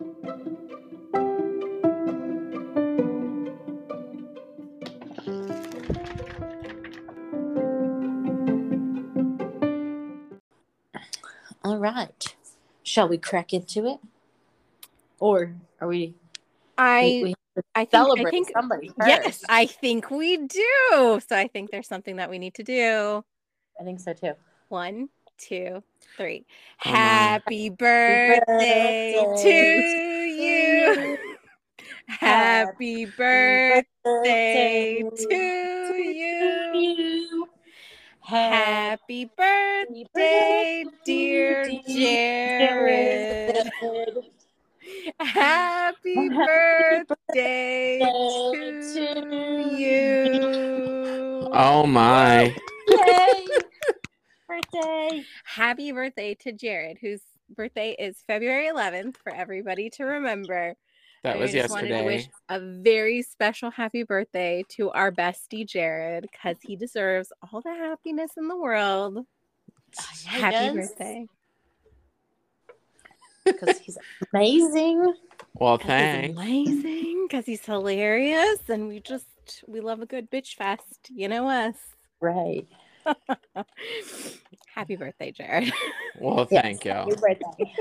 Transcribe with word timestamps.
All 0.00 0.06
right. 11.78 12.36
Shall 12.84 13.08
we 13.08 13.18
crack 13.18 13.52
into 13.52 13.86
it? 13.86 13.98
Or 15.18 15.54
are 15.80 15.88
we? 15.88 16.14
I 16.76 17.02
we, 17.02 17.24
we 17.24 17.34
I 17.74 17.84
think, 17.84 17.90
celebrate 17.90 18.26
I 18.26 18.30
think 18.30 18.50
somebody 18.52 18.92
yes. 19.04 19.42
I 19.48 19.66
think 19.66 20.10
we 20.10 20.36
do. 20.36 21.20
So 21.26 21.36
I 21.36 21.48
think 21.52 21.70
there's 21.70 21.88
something 21.88 22.16
that 22.16 22.30
we 22.30 22.38
need 22.38 22.54
to 22.54 22.62
do. 22.62 23.24
I 23.80 23.84
think 23.84 23.98
so 23.98 24.12
too. 24.12 24.34
One, 24.68 25.08
two, 25.38 25.82
three. 26.16 26.44
Oh. 26.84 26.90
Happy 26.90 27.70
birthday 27.70 29.14
to 29.42 29.48
you. 29.48 31.18
Happy 32.06 33.04
birthday 33.04 35.02
to 35.02 35.34
you. 35.34 36.28
you. 36.74 37.48
Happy 38.20 39.30
birthday, 39.36 40.84
dear 41.04 41.70
Jared. 41.86 43.70
Happy 45.18 46.28
birthday 46.28 47.98
to 48.00 49.76
you. 49.78 51.48
Oh 51.52 51.86
my. 51.86 52.54
Yay! 54.72 55.08
Birthday. 55.10 55.24
Happy 55.44 55.92
birthday 55.92 56.34
to 56.34 56.52
Jared, 56.52 56.98
whose 57.00 57.22
birthday 57.54 57.94
is 57.98 58.22
February 58.26 58.68
11th 58.68 59.16
for 59.16 59.34
everybody 59.34 59.90
to 59.90 60.04
remember. 60.04 60.74
That 61.24 61.32
And 61.32 61.40
was 61.40 61.50
I 61.50 61.60
just 61.60 61.70
wanted 61.70 61.88
to 61.88 62.04
wish 62.04 62.28
a 62.48 62.60
very 62.60 63.22
special 63.22 63.70
happy 63.70 64.04
birthday 64.04 64.64
to 64.70 64.90
our 64.90 65.10
bestie 65.10 65.66
Jared 65.66 66.22
because 66.22 66.58
he 66.62 66.76
deserves 66.76 67.32
all 67.52 67.60
the 67.60 67.74
happiness 67.74 68.32
in 68.36 68.46
the 68.48 68.56
world. 68.56 69.18
Uh, 69.18 70.02
happy 70.26 70.76
birthday. 70.76 71.26
Because 73.44 73.78
he's 73.78 73.98
amazing. 74.32 75.14
Well, 75.54 75.78
thanks. 75.78 76.28
He's 76.28 76.36
amazing 76.36 77.26
because 77.28 77.46
he's 77.46 77.64
hilarious 77.64 78.60
and 78.68 78.86
we 78.86 79.00
just 79.00 79.64
we 79.66 79.80
love 79.80 80.00
a 80.00 80.06
good 80.06 80.30
bitch 80.30 80.54
fest. 80.54 81.10
You 81.10 81.28
know 81.28 81.48
us. 81.48 81.76
Right. 82.20 82.68
happy 84.74 84.96
birthday, 84.96 85.32
Jared. 85.32 85.72
Well, 86.20 86.46
Yes, 86.50 86.62
thank 86.62 86.84
you. 86.84 86.92
happy 86.92 87.14
birthday. 87.16 87.74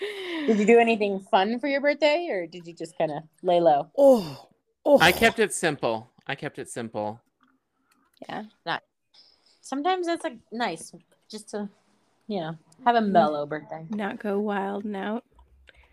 Did 0.46 0.58
you 0.58 0.66
do 0.66 0.78
anything 0.78 1.20
fun 1.30 1.60
for 1.60 1.68
your 1.68 1.80
birthday 1.80 2.26
or 2.28 2.46
did 2.46 2.66
you 2.66 2.74
just 2.74 2.96
kind 2.98 3.12
of 3.12 3.22
lay 3.42 3.60
low? 3.60 3.88
Oh, 3.96 4.48
oh. 4.84 4.98
I 5.00 5.12
kept 5.12 5.38
it 5.38 5.52
simple. 5.52 6.10
I 6.26 6.34
kept 6.34 6.58
it 6.58 6.68
simple. 6.68 7.20
yeah. 8.28 8.44
Not 8.66 8.82
Sometimes 9.60 10.06
that's 10.06 10.24
like 10.24 10.38
nice 10.50 10.92
just 11.30 11.50
to, 11.50 11.68
you 12.26 12.40
know, 12.40 12.58
have 12.84 12.96
a 12.96 13.00
mm. 13.00 13.10
mellow 13.10 13.46
birthday. 13.46 13.86
Not 13.90 14.18
go 14.18 14.40
wild 14.40 14.84
and 14.84 14.96
out. 14.96 15.24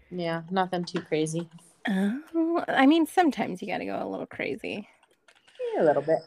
Yeah, 0.09 0.41
nothing 0.49 0.85
too 0.85 1.01
crazy. 1.01 1.47
Oh, 1.87 2.63
I 2.67 2.85
mean, 2.87 3.05
sometimes 3.05 3.61
you 3.61 3.67
got 3.67 3.77
to 3.77 3.85
go 3.85 4.01
a 4.01 4.09
little 4.09 4.25
crazy. 4.25 4.87
Yeah, 5.75 5.83
a 5.83 5.85
little 5.85 6.01
bit. 6.01 6.19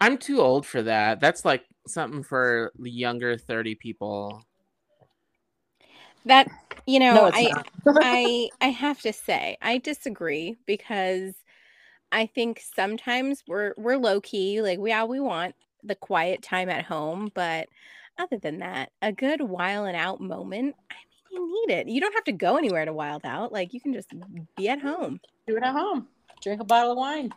I'm 0.00 0.16
too 0.16 0.40
old 0.40 0.66
for 0.66 0.82
that. 0.82 1.20
That's 1.20 1.44
like 1.44 1.64
something 1.86 2.22
for 2.22 2.72
the 2.78 2.90
younger 2.90 3.36
30 3.36 3.74
people. 3.74 4.42
That 6.26 6.48
you 6.86 6.98
know, 6.98 7.14
no, 7.14 7.30
I. 7.32 7.62
I 7.86 8.48
I 8.60 8.68
have 8.68 9.00
to 9.02 9.12
say 9.12 9.56
I 9.62 9.78
disagree 9.78 10.58
because 10.66 11.32
I 12.12 12.26
think 12.26 12.62
sometimes 12.74 13.42
we're 13.46 13.74
we're 13.76 13.96
low 13.96 14.20
key, 14.20 14.60
like 14.60 14.78
we 14.78 14.92
all 14.92 15.08
we 15.08 15.20
want 15.20 15.54
the 15.82 15.94
quiet 15.94 16.42
time 16.42 16.68
at 16.68 16.84
home, 16.84 17.30
but 17.34 17.68
other 18.18 18.36
than 18.38 18.58
that, 18.58 18.90
a 19.00 19.12
good 19.12 19.40
while 19.40 19.84
and 19.84 19.96
out 19.96 20.20
moment, 20.20 20.74
I 20.90 20.94
mean, 21.30 21.48
you 21.48 21.66
need 21.66 21.74
it. 21.74 21.88
You 21.88 22.00
don't 22.00 22.14
have 22.14 22.24
to 22.24 22.32
go 22.32 22.56
anywhere 22.56 22.84
to 22.84 22.92
wild 22.92 23.24
out. 23.24 23.52
Like 23.52 23.72
you 23.72 23.80
can 23.80 23.94
just 23.94 24.12
be 24.56 24.68
at 24.68 24.80
home, 24.80 25.20
do 25.46 25.56
it 25.56 25.62
at 25.62 25.72
home. 25.72 26.08
Drink 26.42 26.60
a 26.60 26.64
bottle 26.64 26.92
of 26.92 26.98
wine. 26.98 27.30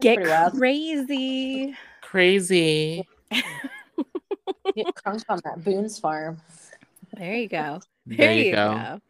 Get 0.00 0.18
crazy. 0.54 1.76
Crazy. 2.02 3.08
Get 3.30 4.94
crunk 4.94 5.24
on 5.28 5.40
that 5.44 5.64
Boone's 5.64 5.98
farm. 5.98 6.40
There 7.14 7.34
you 7.34 7.48
go. 7.48 7.80
There, 8.06 8.32
you 8.32 8.52
go. 8.52 9.00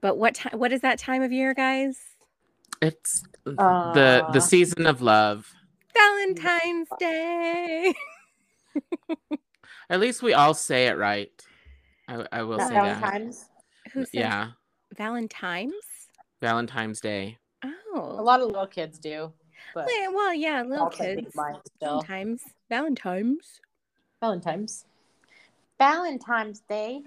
But 0.00 0.16
what 0.16 0.34
time? 0.34 0.58
What 0.58 0.72
is 0.72 0.80
that 0.82 0.98
time 0.98 1.22
of 1.22 1.32
year, 1.32 1.54
guys? 1.54 1.98
It's 2.80 3.22
the 3.44 3.52
the 3.52 4.24
uh, 4.28 4.40
season 4.40 4.86
of 4.86 5.02
love. 5.02 5.46
Valentine's 5.92 6.88
Day. 6.98 7.92
At 9.90 10.00
least 10.00 10.22
we 10.22 10.34
all 10.34 10.54
say 10.54 10.86
it 10.86 10.96
right. 10.96 11.30
I, 12.08 12.26
I 12.32 12.42
will 12.42 12.58
Not 12.58 12.68
say 12.68 12.74
that. 12.74 13.34
Who 13.92 14.00
says 14.04 14.10
Yeah, 14.12 14.50
Valentine's? 14.96 15.74
Valentine's 16.40 17.00
Day. 17.00 17.38
Oh. 17.64 18.16
A 18.18 18.22
lot 18.22 18.40
of 18.40 18.46
little 18.46 18.66
kids 18.66 18.98
do, 18.98 19.32
but 19.74 19.86
Yeah, 19.88 20.08
well, 20.08 20.34
yeah, 20.34 20.62
little 20.62 20.88
kids. 20.90 21.34
mine 21.34 21.56
still. 21.76 22.02
Valentine's. 22.02 22.42
Valentine's. 22.68 23.60
Valentine's. 24.20 24.84
Valentine's 25.78 26.60
Day. 26.68 27.02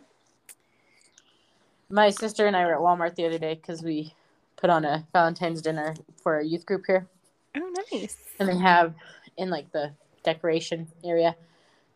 My 1.90 2.10
sister 2.10 2.48
and 2.48 2.56
I 2.56 2.66
were 2.66 2.74
at 2.74 2.80
Walmart 2.80 3.16
the 3.16 3.26
other 3.26 3.38
day 3.38 3.54
because 3.56 3.84
we 3.84 4.14
put 4.56 4.70
on 4.70 4.84
a 4.86 5.06
Valentine's 5.14 5.62
dinner 5.62 5.94
for 6.22 6.40
a 6.40 6.46
youth 6.46 6.66
group 6.66 6.86
here, 6.88 7.08
Oh, 7.56 7.84
nice. 7.92 8.18
and 8.40 8.50
they 8.50 8.58
have 8.58 8.96
in 9.38 9.50
like 9.50 9.72
the 9.72 9.92
decoration 10.24 10.88
area 11.04 11.36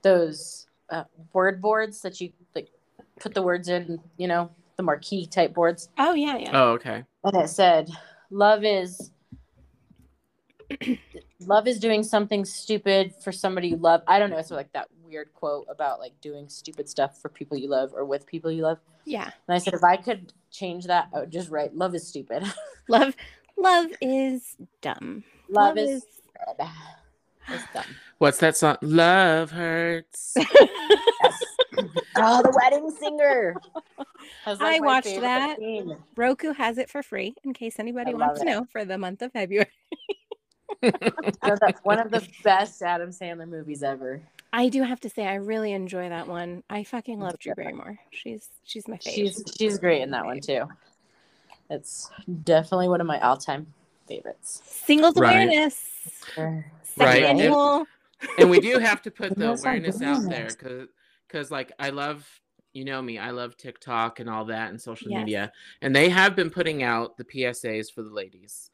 those 0.04 0.68
uh, 0.90 1.04
word 1.34 1.62
boards 1.62 2.02
that 2.02 2.22
you 2.22 2.32
like 2.54 2.70
put 3.20 3.34
the 3.34 3.42
words 3.42 3.70
in. 3.70 4.00
You 4.18 4.28
know, 4.28 4.52
the 4.76 4.84
marquee 4.84 5.26
type 5.26 5.54
boards, 5.54 5.90
Oh, 5.98 6.14
yeah, 6.14 6.38
yeah. 6.38 6.52
Oh, 6.54 6.72
okay. 6.74 7.04
and 7.24 7.36
it 7.38 7.50
said, 7.50 7.90
"Love 8.30 8.64
is." 8.64 9.12
Love 11.40 11.68
is 11.68 11.80
doing 11.80 12.04
something 12.04 12.46
stupid 12.46 13.14
for 13.24 13.32
somebody 13.32 13.70
you 13.70 13.78
love. 13.78 14.02
I 14.08 14.20
don't 14.20 14.30
know. 14.30 14.38
It's 14.38 14.52
like 14.52 14.72
that 14.74 14.88
weird 15.06 15.34
quote 15.34 15.66
about 15.70 16.00
like 16.00 16.20
doing 16.22 16.50
stupid 16.50 16.90
stuff 16.90 17.22
for 17.22 17.30
people 17.30 17.58
you 17.58 17.70
love 17.70 17.94
or 17.94 18.06
with 18.06 18.26
people 18.26 18.52
you 18.52 18.64
love. 18.64 18.80
Yeah. 19.06 19.30
And 19.48 19.56
I 19.56 19.58
said, 19.58 19.74
if 19.74 19.84
I 19.84 19.98
could 19.98 20.34
change 20.52 20.86
that, 20.86 21.10
I 21.14 21.20
would 21.20 21.32
just 21.32 21.50
write, 21.50 21.76
love 21.76 21.96
is 21.96 22.08
stupid. 22.08 22.44
Love 22.90 23.18
love 23.58 23.88
is 24.00 24.56
dumb. 24.80 25.26
love, 25.50 25.78
is, 25.78 26.04
stupid. 26.04 26.72
It's 27.50 27.64
dumb. 27.74 27.84
What's 28.18 28.38
that 28.38 28.56
song? 28.56 28.78
Love 28.82 29.52
hurts. 29.52 30.38
Oh, 32.20 32.42
the 32.42 32.52
wedding 32.56 32.90
singer. 33.00 33.56
That's, 34.46 34.60
I 34.60 34.80
watched 34.80 35.22
that. 35.22 35.60
scene. 35.60 35.96
Roku 36.16 36.54
has 36.54 36.78
it 36.78 36.90
for 36.90 37.04
free 37.04 37.36
in 37.44 37.54
case 37.54 37.80
anybody 37.80 38.12
I 38.12 38.16
wants 38.16 38.40
love 38.40 38.48
to 38.48 38.54
know 38.54 38.66
for 38.72 38.86
the 38.86 38.98
month 38.98 39.22
of 39.22 39.32
February. 39.34 39.68
You 40.84 40.92
know, 41.50 41.56
that's 41.60 41.80
one 41.84 42.00
of 42.00 42.12
the 42.12 42.28
best 42.44 42.82
Adam 42.82 43.10
Sandler 43.10 43.48
movies 43.48 43.84
ever. 43.84 44.22
I 44.54 44.70
do 44.70 44.84
have 44.84 45.00
to 45.02 45.10
say 45.10 45.26
I 45.26 45.36
really 45.36 45.74
enjoy 45.74 46.10
that 46.10 46.28
one. 46.28 46.64
I 46.70 46.84
fucking 46.84 47.20
love 47.20 47.38
Drew 47.40 47.54
Barrymore. 47.56 47.98
She's 48.12 48.50
she's 48.64 48.88
my 48.88 48.98
favorite. 48.98 49.16
She's 49.16 49.44
she's 49.58 49.78
great 49.78 50.02
in 50.02 50.12
that 50.12 50.26
one 50.26 50.40
too. 50.40 50.66
It's 51.70 52.10
definitely 52.44 52.88
one 52.90 53.02
of 53.02 53.08
my 53.08 53.20
all-time 53.20 53.68
favorites. 54.08 54.62
Singles 54.66 55.18
Right. 55.18 55.34
awareness. 55.34 55.76
Second 56.36 56.64
Right, 56.98 57.24
and- 57.24 57.40
annual. 57.42 57.86
and 58.38 58.50
we 58.50 58.60
do 58.60 58.80
have 58.80 59.02
to 59.04 59.12
put 59.12 59.36
the 59.38 59.52
awareness 59.54 60.02
out 60.02 60.28
there 60.30 60.48
because 60.48 60.88
because 61.28 61.52
like 61.52 61.72
i 61.78 61.90
love 61.92 62.26
you 62.74 62.84
know 62.86 63.00
me 63.02 63.20
i 63.20 63.30
love 63.30 63.56
tiktok 63.58 64.20
and 64.20 64.28
all 64.30 64.46
that 64.46 64.72
and 64.72 64.82
social 64.82 65.12
Yes. 65.12 65.20
media 65.20 65.52
and 65.84 65.96
they 65.96 66.10
have 66.10 66.36
been 66.36 66.50
putting 66.50 66.82
out 66.82 67.16
the 67.18 67.24
psas 67.24 67.92
for 67.94 68.02
the 68.02 68.10
ladies 68.10 68.72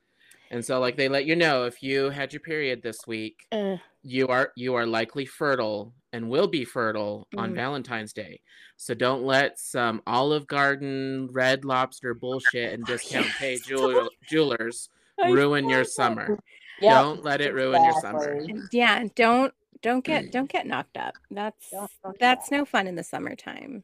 and 0.53 0.63
so 0.63 0.79
like 0.79 0.95
they 0.95 1.09
let 1.09 1.25
you 1.25 1.35
know 1.35 1.65
if 1.65 1.81
you 1.83 2.09
had 2.09 2.31
your 2.31 2.39
period 2.39 2.81
this 2.81 2.99
week 3.07 3.45
Uh, 3.51 3.77
you 4.03 4.27
are 4.27 4.51
you 4.55 4.75
are 4.75 4.85
likely 4.85 5.25
fertile 5.25 5.93
and 6.13 6.29
will 6.29 6.47
be 6.47 6.63
fertile 6.63 7.27
on 7.37 7.51
Mm. 7.51 7.55
valentine's 7.55 8.13
day 8.13 8.39
so 8.77 8.93
don't 8.93 9.23
let 9.23 9.59
some 9.59 10.01
olive 10.07 10.45
garden 10.47 11.27
red 11.31 11.65
lobster 11.65 12.13
bullshit 12.13 12.73
and 12.73 12.85
discount 12.85 13.25
Kay 13.39 13.53
Yes. 13.53 13.61
jeweler, 13.61 14.07
jewelers 14.29 14.89
ruin 15.25 15.67
your 15.69 15.83
summer 15.83 16.37
Yep. 16.81 16.91
don't 16.91 17.23
let 17.23 17.41
it 17.41 17.53
ruin 17.53 17.83
your 17.83 17.93
summer 18.01 18.33
Exactly. 18.33 18.61
yeah, 18.71 19.05
don't 19.15 19.53
don't 19.81 20.03
get 20.03 20.31
don't 20.31 20.49
get 20.49 20.65
knocked 20.65 20.97
up. 20.97 21.13
That's 21.31 21.69
Don't- 21.71 21.91
don't 22.03 22.13
do 22.13 22.17
that's 22.19 22.49
that. 22.49 22.55
no 22.57 22.65
fun 22.65 22.87
in 22.87 22.95
the 22.95 23.03
summertime 23.03 23.83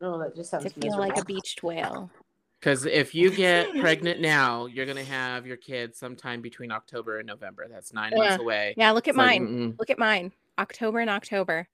Oh, 0.00 0.18
that 0.18 0.34
just 0.36 0.50
sounds 0.50 0.64
to 0.64 0.80
feel 0.80 0.98
like 0.98 1.16
a 1.16 1.24
beached 1.24 1.62
whale. 1.62 2.10
Because 2.64 2.86
if 2.86 3.14
you 3.14 3.30
get 3.30 3.68
pregnant 3.78 4.22
now, 4.22 4.64
you're 4.64 4.86
gonna 4.86 5.04
have 5.04 5.46
your 5.46 5.58
kid 5.58 5.94
sometime 5.94 6.40
between 6.40 6.72
October 6.72 7.18
and 7.18 7.26
November. 7.26 7.66
That's 7.70 7.92
nine 7.92 8.12
months 8.16 8.38
away. 8.40 8.72
Yeah, 8.78 8.92
look 8.92 9.06
at 9.06 9.10
It's 9.10 9.18
like, 9.18 9.42
mine. 9.42 9.48
mm-mm. 9.48 9.78
Look 9.78 9.90
at 9.90 9.98
mine. 9.98 10.32
October 10.58 11.00
and 11.00 11.10
October. 11.10 11.68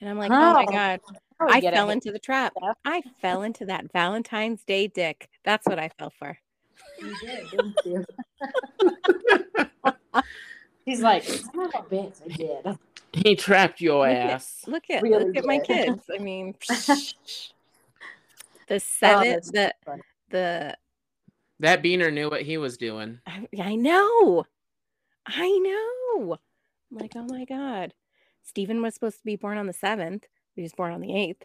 And 0.00 0.08
I'm 0.08 0.16
like, 0.16 0.30
oh 0.30 0.52
my 0.54 0.64
god. 0.64 1.00
probably 1.36 1.56
I 1.68 1.70
fell 1.70 1.88
hit 1.88 1.92
into 1.92 2.12
the 2.12 2.18
trap. 2.18 2.54
stuff. 2.56 2.78
I 2.82 3.02
fell 3.20 3.42
into 3.42 3.66
that 3.66 3.92
Valentine's 3.92 4.64
Day 4.64 4.86
dick. 4.88 5.28
That's 5.44 5.66
what 5.66 5.78
I 5.78 5.90
fell 5.98 6.14
for. 6.18 6.38
You 6.98 7.14
did, 7.20 7.50
didn't 7.50 7.76
you? 7.84 8.04
He's 10.86 11.02
like, 11.02 11.24
son 11.24 11.60
of 11.60 11.74
a 11.74 11.82
bitch, 11.94 12.22
I 12.24 12.28
did. 12.34 12.78
He 13.12 13.36
trapped 13.36 13.82
your 13.82 14.08
Look 14.08 14.16
at- 14.16 14.30
ass. 14.30 14.64
Look 14.66 14.88
at 14.88 15.02
Really 15.02 15.26
look 15.26 15.36
at 15.36 15.44
my 15.44 15.58
kids. 15.58 16.04
I 16.10 16.16
mean, 16.16 16.54
the 16.68 17.12
Oh, 18.70 18.78
seven, 18.78 19.28
that's 19.28 19.50
the 19.50 19.74
funny. 19.84 20.00
The 20.32 20.76
That 21.60 21.82
beaner 21.82 22.12
knew 22.12 22.28
what 22.28 22.42
he 22.42 22.58
was 22.58 22.76
doing. 22.76 23.20
I, 23.26 23.46
I 23.60 23.74
know, 23.76 24.44
I 25.26 25.48
know. 25.58 26.38
I'm 26.90 26.98
like, 26.98 27.12
oh 27.16 27.26
my 27.28 27.44
god, 27.44 27.94
Stephen 28.42 28.82
was 28.82 28.94
supposed 28.94 29.18
to 29.18 29.24
be 29.24 29.36
born 29.36 29.58
on 29.58 29.66
the 29.66 29.72
seventh. 29.72 30.26
He 30.54 30.62
was 30.62 30.72
born 30.72 30.92
on 30.92 31.00
the 31.00 31.14
eighth, 31.14 31.44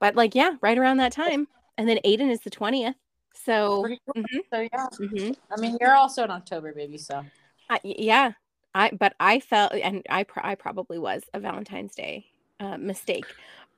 but 0.00 0.14
like, 0.14 0.34
yeah, 0.34 0.52
right 0.62 0.78
around 0.78 0.98
that 0.98 1.12
time. 1.12 1.48
And 1.76 1.88
then 1.88 1.98
Aiden 2.04 2.30
is 2.30 2.40
the 2.40 2.50
twentieth. 2.50 2.94
So, 3.34 3.82
Pretty 3.82 4.00
cool. 4.06 4.22
mhm, 4.22 4.40
So 4.50 4.60
yeah, 4.72 4.86
mhm. 4.98 5.36
I 5.50 5.60
mean, 5.60 5.76
you're 5.80 5.94
also 5.94 6.24
an 6.24 6.30
October 6.30 6.72
baby, 6.72 6.96
so 6.96 7.22
I, 7.68 7.80
y- 7.84 7.96
yeah, 7.98 8.32
I 8.74 8.90
but 8.98 9.14
I 9.20 9.40
felt, 9.40 9.72
and 9.74 10.02
I 10.08 10.22
pr- 10.24 10.40
I 10.42 10.54
probably 10.54 10.98
was 10.98 11.22
a 11.34 11.40
Valentine's 11.40 11.94
Day 11.94 12.26
uh, 12.60 12.78
mistake, 12.78 13.26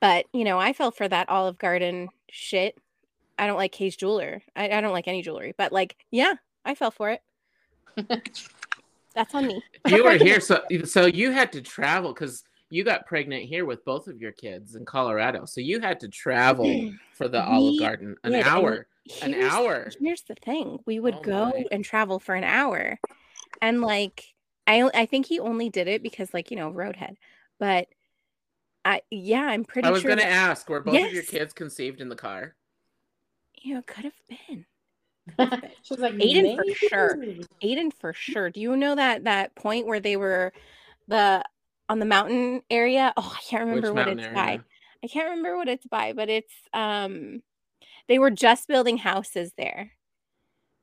but 0.00 0.26
you 0.32 0.44
know, 0.44 0.58
I 0.60 0.72
fell 0.72 0.92
for 0.92 1.08
that 1.08 1.28
Olive 1.28 1.58
Garden 1.58 2.08
shit. 2.30 2.78
I 3.38 3.46
don't 3.46 3.56
like 3.56 3.72
Kay's 3.72 3.96
jeweler. 3.96 4.42
I, 4.56 4.70
I 4.70 4.80
don't 4.80 4.92
like 4.92 5.08
any 5.08 5.22
jewelry, 5.22 5.54
but 5.56 5.72
like, 5.72 5.96
yeah, 6.10 6.34
I 6.64 6.74
fell 6.74 6.90
for 6.90 7.10
it. 7.10 7.22
That's 9.14 9.34
on 9.34 9.46
me. 9.46 9.62
You 9.88 10.04
were 10.04 10.12
here, 10.12 10.40
so 10.40 10.62
so 10.84 11.06
you 11.06 11.30
had 11.30 11.52
to 11.52 11.62
travel 11.62 12.12
because 12.12 12.44
you 12.70 12.84
got 12.84 13.06
pregnant 13.06 13.44
here 13.44 13.64
with 13.64 13.84
both 13.84 14.08
of 14.08 14.20
your 14.20 14.32
kids 14.32 14.74
in 14.74 14.84
Colorado. 14.84 15.44
So 15.46 15.60
you 15.60 15.80
had 15.80 16.00
to 16.00 16.08
travel 16.08 16.90
for 17.12 17.28
the 17.28 17.42
Olive 17.42 17.78
Garden 17.78 18.16
an 18.24 18.32
did, 18.32 18.46
hour. 18.46 18.86
An 19.22 19.34
hour. 19.34 19.90
Here's 20.00 20.22
the 20.22 20.34
thing: 20.34 20.78
we 20.84 21.00
would 21.00 21.16
Oh 21.16 21.22
go 21.22 21.44
my. 21.46 21.64
and 21.72 21.84
travel 21.84 22.18
for 22.18 22.34
an 22.34 22.44
hour, 22.44 22.98
and 23.62 23.80
like, 23.80 24.24
I 24.66 24.88
I 24.92 25.06
think 25.06 25.26
he 25.26 25.40
only 25.40 25.70
did 25.70 25.88
it 25.88 26.02
because 26.02 26.34
like 26.34 26.50
you 26.50 26.56
know 26.56 26.70
roadhead, 26.70 27.16
but 27.58 27.88
I 28.84 29.00
yeah, 29.10 29.42
I'm 29.42 29.64
pretty 29.64 29.86
sure. 29.86 29.90
I 29.90 29.92
was 29.92 30.02
sure 30.02 30.10
gonna 30.10 30.22
that, 30.22 30.30
ask, 30.32 30.68
were 30.68 30.80
both 30.80 31.02
of 31.02 31.12
your 31.12 31.22
kids 31.22 31.52
conceived 31.52 32.00
in 32.00 32.08
the 32.08 32.16
car? 32.16 32.54
You 33.62 33.74
know 33.74 33.82
could 33.82 34.04
have 34.04 34.20
been. 34.28 34.64
she's 35.82 35.98
like 35.98 36.14
Aiden 36.14 36.56
for 36.56 36.74
sure. 36.74 37.16
Aiden 37.62 37.92
for 37.92 38.12
sure. 38.14 38.50
Do 38.50 38.60
you 38.60 38.76
know 38.76 38.94
that 38.94 39.24
that 39.24 39.54
point 39.54 39.86
where 39.86 40.00
they 40.00 40.16
were 40.16 40.52
the 41.06 41.44
on 41.88 41.98
the 41.98 42.06
mountain 42.06 42.62
area? 42.70 43.12
Oh, 43.16 43.36
I 43.38 43.42
can't 43.42 43.64
remember 43.66 43.92
Which 43.92 44.06
what 44.06 44.08
it's 44.16 44.22
area? 44.22 44.34
by. 44.34 44.60
I 45.04 45.06
can't 45.06 45.28
remember 45.28 45.56
what 45.56 45.68
it's 45.68 45.86
by, 45.86 46.12
but 46.14 46.28
it's 46.28 46.52
um 46.72 47.42
they 48.08 48.18
were 48.18 48.30
just 48.30 48.68
building 48.68 48.96
houses 48.96 49.52
there 49.58 49.92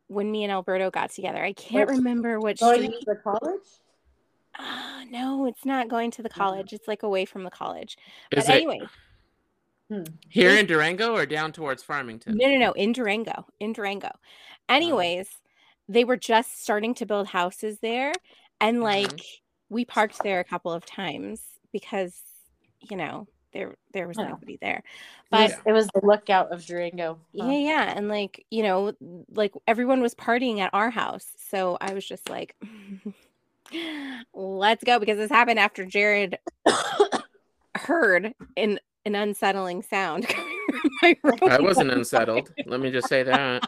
when 0.08 0.32
me 0.32 0.44
and 0.44 0.52
Alberto 0.52 0.92
got 0.92 1.10
together. 1.10 1.44
I 1.44 1.54
can't 1.54 1.90
Which- 1.90 1.98
remember 1.98 2.40
which 2.40 2.60
Going 2.60 2.84
street. 2.84 3.00
to 3.00 3.06
the 3.08 3.16
college? 3.16 3.62
Ah, 4.58 5.04
no, 5.10 5.48
it's 5.48 5.66
not 5.66 5.90
going 5.90 6.12
to 6.12 6.24
the 6.24 6.30
college. 6.30 6.72
It's 6.72 6.88
like 6.88 7.04
away 7.04 7.26
from 7.26 7.44
the 7.44 7.50
college. 7.50 7.98
Is 8.32 8.46
but 8.46 8.54
it 8.56 8.58
anyway, 8.58 8.82
here 10.30 10.50
is- 10.50 10.60
in 10.60 10.66
Durango 10.66 11.14
or 11.16 11.26
down 11.26 11.52
towards 11.52 11.84
Farmington? 11.84 12.38
no, 12.38 12.48
no, 12.50 12.58
no, 12.58 12.72
in 12.74 12.92
Durango, 12.92 13.46
in 13.60 13.74
Durango. 13.74 14.12
Anyways, 14.68 15.30
they 15.88 16.04
were 16.04 16.18
just 16.18 16.62
starting 16.64 16.94
to 16.96 17.06
build 17.06 17.28
houses 17.28 17.80
there, 17.80 18.12
and 18.60 18.78
Mhm. 18.78 18.84
like 18.84 19.22
we 19.70 19.86
parked 19.86 20.22
there 20.24 20.40
a 20.40 20.44
couple 20.44 20.72
of 20.74 20.86
times 20.86 21.42
because 21.72 22.20
you 22.80 22.98
know 22.98 23.28
there 23.54 23.76
there 23.94 24.08
was 24.08 24.18
Yeah. 24.18 24.30
nobody 24.30 24.58
there. 24.62 24.82
But 25.30 25.52
was, 25.52 25.60
it 25.66 25.72
was 25.72 25.88
the 25.94 26.02
lookout 26.06 26.52
of 26.52 26.66
Durango. 26.66 27.16
huh? 27.40 27.46
yeah, 27.48 27.52
yeah, 27.58 27.94
and 27.96 28.08
like 28.10 28.46
you 28.50 28.64
know, 28.64 28.94
like 29.30 29.54
everyone 29.68 30.02
was 30.02 30.14
partying 30.16 30.60
at 30.60 30.70
our 30.74 30.90
house, 30.90 31.34
so 31.38 31.78
I 31.80 31.94
was 31.94 32.06
just 32.06 32.30
like. 32.30 32.56
Let's 34.34 34.84
go 34.84 35.00
because 35.00 35.18
this 35.18 35.32
happened 35.32 35.58
after 35.58 35.86
Jared 35.86 36.38
heard 37.76 38.34
an 38.56 38.80
an 39.06 39.16
unsettling 39.16 39.82
sound 39.84 40.28
coming 40.30 40.58
from 40.70 40.90
my 41.02 41.18
room. 41.24 41.40
I 41.44 41.60
wasn't 41.62 41.92
unsettled. 41.98 42.52
Let 42.66 42.80
me 42.80 42.92
just 42.92 43.08
say 43.08 43.24
that. 43.24 43.68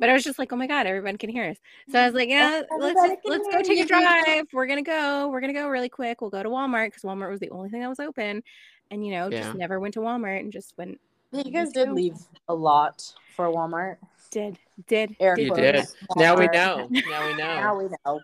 But 0.00 0.08
I 0.10 0.12
was 0.12 0.22
just 0.24 0.38
like, 0.38 0.52
oh 0.52 0.56
my 0.56 0.66
god, 0.66 0.86
everyone 0.86 1.16
can 1.16 1.30
hear 1.30 1.44
us. 1.50 1.56
So 1.90 1.98
I 1.98 2.06
was 2.06 2.14
like, 2.14 2.28
yeah, 2.28 2.62
let's 2.78 3.00
just, 3.00 3.16
let's 3.24 3.48
go 3.48 3.62
take 3.62 3.80
a 3.80 3.86
drive. 3.86 4.46
We're 4.52 4.66
gonna 4.66 4.82
go. 4.82 5.28
We're 5.28 5.40
gonna 5.40 5.52
go 5.52 5.68
really 5.68 5.88
quick. 5.88 6.20
We'll 6.20 6.30
go 6.30 6.42
to 6.42 6.48
Walmart 6.48 6.88
because 6.88 7.02
Walmart 7.02 7.30
was 7.30 7.40
the 7.40 7.50
only 7.50 7.68
thing 7.68 7.80
that 7.80 7.88
was 7.88 8.00
open, 8.00 8.42
and 8.90 9.04
you 9.04 9.12
know, 9.12 9.28
Yeah. 9.28 9.42
just 9.42 9.54
never 9.56 9.80
went 9.80 9.94
to 9.94 10.00
Walmart 10.00 10.40
and 10.40 10.52
just 10.52 10.76
went. 10.78 11.00
Yeah, 11.32 11.42
you 11.44 11.52
guys 11.52 11.72
did 11.72 11.90
leave 11.92 12.16
a 12.48 12.54
lot 12.54 13.12
for 13.34 13.46
Walmart. 13.46 13.96
Did 14.30 14.58
did 14.86 15.16
Air 15.20 15.34
did 15.36 15.46
You 15.46 15.52
quotes, 15.52 15.92
did. 15.92 16.16
Now 16.16 16.36
we 16.36 16.46
know. 16.46 16.88
Now 16.90 17.26
we 17.26 17.34
know. 17.34 17.36
Now 17.36 17.78
we 17.78 17.84
know. 18.04 18.20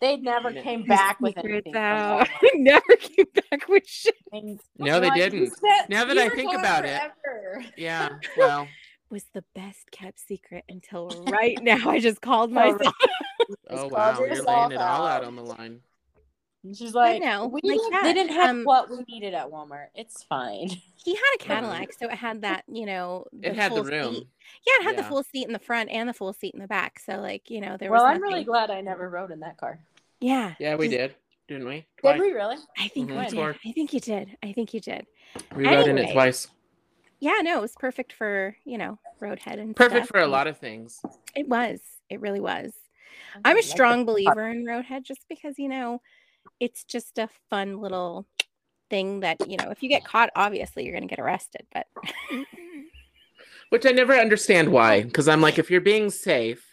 They 0.00 0.16
never 0.16 0.50
Yeah. 0.50 0.62
came 0.62 0.82
back 0.84 1.20
with 1.20 1.36
anything. 1.38 1.74
out. 1.76 2.28
Never 2.54 2.96
came 3.00 3.26
back 3.50 3.68
with 3.68 3.86
shit. 3.86 4.14
I 4.32 4.40
mean, 4.40 4.58
No, 4.78 5.00
they 5.00 5.08
like, 5.08 5.20
didn't. 5.20 5.50
said 5.58 5.88
Now 5.88 6.04
that 6.04 6.18
I 6.18 6.28
think 6.28 6.50
gone 6.52 6.60
about 6.60 6.84
it. 6.84 7.00
Yeah. 7.76 8.10
Well. 8.36 8.68
Was 9.08 9.24
the 9.34 9.44
best 9.54 9.90
kept 9.92 10.18
secret 10.18 10.64
until 10.68 11.08
right 11.30 11.56
now. 11.62 11.88
I 11.90 12.00
just 12.00 12.20
called 12.20 12.50
Oh, 12.50 12.54
myself. 12.54 12.94
Oh 13.70 13.86
wow, 13.88 14.18
you're 14.18 14.42
laying 14.42 14.72
it 14.72 14.76
all 14.78 15.06
out. 15.06 15.22
out 15.22 15.24
on 15.24 15.36
the 15.36 15.44
line. 15.44 15.80
And 16.66 16.76
she's 16.76 16.94
like, 16.94 17.22
no, 17.22 17.46
we 17.46 17.60
like, 17.62 17.78
didn't- 17.78 18.02
they 18.02 18.12
didn't 18.12 18.32
have 18.32 18.50
um, 18.50 18.64
what 18.64 18.90
we 18.90 19.04
needed 19.08 19.34
at 19.34 19.48
Walmart. 19.50 19.86
It's 19.94 20.24
fine. 20.24 20.68
He 20.96 21.14
had 21.14 21.22
a 21.36 21.38
Cadillac, 21.38 21.92
so 21.92 22.06
it 22.08 22.14
had 22.16 22.42
that, 22.42 22.64
you 22.66 22.86
know, 22.86 23.26
It 23.40 23.54
had 23.54 23.72
the 23.72 23.84
room. 23.84 24.14
seat. 24.16 24.26
Yeah, 24.66 24.72
it 24.80 24.82
had 24.82 24.98
the 24.98 25.04
full 25.04 25.22
seat 25.22 25.46
in 25.46 25.52
the 25.52 25.60
front 25.60 25.90
and 25.90 26.08
the 26.08 26.12
full 26.12 26.32
seat 26.32 26.54
in 26.54 26.60
the 26.60 26.66
back. 26.66 26.98
So 26.98 27.20
like, 27.20 27.48
you 27.50 27.60
know, 27.60 27.76
there 27.76 27.90
well, 27.92 28.02
was 28.04 28.16
I'm 28.16 28.22
really 28.22 28.42
glad 28.42 28.70
I 28.72 28.80
never 28.80 29.08
rode 29.08 29.30
in 29.30 29.38
that 29.40 29.56
car. 29.56 29.78
Yeah. 30.20 30.54
Yeah, 30.58 30.74
we 30.74 30.88
did, 30.88 31.14
didn't 31.46 31.68
we? 31.68 31.86
Did 32.02 32.18
we 32.18 32.32
really? 32.32 32.56
I 32.76 32.88
think 32.88 33.10
Mhm. 33.10 33.18
we 33.20 33.24
did. 33.26 33.34
Toward- 33.36 33.58
I 33.64 33.70
think 33.72 33.92
you 33.92 34.00
did. 34.00 34.36
I 34.42 34.52
think 34.52 34.74
you 34.74 34.80
did. 34.80 35.06
We 35.54 35.66
rode 35.66 35.86
in 35.86 35.98
it 35.98 36.12
twice. 36.12 36.48
Yeah, 37.20 37.40
no, 37.42 37.58
it 37.58 37.62
was 37.62 37.74
perfect 37.78 38.12
for, 38.12 38.56
you 38.64 38.76
know, 38.76 38.98
roadhead 39.22 39.60
and 39.60 39.76
Perfect 39.76 40.06
stuff, 40.06 40.08
for 40.08 40.20
a 40.20 40.26
lot 40.26 40.48
of 40.48 40.58
things. 40.58 41.00
It 41.36 41.48
was. 41.48 41.78
It 42.10 42.20
really 42.20 42.40
was. 42.40 42.72
I 43.44 43.50
I'm 43.50 43.58
a 43.58 43.62
strong 43.62 44.04
believer 44.04 44.48
in 44.48 44.64
roadhead 44.64 45.04
just 45.04 45.26
because, 45.28 45.58
you 45.58 45.68
know, 45.68 46.00
it's 46.60 46.84
just 46.84 47.18
a 47.18 47.28
fun 47.50 47.80
little 47.80 48.26
thing 48.90 49.20
that, 49.20 49.48
you 49.48 49.56
know, 49.56 49.70
if 49.70 49.82
you 49.82 49.88
get 49.88 50.04
caught, 50.04 50.30
obviously 50.36 50.84
you're 50.84 50.92
going 50.92 51.08
to 51.08 51.14
get 51.14 51.22
arrested, 51.22 51.66
but 51.72 51.86
Which 53.70 53.84
I 53.84 53.90
never 53.90 54.14
understand 54.14 54.70
why. 54.70 55.02
Because 55.02 55.26
I'm 55.28 55.40
like, 55.40 55.58
if 55.58 55.70
you're 55.70 55.80
being 55.80 56.08
safe, 56.08 56.64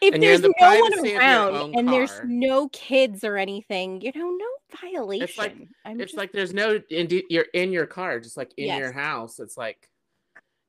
if 0.00 0.14
And 0.14 0.22
there's 0.22 0.40
the 0.40 0.52
no 0.60 0.68
one 0.68 0.90
privacy 0.92 1.14
of 1.14 1.14
your 1.14 1.20
around 1.20 1.74
and 1.76 1.88
there's 1.88 2.20
no 2.24 2.68
kids 2.70 3.24
or 3.24 3.36
anything, 3.36 4.00
you 4.00 4.10
know, 4.14 4.30
no 4.30 4.46
violation. 4.80 5.68
I'm 5.84 6.00
it's 6.00 6.12
just- 6.12 6.18
like 6.18 6.32
there's 6.32 6.54
no 6.54 6.80
inde- 6.90 7.24
you're 7.28 7.46
in 7.54 7.72
your 7.72 7.86
car, 7.86 8.18
just 8.18 8.36
like 8.36 8.52
in 8.56 8.76
your 8.76 8.92
house. 8.92 9.38
It's 9.38 9.56
like 9.56 9.88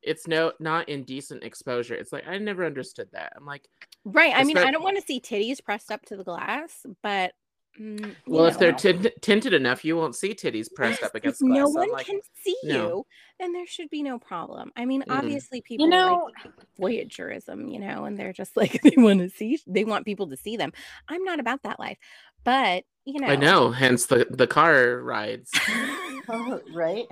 it's 0.01 0.27
no 0.27 0.51
not 0.59 0.89
indecent 0.89 1.43
exposure. 1.43 1.95
It's 1.95 2.11
like 2.11 2.27
I 2.27 2.37
never 2.37 2.65
understood 2.65 3.07
that. 3.13 3.33
I'm 3.35 3.45
like, 3.45 3.65
right. 4.03 4.33
I 4.35 4.43
mean, 4.43 4.57
I 4.57 4.71
don't 4.71 4.83
want 4.83 4.97
to 4.97 5.05
see 5.05 5.21
titties 5.21 5.63
pressed 5.63 5.91
up 5.91 6.05
to 6.07 6.17
the 6.17 6.25
glass, 6.25 6.85
but 7.01 7.33
mm, 7.79 8.05
you 8.09 8.15
well, 8.27 8.45
if 8.45 8.57
they're 8.59 8.73
tint- 8.73 9.11
tinted 9.21 9.53
enough, 9.53 9.83
you 9.83 9.95
won't 9.95 10.15
see 10.15 10.33
titties 10.33 10.67
pressed 10.73 11.03
up 11.03 11.15
against 11.15 11.41
glass. 11.41 11.51
no 11.57 11.65
So 11.65 11.79
one 11.79 11.91
like, 11.91 12.05
can 12.05 12.19
see 12.43 12.55
no. 12.63 12.73
you, 12.73 13.05
then 13.39 13.53
there 13.53 13.67
should 13.67 13.89
be 13.89 14.03
no 14.03 14.19
problem. 14.19 14.71
I 14.75 14.85
mean, 14.85 15.03
Mm. 15.03 15.17
obviously, 15.17 15.61
people 15.61 15.85
You 15.85 15.91
know, 15.91 16.29
like 16.43 16.53
voyeurism, 16.79 17.71
you 17.71 17.79
know, 17.79 18.05
and 18.05 18.17
they're 18.17 18.33
just 18.33 18.55
like 18.57 18.81
they 18.81 18.95
want 18.97 19.19
to 19.19 19.29
see, 19.29 19.59
they 19.67 19.85
want 19.85 20.05
people 20.05 20.29
to 20.29 20.37
see 20.37 20.57
them. 20.57 20.71
I'm 21.07 21.23
not 21.23 21.39
about 21.39 21.63
that 21.63 21.79
life, 21.79 21.97
but 22.43 22.83
you 23.05 23.19
know, 23.19 23.27
I 23.27 23.35
know. 23.35 23.71
Hence 23.71 24.05
the 24.05 24.25
the 24.29 24.47
car 24.47 24.97
rides. 24.97 25.51
right? 26.73 27.05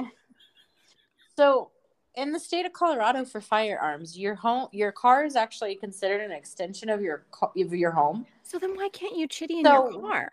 So, 1.38 1.72
in 2.16 2.32
the 2.32 2.40
state 2.40 2.66
of 2.66 2.74
Colorado, 2.74 3.24
for 3.26 3.40
firearms, 3.42 4.18
your 4.18 4.36
home, 4.36 4.68
your 4.72 4.92
car 4.92 5.24
is 5.26 5.36
actually 5.36 5.76
considered 5.76 6.22
an 6.22 6.32
extension 6.32 6.90
of 6.90 7.02
your 7.02 7.26
of 7.42 7.74
your 7.74 7.92
home. 7.92 8.26
so 8.44 8.60
then 8.60 8.76
why 8.76 8.90
can't 8.90 9.16
you 9.18 9.28
chitty 9.28 9.60
in 9.60 9.66
So- 9.66 9.90
your 9.92 10.02
car? 10.02 10.30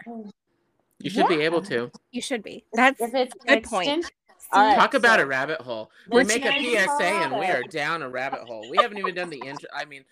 You 1.01 1.11
should 1.11 1.29
be 1.29 1.43
able 1.43 1.63
to 1.63 1.91
You 2.11 2.21
should 2.21 2.43
be. 2.43 2.65
That's 2.73 3.01
if 3.01 3.15
it's 3.15 3.33
good 3.47 3.63
point. 3.63 3.87
extension- 3.89 4.11
see, 4.39 4.49
All 4.53 4.67
right, 4.67 4.75
talk 4.77 4.95
about 4.95 5.19
so- 5.21 5.23
a 5.25 5.27
rabbit 5.27 5.61
hole. 5.61 5.91
We 6.11 6.25
make 6.25 6.45
a 6.45 6.51
PSA 6.51 7.05
and 7.05 7.39
we 7.39 7.47
are 7.47 7.63
down 7.63 8.03
a 8.03 8.09
rabbit 8.09 8.41
hole. 8.41 8.69
We 8.69 8.79
haven't 8.79 8.99
even 8.99 9.15
done 9.15 9.31
the 9.31 9.41
intro. 9.45 9.69
I 9.73 9.85
mean, 9.85 10.05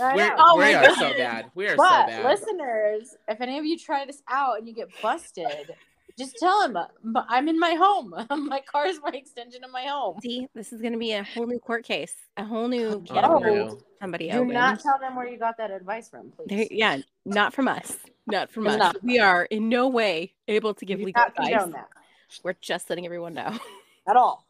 I 0.00 0.14
we're, 0.14 0.28
know. 0.28 0.36
Oh 0.38 0.56
we 0.58 0.64
my 0.64 0.74
are 0.74 0.94
so 0.94 1.12
bad. 1.14 1.50
We 1.56 1.66
are 1.66 1.70
so 1.70 1.76
But 1.78 2.06
bad. 2.06 2.24
listeners, 2.24 3.16
if 3.26 3.40
any 3.40 3.58
of 3.58 3.64
you 3.64 3.76
try 3.76 4.04
this 4.04 4.22
out 4.28 4.58
and 4.58 4.68
you 4.68 4.74
get 4.74 4.88
busted, 5.02 5.74
just 6.18 6.36
tell 6.38 6.60
them 6.68 6.76
I'm 7.28 7.48
in 7.48 7.58
my 7.58 7.74
home. 7.74 8.14
my 8.48 8.60
car 8.60 8.86
is 8.86 9.00
my 9.02 9.10
extension 9.10 9.64
of 9.64 9.70
my 9.70 9.84
home. 9.84 10.18
See, 10.22 10.48
this 10.54 10.72
is 10.72 10.80
going 10.80 10.92
to 10.92 10.98
be 10.98 11.12
a 11.12 11.22
whole 11.22 11.46
new 11.46 11.58
court 11.58 11.84
case, 11.84 12.14
a 12.36 12.44
whole 12.44 12.68
new 12.68 13.00
can 13.06 13.24
Oh, 13.24 13.36
of 13.36 13.42
no. 13.42 13.52
worms 13.52 13.82
somebody 14.00 14.30
Do 14.30 14.38
opened. 14.38 14.52
not 14.52 14.80
tell 14.80 14.98
them 14.98 15.16
where 15.16 15.26
you 15.26 15.38
got 15.38 15.56
that 15.58 15.70
advice 15.70 16.08
from, 16.08 16.30
please. 16.30 16.46
There- 16.48 16.66
yeah, 16.70 16.98
not 17.24 17.52
from 17.54 17.68
us. 17.68 17.96
Not 18.26 18.50
from 18.50 18.66
us. 18.66 18.78
not. 18.78 19.02
We 19.02 19.18
are 19.18 19.44
in 19.44 19.68
no 19.68 19.88
way 19.88 20.34
able 20.48 20.74
to 20.74 20.84
give 20.84 20.98
Do 20.98 21.06
legal 21.06 21.24
advice. 21.24 21.72
that. 21.72 21.88
We're 22.44 22.54
just 22.60 22.90
letting 22.90 23.06
everyone 23.06 23.34
know. 23.34 23.58
at 24.08 24.16
all. 24.16 24.46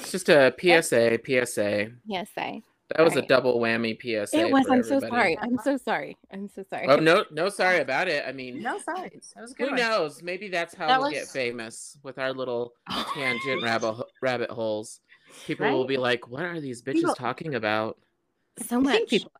It's 0.00 0.10
just 0.12 0.28
a 0.28 0.54
PSA, 0.58 1.18
PSA. 1.24 1.92
Yes, 2.06 2.28
I. 2.36 2.62
That 2.96 3.04
was 3.04 3.14
a 3.16 3.22
double 3.22 3.60
whammy 3.60 3.96
PSA. 4.00 4.36
It 4.38 4.50
was. 4.50 4.66
I'm 4.68 4.82
so 4.82 4.98
sorry. 5.00 5.38
I'm 5.40 5.58
so 5.58 5.76
sorry. 5.76 6.16
I'm 6.32 6.48
so 6.48 6.64
sorry. 6.68 6.86
Oh 6.88 6.96
no, 6.96 7.24
no, 7.30 7.48
sorry 7.48 7.78
about 7.86 8.08
it. 8.08 8.24
I 8.26 8.32
mean, 8.32 8.60
No, 8.62 8.78
sorry. 8.80 9.10
That 9.34 9.42
was 9.42 9.52
a 9.52 9.54
good. 9.54 9.64
who 9.68 9.70
one. 9.74 9.80
knows? 9.80 10.22
Maybe 10.22 10.48
that's 10.48 10.74
how 10.74 10.88
That 10.88 10.98
we'll 11.00 11.10
was- 11.10 11.18
get 11.20 11.28
famous 11.28 11.98
with 12.02 12.18
our 12.18 12.32
little 12.32 12.72
oh, 12.90 13.10
tangent 13.14 13.62
rabbit 13.62 13.94
rabbit 14.20 14.50
holes. 14.50 15.00
People 15.46 15.70
will 15.70 15.86
be 15.86 15.96
like, 15.96 16.28
"What 16.28 16.42
are 16.42 16.60
these 16.60 16.82
bitches 16.82 16.94
People- 16.94 17.14
talking 17.14 17.54
about?" 17.54 17.96
so 18.58 18.80
I 18.80 18.92
think 18.92 19.08
people. 19.08 19.32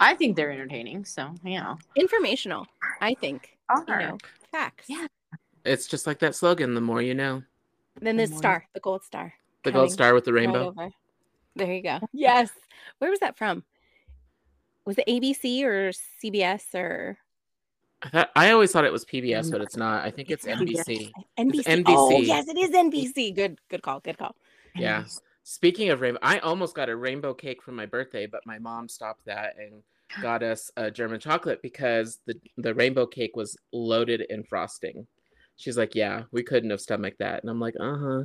I 0.00 0.14
think 0.14 0.34
they're 0.36 0.50
entertaining. 0.50 1.04
So 1.04 1.34
you 1.44 1.58
know. 1.60 1.78
informational. 1.94 2.66
I 3.00 3.14
think 3.14 3.56
you 3.88 3.96
know 3.96 4.18
facts. 4.50 4.86
Yeah. 4.88 5.06
It's 5.64 5.86
just 5.86 6.06
like 6.06 6.18
that 6.18 6.34
slogan: 6.34 6.74
"The 6.74 6.80
more 6.80 7.00
you 7.00 7.14
know." 7.14 7.42
Then 8.00 8.16
The 8.16 8.24
the 8.26 8.30
more- 8.32 8.38
star, 8.38 8.68
the 8.74 8.80
gold 8.80 9.04
star. 9.04 9.34
The 9.62 9.72
gold 9.72 9.90
star 9.92 10.14
with 10.14 10.24
the 10.24 10.32
right 10.32 10.40
rainbow. 10.42 10.68
over. 10.68 10.90
There 11.56 11.72
you 11.72 11.82
go. 11.82 11.98
Yes. 12.12 12.50
Where 12.98 13.10
was 13.10 13.20
that 13.20 13.36
from? 13.36 13.64
Was 14.84 14.98
it 14.98 15.06
ABC 15.08 15.62
or 15.64 15.90
CBS 16.22 16.74
or 16.74 17.18
I 18.02 18.08
thought 18.10 18.30
I 18.36 18.50
always 18.52 18.70
thought 18.72 18.84
it 18.84 18.92
was 18.92 19.04
PBS, 19.06 19.50
but 19.50 19.62
it's 19.62 19.76
not. 19.76 20.04
I 20.04 20.10
think 20.10 20.30
it's 20.30 20.44
It's 20.46 20.60
NBC. 20.60 21.10
NBC? 21.38 21.84
Oh, 21.88 22.10
NBC. 22.10 22.26
yes, 22.26 22.46
it 22.48 22.58
is 22.58 22.70
NBC. 22.70 23.34
Good, 23.34 23.58
good 23.70 23.82
call. 23.82 24.00
Good 24.00 24.18
call. 24.18 24.36
Yeah. 24.76 25.04
Speaking 25.44 25.88
of 25.90 26.00
rainbow, 26.02 26.18
I 26.22 26.38
almost 26.40 26.74
got 26.74 26.88
a 26.90 26.96
rainbow 26.96 27.32
cake 27.32 27.62
for 27.62 27.72
my 27.72 27.86
birthday, 27.86 28.26
but 28.26 28.44
my 28.44 28.58
mom 28.58 28.88
stopped 28.88 29.24
that 29.24 29.54
and 29.58 29.82
got 30.20 30.42
us 30.42 30.70
a 30.76 30.90
German 30.90 31.18
chocolate 31.20 31.62
because 31.62 32.20
the 32.26 32.34
the 32.58 32.74
rainbow 32.74 33.06
cake 33.06 33.34
was 33.34 33.56
loaded 33.72 34.20
in 34.28 34.44
frosting. 34.44 35.06
She's 35.56 35.78
like, 35.78 35.94
"Yeah, 35.94 36.24
we 36.32 36.42
couldn't 36.42 36.70
have 36.70 36.80
stomached 36.82 37.18
that," 37.20 37.42
and 37.42 37.48
I'm 37.50 37.60
like, 37.60 37.74
"Uh 37.80 37.96
huh." 37.96 38.24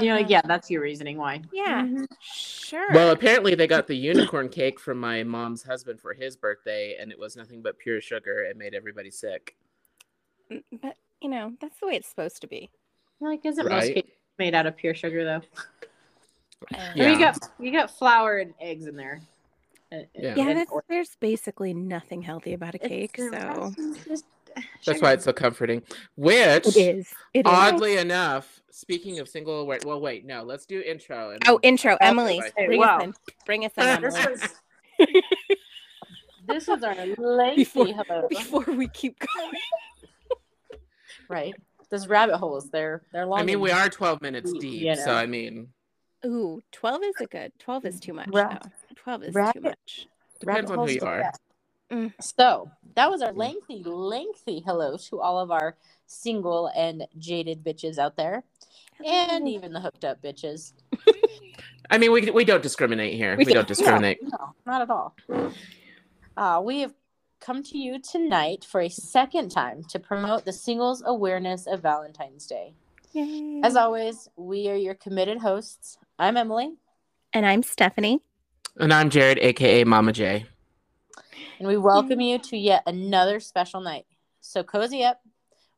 You 0.00 0.06
know, 0.08 0.14
Uh-huh. 0.16 0.26
yeah, 0.28 0.40
that's 0.44 0.70
your 0.70 0.80
reasoning 0.82 1.18
why. 1.18 1.42
Yeah. 1.52 1.82
Mhm. 1.82 2.06
Sure. 2.20 2.90
Well, 2.92 3.10
apparently 3.10 3.54
they 3.54 3.66
got 3.66 3.86
the 3.86 3.94
unicorn 3.96 4.48
cake 4.48 4.80
from 4.80 4.98
my 4.98 5.22
mom's 5.22 5.62
husband 5.62 6.00
for 6.00 6.14
his 6.14 6.34
birthday, 6.36 6.96
and 6.98 7.12
it 7.12 7.18
was 7.18 7.36
nothing 7.36 7.60
but 7.60 7.78
pure 7.78 8.00
sugar. 8.00 8.42
It 8.44 8.56
made 8.56 8.74
everybody 8.74 9.10
sick. 9.10 9.54
Mm, 10.50 10.62
but 10.80 10.96
you 11.20 11.28
know 11.28 11.52
that's 11.60 11.78
the 11.78 11.86
way 11.86 11.94
it's 11.96 12.08
supposed 12.08 12.40
to 12.40 12.46
be. 12.46 12.70
Like, 13.20 13.44
isn't 13.44 13.68
most 13.68 13.92
cake 13.92 14.16
made 14.38 14.54
out 14.54 14.66
of 14.66 14.76
pure 14.76 14.94
sugar 14.94 15.24
though? 15.24 15.42
Uh, 16.74 16.76
I 16.78 16.94
mean, 16.94 16.96
Yeah. 16.96 17.10
you 17.12 17.18
got 17.18 17.38
you 17.60 17.72
got 17.72 17.90
flour 17.90 18.38
and 18.38 18.54
eggs 18.60 18.86
in 18.86 18.96
there. 18.96 19.20
Uh, 19.92 19.98
Yeah. 20.14 20.34
Yeah, 20.36 20.54
that's, 20.54 20.72
there's 20.88 21.16
basically 21.20 21.74
nothing 21.74 22.22
healthy 22.22 22.54
about 22.54 22.74
a 22.74 22.82
it's- 22.82 22.88
cake. 22.88 23.16
So 23.18 23.72
it's 23.76 24.04
just 24.06 24.24
That's 24.54 24.66
sugar. 24.84 24.98
why 25.00 25.12
it's 25.12 25.24
so 25.24 25.34
comforting. 25.34 25.82
Which, 26.16 26.66
it 26.66 26.76
is. 26.76 27.14
It 27.34 27.40
is. 27.46 27.52
oddly 27.52 27.98
enough, 27.98 28.61
speaking 28.72 29.18
of 29.20 29.28
single 29.28 29.60
aware, 29.60 29.78
well, 29.84 30.00
wait, 30.00 30.24
no, 30.24 30.42
let's 30.42 30.66
do 30.66 30.80
intro. 30.80 31.30
And 31.30 31.42
Oh, 31.46 31.60
intro, 31.62 31.96
Emily. 32.00 32.40
Okay, 32.40 32.66
Bring 32.66 32.80
wow. 32.80 32.98
us 32.98 33.04
in. 33.04 33.14
Bring 33.46 33.64
us 33.64 33.72
in, 33.76 34.02
This 34.02 34.14
Emily. 34.16 34.32
was 34.32 34.48
this 36.48 36.66
was 36.66 36.82
our 36.82 36.94
lengthy 37.18 37.62
Before- 37.64 37.86
hello. 37.86 38.26
Before 38.28 38.64
we 38.66 38.88
keep 38.88 39.16
going. 39.20 39.52
right. 41.28 41.54
Those 41.90 42.08
rabbit 42.08 42.38
holes, 42.38 42.70
they're 42.70 43.02
they're 43.12 43.26
long. 43.26 43.40
I 43.40 43.42
mean, 43.42 43.54
and- 43.56 43.62
we 43.62 43.70
are 43.70 43.88
12 43.88 44.22
minutes 44.22 44.50
You 44.54 44.60
deep, 44.60 44.96
so. 44.96 45.12
I 45.14 45.26
mean, 45.26 45.68
Ooh, 46.24 46.62
12 46.72 47.02
is 47.02 47.14
a 47.20 47.26
good. 47.26 47.52
12 47.58 47.84
is 47.86 48.00
too 48.00 48.12
much. 48.12 48.28
Ra- 48.32 48.58
though. 48.62 48.70
12 48.96 49.22
is 49.24 49.34
too 49.34 49.60
much. 49.60 50.06
depends 50.40 50.70
on 50.70 50.78
who 50.78 50.92
you 50.92 51.00
are. 51.02 51.32
Mm. 51.90 52.12
So 52.22 52.70
that 52.94 53.10
was 53.10 53.20
our 53.22 53.32
Mm. 53.32 53.36
lengthy, 53.38 53.82
lengthy 53.84 54.60
hello 54.64 54.96
to 54.96 55.20
all 55.20 55.38
of 55.40 55.50
our 55.50 55.76
single 56.12 56.68
and 56.76 57.06
jaded 57.18 57.64
bitches 57.64 57.98
out 57.98 58.16
there, 58.16 58.44
and 59.04 59.48
even 59.48 59.72
the 59.72 59.80
hooked 59.80 60.04
up 60.04 60.22
bitches. 60.22 60.72
I 61.90 61.98
mean, 61.98 62.12
we 62.12 62.30
we 62.30 62.44
don't 62.44 62.62
discriminate 62.62 63.14
here. 63.14 63.36
We 63.36 63.44
We, 63.44 63.52
don't 63.52 63.62
don't. 63.62 63.68
discriminate. 63.68 64.18
No, 64.22 64.54
not 64.66 64.82
at 64.82 64.90
all. 64.90 65.16
Uh, 66.36 66.62
we 66.64 66.80
have 66.80 66.94
come 67.40 67.62
to 67.64 67.76
you 67.78 67.98
tonight 68.00 68.64
for 68.64 68.80
a 68.80 68.88
second 68.88 69.50
time 69.50 69.82
to 69.84 69.98
promote 69.98 70.44
the 70.44 70.52
singles 70.52 71.02
awareness 71.04 71.66
of 71.66 71.82
Valentine's 71.82 72.46
Day. 72.46 72.74
Yay. 73.12 73.60
As 73.62 73.76
always, 73.76 74.28
we 74.36 74.70
are 74.70 74.76
your 74.76 74.94
committed 74.94 75.38
hosts. 75.38 75.98
I'm 76.18 76.36
Emily, 76.36 76.74
and 77.32 77.44
I'm 77.44 77.62
Stephanie. 77.62 78.20
And 78.78 78.92
I'm 78.92 79.10
Jared, 79.10 79.38
aka 79.38 79.84
Mama 79.84 80.12
J. 80.12 80.46
and 81.58 81.68
we 81.68 81.76
welcome 81.76 82.20
you 82.20 82.38
to 82.38 82.56
yet 82.56 82.82
another 82.86 83.38
special 83.38 83.80
night. 83.82 84.06
So 84.40 84.62
cozy 84.62 85.04
up, 85.04 85.20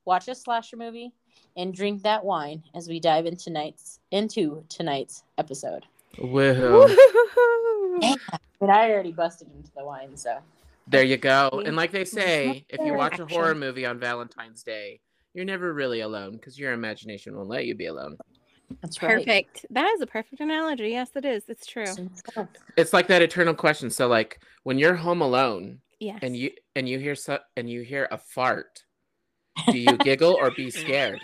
watch 0.05 0.29
a 0.29 0.35
slasher 0.35 0.77
movie, 0.77 1.13
and 1.57 1.75
drink 1.75 2.03
that 2.03 2.25
wine 2.25 2.63
as 2.75 2.89
we 2.89 3.01
dive 3.01 3.27
into 3.27 3.45
tonight's 3.45 4.01
into 4.11 4.65
tonight's 4.69 5.25
episode. 5.39 5.85
Woohoo! 6.19 6.89
Woo-hoo-hoo. 6.89 8.17
But 8.61 8.71
I 8.71 8.91
already 8.93 9.13
busted 9.13 9.49
into 9.57 9.71
the 9.77 9.85
wine, 9.85 10.17
so 10.17 10.39
There 10.87 11.03
you 11.03 11.17
go. 11.17 11.63
And 11.65 11.77
like 11.77 11.91
they 11.91 12.05
say, 12.05 12.65
if 12.69 12.81
you 12.81 12.95
watch 12.95 13.19
a 13.19 13.27
horror 13.27 13.55
movie 13.55 13.85
on 13.87 13.99
Valentine's 13.99 14.63
Day, 14.63 15.01
you're 15.35 15.45
never 15.45 15.73
really 15.75 16.01
alone 16.01 16.33
because 16.33 16.59
your 16.59 16.73
imagination 16.73 17.37
won't 17.37 17.49
let 17.49 17.67
you 17.67 17.75
be 17.75 17.87
alone. 17.87 18.17
that's 18.81 19.03
right. 19.03 19.19
Perfect. 19.19 19.67
That 19.71 19.91
is 19.95 20.01
a 20.01 20.07
perfect 20.07 20.41
analogy. 20.41 20.91
Yes, 20.91 21.11
it 21.17 21.25
is. 21.25 21.45
It's 21.49 21.67
true. 21.67 21.93
It's 22.77 22.93
like 22.93 23.09
that 23.09 23.23
eternal 23.23 23.55
question. 23.55 23.91
So, 23.91 24.07
like 24.07 24.41
when 24.63 24.79
you're 24.79 24.95
home 24.95 25.21
alone 25.21 25.81
Yes. 25.99 26.21
and 26.23 26.37
you 26.37 26.51
and 26.77 26.89
you 26.89 26.99
hear 27.01 27.15
so, 27.17 27.39
and 27.57 27.69
you 27.69 27.83
hear 27.83 28.07
a 28.11 28.19
fart, 28.19 28.84
do 29.71 29.79
you 29.79 29.97
giggle 29.99 30.35
or 30.35 30.51
be 30.51 30.71
scared? 30.83 31.21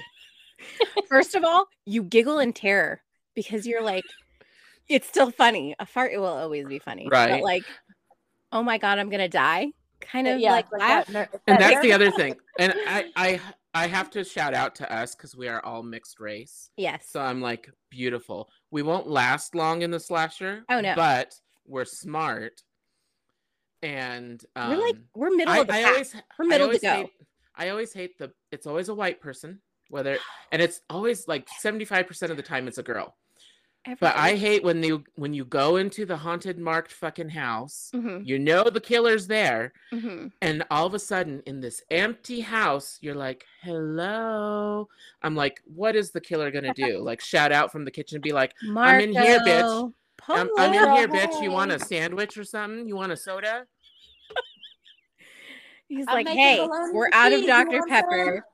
First 1.08 1.34
of 1.34 1.44
all, 1.44 1.66
you 1.86 2.02
giggle 2.02 2.38
in 2.38 2.52
terror 2.52 3.02
because 3.34 3.66
you're 3.66 3.82
like, 3.82 4.04
it's 4.88 5.06
still 5.08 5.30
funny. 5.30 5.74
A 5.78 5.86
fart 5.86 6.12
will 6.14 6.24
always 6.26 6.66
be 6.66 6.78
funny. 6.78 7.04
But 7.10 7.30
Right. 7.30 7.42
like, 7.42 7.64
oh 8.52 8.62
my 8.62 8.78
God, 8.78 8.98
I'm 8.98 9.08
going 9.08 9.20
to 9.20 9.28
die. 9.28 9.68
Kind 10.00 10.26
of 10.28 10.40
yeah, 10.40 10.52
like 10.52 10.66
it's 10.72 10.80
laugh. 10.80 11.06
that 11.06 11.12
ner- 11.12 11.40
And 11.46 11.60
that's 11.60 11.82
the 11.82 11.92
other 11.92 12.10
thing. 12.10 12.34
And 12.58 12.74
I 12.88 13.04
I 13.16 13.40
I 13.74 13.86
have 13.86 14.10
to 14.12 14.24
shout 14.24 14.54
out 14.54 14.74
to 14.76 14.92
us 14.92 15.14
because 15.14 15.36
we 15.36 15.46
are 15.46 15.64
all 15.64 15.82
mixed 15.82 16.18
race. 16.20 16.70
Yes. 16.76 17.06
So 17.10 17.20
I'm 17.20 17.40
like, 17.42 17.70
beautiful. 17.90 18.48
We 18.70 18.82
won't 18.82 19.06
last 19.06 19.54
long 19.54 19.82
in 19.82 19.90
the 19.90 20.00
slasher. 20.00 20.64
Oh, 20.70 20.80
no. 20.80 20.94
But 20.96 21.34
we're 21.66 21.84
smart. 21.84 22.62
And 23.82 24.44
um, 24.56 24.70
we're 24.70 24.84
like, 24.86 24.96
we're 25.14 25.30
middle 25.30 25.52
I, 25.54 25.58
of 25.58 25.66
the 25.66 25.72
I 25.74 25.82
pack. 25.82 25.92
always 25.92 26.14
We're 26.38 26.44
I 26.44 26.48
middle 26.48 26.70
to 26.72 26.78
go. 26.78 26.94
Hate, 26.94 27.10
I 27.60 27.68
always 27.68 27.92
hate 27.92 28.16
the. 28.18 28.32
It's 28.50 28.66
always 28.66 28.88
a 28.88 28.94
white 28.94 29.20
person, 29.20 29.60
whether 29.90 30.16
and 30.50 30.62
it's 30.62 30.80
always 30.88 31.28
like 31.28 31.46
seventy 31.58 31.84
five 31.84 32.06
percent 32.08 32.30
of 32.32 32.36
the 32.38 32.42
time 32.42 32.66
it's 32.66 32.78
a 32.78 32.82
girl. 32.82 33.14
But 33.98 34.14
I 34.16 34.34
hate 34.36 34.62
when 34.62 34.82
you 34.82 35.04
when 35.16 35.32
you 35.32 35.44
go 35.44 35.76
into 35.76 36.04
the 36.06 36.16
haunted 36.16 36.58
marked 36.58 36.92
fucking 36.92 37.30
house. 37.30 37.90
Mhm, 37.94 38.26
You 38.26 38.38
know 38.38 38.64
the 38.68 38.80
killer's 38.80 39.26
there, 39.26 39.72
mhm. 39.92 40.32
and 40.42 40.64
all 40.70 40.86
of 40.86 40.94
a 40.94 40.98
sudden 40.98 41.42
in 41.46 41.60
this 41.60 41.82
empty 41.90 42.40
house, 42.40 42.98
you're 43.02 43.14
like, 43.14 43.44
"Hello." 43.62 44.88
I'm 45.22 45.34
like, 45.34 45.62
"What 45.64 45.96
is 45.96 46.10
the 46.10 46.20
killer 46.20 46.50
gonna 46.50 46.74
do? 46.74 46.98
Like 47.10 47.20
shout 47.20 47.52
out 47.52 47.72
from 47.72 47.84
the 47.84 47.90
kitchen 47.90 48.16
and 48.16 48.22
be 48.22 48.32
like, 48.32 48.54
I'm 48.94 49.00
in 49.00 49.12
here, 49.12 49.40
bitch. 49.40 49.92
I'm, 50.28 50.50
I'm 50.58 50.74
in 50.74 50.92
here, 50.96 51.08
bitch. 51.08 51.42
You 51.42 51.50
want 51.50 51.72
a 51.72 51.78
sandwich 51.78 52.36
or 52.38 52.44
something? 52.44 52.86
You 52.88 52.96
want 52.96 53.12
a 53.12 53.16
soda?" 53.16 53.66
He's 55.90 56.06
I'm 56.08 56.14
like, 56.14 56.28
hey, 56.28 56.66
we're 56.92 57.10
out 57.12 57.32
of 57.32 57.44
Dr. 57.44 57.80
Pepper, 57.88 58.46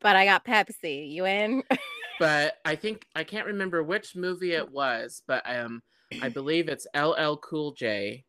but 0.00 0.16
I 0.16 0.24
got 0.24 0.44
Pepsi. 0.44 1.10
You 1.10 1.24
in? 1.24 1.62
but 2.18 2.54
I 2.64 2.74
think 2.74 3.06
I 3.14 3.24
can't 3.24 3.46
remember 3.46 3.82
which 3.82 4.16
movie 4.16 4.52
it 4.52 4.70
was, 4.70 5.22
but 5.26 5.42
um, 5.46 5.80
I 6.20 6.28
believe 6.28 6.68
it's 6.68 6.86
LL 6.94 7.36
Cool 7.36 7.72
J 7.72 8.24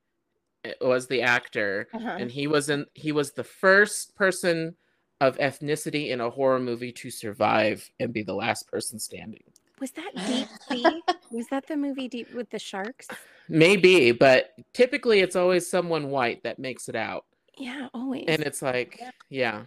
it 0.63 0.77
was 0.79 1.07
the 1.07 1.21
actor, 1.23 1.89
Uh-huh. 1.93 2.15
and 2.19 2.31
he 2.31 2.47
was 2.47 2.69
in 2.69 2.85
he 2.93 3.11
was 3.11 3.31
the 3.33 3.43
first 3.43 4.15
person 4.15 4.75
of 5.19 5.37
ethnicity 5.37 6.09
in 6.11 6.21
a 6.21 6.29
horror 6.29 6.59
movie 6.59 6.91
to 6.91 7.09
survive 7.11 7.89
and 7.99 8.13
be 8.13 8.23
the 8.23 8.33
last 8.33 8.67
person 8.69 8.99
standing. 8.99 9.43
Was 9.81 9.91
that 9.91 10.11
Deep 10.27 10.47
Sea? 10.69 11.01
Was 11.31 11.47
that 11.47 11.67
the 11.67 11.75
movie 11.75 12.07
Deep 12.07 12.33
with 12.33 12.49
the 12.49 12.59
sharks? 12.59 13.07
Maybe, 13.49 14.11
but 14.11 14.51
typically 14.73 15.19
it's 15.19 15.35
always 15.35 15.69
someone 15.69 16.09
white 16.09 16.43
that 16.43 16.59
makes 16.59 16.87
it 16.87 16.95
out, 16.95 17.25
Yeah, 17.57 17.87
always. 17.93 18.25
and 18.27 18.41
it's 18.43 18.61
like, 18.61 18.99
yeah, 19.29 19.65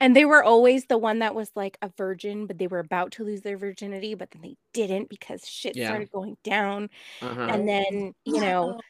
And 0.00 0.14
they 0.16 0.24
were 0.24 0.42
always 0.42 0.86
the 0.86 0.98
one 0.98 1.20
that 1.20 1.34
was 1.34 1.50
like 1.54 1.78
a 1.82 1.90
virgin, 1.96 2.46
but 2.46 2.58
they 2.58 2.66
were 2.66 2.78
about 2.78 3.12
to 3.12 3.24
lose 3.24 3.42
their 3.42 3.58
virginity, 3.58 4.14
but 4.14 4.30
then 4.30 4.42
they 4.42 4.56
didn't 4.72 5.08
because 5.08 5.46
shit 5.46 5.76
Yeah. 5.76 5.88
started 5.88 6.10
going 6.10 6.36
down. 6.42 6.90
uh-huh. 7.22 7.48
And 7.50 7.68
then, 7.68 8.14
you 8.24 8.40
know, 8.40 8.80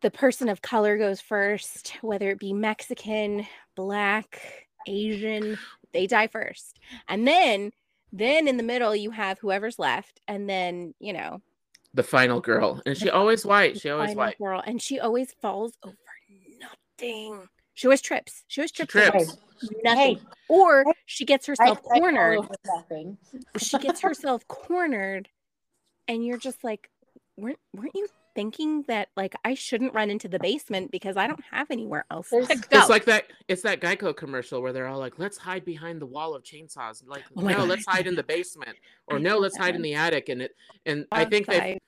the 0.00 0.10
person 0.10 0.48
of 0.48 0.62
color 0.62 0.96
goes 0.96 1.20
first, 1.20 1.94
whether 2.02 2.30
it 2.30 2.38
be 2.38 2.52
Mexican, 2.52 3.46
black, 3.74 4.40
Asian, 4.86 5.58
they 5.92 6.06
die 6.06 6.28
first. 6.28 6.78
And 7.08 7.26
then 7.26 7.70
then 8.12 8.48
in 8.48 8.56
the 8.56 8.62
middle 8.62 8.96
you 8.96 9.10
have 9.10 9.38
whoever's 9.38 9.78
left 9.78 10.20
and 10.26 10.48
then, 10.48 10.94
you 10.98 11.12
know, 11.12 11.40
the 11.94 12.02
final 12.02 12.40
girl, 12.40 12.80
and 12.86 12.96
she 12.96 13.10
always 13.10 13.44
white. 13.44 13.80
She 13.80 13.90
always 13.90 14.10
final 14.10 14.24
white. 14.24 14.38
girl 14.38 14.62
and 14.64 14.80
she 14.80 15.00
always 15.00 15.32
falls 15.40 15.72
over 15.84 15.96
nothing. 17.00 17.48
She 17.74 17.86
always 17.86 18.00
trips. 18.00 18.44
She 18.48 18.60
always 18.60 18.72
trips. 18.72 18.94
over 18.96 19.10
trips. 19.10 19.36
Nothing. 19.84 20.16
Hey, 20.16 20.18
or 20.48 20.84
she 21.06 21.24
gets 21.24 21.46
herself 21.46 21.78
I 21.94 21.98
cornered 22.00 22.36
follow 22.38 22.48
with 22.48 22.62
that 22.64 22.88
thing. 22.88 23.18
she 23.58 23.78
gets 23.78 24.00
herself 24.00 24.46
cornered 24.48 25.28
and 26.08 26.24
you're 26.24 26.38
just 26.38 26.62
like, 26.64 26.90
weren't 27.36 27.58
weren't 27.74 27.92
you 27.94 28.08
thinking 28.34 28.82
that 28.88 29.08
like 29.16 29.34
I 29.44 29.54
shouldn't 29.54 29.94
run 29.94 30.10
into 30.10 30.28
the 30.28 30.38
basement 30.38 30.90
because 30.90 31.16
I 31.16 31.26
don't 31.28 31.42
have 31.52 31.70
anywhere 31.70 32.04
else 32.10 32.30
There's- 32.30 32.48
to 32.48 32.56
go? 32.56 32.78
It's 32.80 32.88
like 32.88 33.04
that. 33.04 33.26
It's 33.46 33.62
that 33.62 33.80
Geico 33.80 34.16
commercial 34.16 34.60
where 34.60 34.72
they're 34.72 34.86
all 34.88 34.98
like, 34.98 35.18
"Let's 35.18 35.38
hide 35.38 35.64
behind 35.64 36.00
the 36.00 36.06
wall 36.06 36.34
of 36.34 36.42
chainsaws." 36.42 37.02
Like, 37.06 37.24
Oh 37.36 37.42
no, 37.42 37.56
God. 37.58 37.68
let's 37.68 37.86
hide 37.86 38.06
in 38.08 38.14
the 38.16 38.22
basement, 38.24 38.76
or 39.06 39.18
no, 39.20 39.38
let's 39.38 39.56
hide 39.56 39.74
in 39.76 39.82
the 39.82 39.94
attic. 39.94 40.28
And 40.30 40.42
it, 40.42 40.52
and 40.86 41.06
I 41.12 41.24
think 41.24 41.46
they 41.46 41.78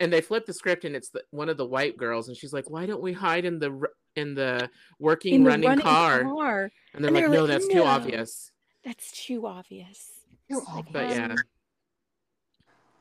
and 0.00 0.12
they 0.12 0.20
flip 0.20 0.46
the 0.46 0.52
script, 0.54 0.84
and 0.84 0.94
it's 0.96 1.10
the, 1.10 1.22
one 1.30 1.48
of 1.48 1.56
the 1.58 1.66
white 1.66 1.96
girls, 1.96 2.28
and 2.28 2.36
she's 2.36 2.52
like, 2.52 2.70
"Why 2.70 2.86
don't 2.86 3.02
we 3.02 3.12
hide 3.12 3.44
in 3.44 3.58
the 3.58 3.70
r- 3.70 3.90
in 4.16 4.34
the 4.34 4.70
working 4.98 5.34
in 5.34 5.44
the 5.44 5.50
running, 5.50 5.78
car?" 5.80 6.22
car. 6.24 6.72
And 6.94 7.04
they're 7.04 7.08
And 7.08 7.14
like, 7.14 7.24
they're 7.24 7.34
"No, 7.34 7.40
like, 7.42 7.50
that's 7.50 7.68
"No." 7.68 7.74
too 7.74 7.82
obvious." 7.84 8.52
That's 8.84 9.12
too 9.26 9.46
obvious. 9.46 10.10
Too 10.50 10.62
like, 10.74 10.92
But 10.92 11.08
yeah. 11.10 11.24
um, 11.26 11.36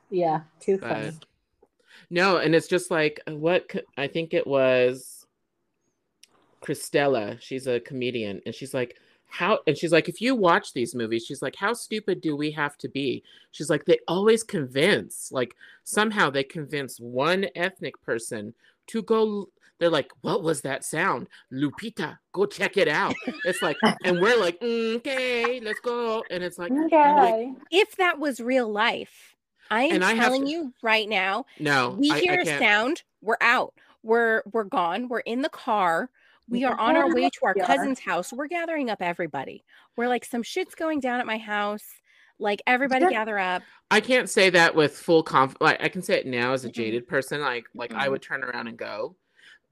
Yeah, 0.10 0.42
too 0.60 0.78
funny. 0.78 1.12
But 1.12 1.26
no, 2.10 2.38
and 2.38 2.56
it's 2.56 2.68
just 2.68 2.92
like 2.92 3.20
what 3.28 3.70
co- 3.70 3.82
I 3.98 4.08
think 4.08 4.34
it 4.34 4.46
was 4.48 5.26
Cristela. 6.62 7.40
She's 7.42 7.68
a 7.68 7.80
comedian, 7.80 8.42
and 8.46 8.54
she's 8.54 8.74
like, 8.74 8.98
how? 9.30 9.60
And 9.68 9.78
she's 9.78 9.92
like, 9.92 10.10
if 10.10 10.22
you 10.22 10.36
watch 10.36 10.74
these 10.74 10.96
movies, 10.96 11.26
she's 11.26 11.42
like, 11.42 11.56
how 11.56 11.74
stupid 11.74 12.22
do 12.22 12.36
we 12.36 12.52
have 12.52 12.78
to 12.80 12.90
be? 12.90 13.24
She's 13.52 13.70
like, 13.70 13.86
they 13.86 14.00
always 14.08 14.44
convince, 14.44 15.32
like 15.32 15.56
somehow 15.84 16.30
they 16.30 16.44
convince 16.44 17.00
one 17.00 17.46
ethnic 17.56 18.02
person 18.02 18.54
to 18.88 19.02
go. 19.04 19.50
They're 19.80 19.90
like, 19.90 20.12
what 20.22 20.44
was 20.44 20.62
that 20.62 20.84
sound? 20.84 21.28
Lupita, 21.54 22.18
go 22.34 22.46
check 22.46 22.78
it 22.78 22.88
out. 22.88 23.16
It's 23.46 23.62
like, 23.62 23.78
and 24.04 24.20
we're 24.22 24.38
like, 24.40 24.60
"Mm, 24.60 24.98
okay, 24.98 25.60
let's 25.62 25.80
go. 25.80 26.24
And 26.30 26.44
it's 26.44 26.58
like, 26.58 26.72
Okay. 26.72 27.54
if 27.72 27.96
that 27.98 28.20
was 28.20 28.40
real 28.42 28.70
life, 28.72 29.36
I 29.72 29.84
am 29.84 29.96
And 29.96 30.06
I 30.06 30.16
telling 30.16 30.46
to- 30.46 30.52
you 30.52 30.74
right 30.84 31.08
now, 31.08 31.46
no, 31.60 31.92
we 31.98 32.12
I, 32.12 32.16
I 32.16 32.20
hear 32.20 32.40
a 32.42 32.46
sound, 32.46 33.04
we're 33.22 33.38
out. 33.42 33.74
We're 34.04 34.44
we're 34.52 34.64
gone. 34.64 35.10
We're 35.10 35.20
in 35.20 35.42
the 35.42 35.50
car. 35.50 36.10
We 36.50 36.64
are 36.64 36.78
on 36.80 36.96
our 36.96 37.14
way 37.14 37.30
to 37.30 37.40
our 37.44 37.54
cousin's 37.54 38.00
house. 38.00 38.32
We're 38.34 38.48
gathering 38.48 38.90
up 38.90 39.02
everybody. 39.02 39.64
We're 39.98 40.08
like 40.08 40.24
some 40.26 40.42
shit's 40.42 40.74
going 40.74 41.00
down 41.02 41.20
at 41.20 41.26
my 41.28 41.38
house. 41.38 41.84
Like 42.40 42.62
everybody 42.66 43.04
Yeah. 43.04 43.12
gather 43.12 43.38
up. 43.38 43.62
I 43.92 44.00
can't 44.02 44.30
say 44.30 44.50
that 44.52 44.74
with 44.74 44.98
full 44.98 45.22
conf. 45.22 45.56
Like 45.60 45.84
I 45.84 45.90
can 45.90 46.02
say 46.02 46.18
it 46.18 46.26
now 46.26 46.54
as 46.54 46.64
a 46.66 46.70
jaded 46.70 47.08
person. 47.08 47.42
Like 47.42 47.66
like 47.76 47.94
I 47.94 48.08
Mhm. 48.08 48.12
would 48.12 48.22
turn 48.22 48.44
around 48.44 48.68
and 48.68 48.78
go. 48.78 49.16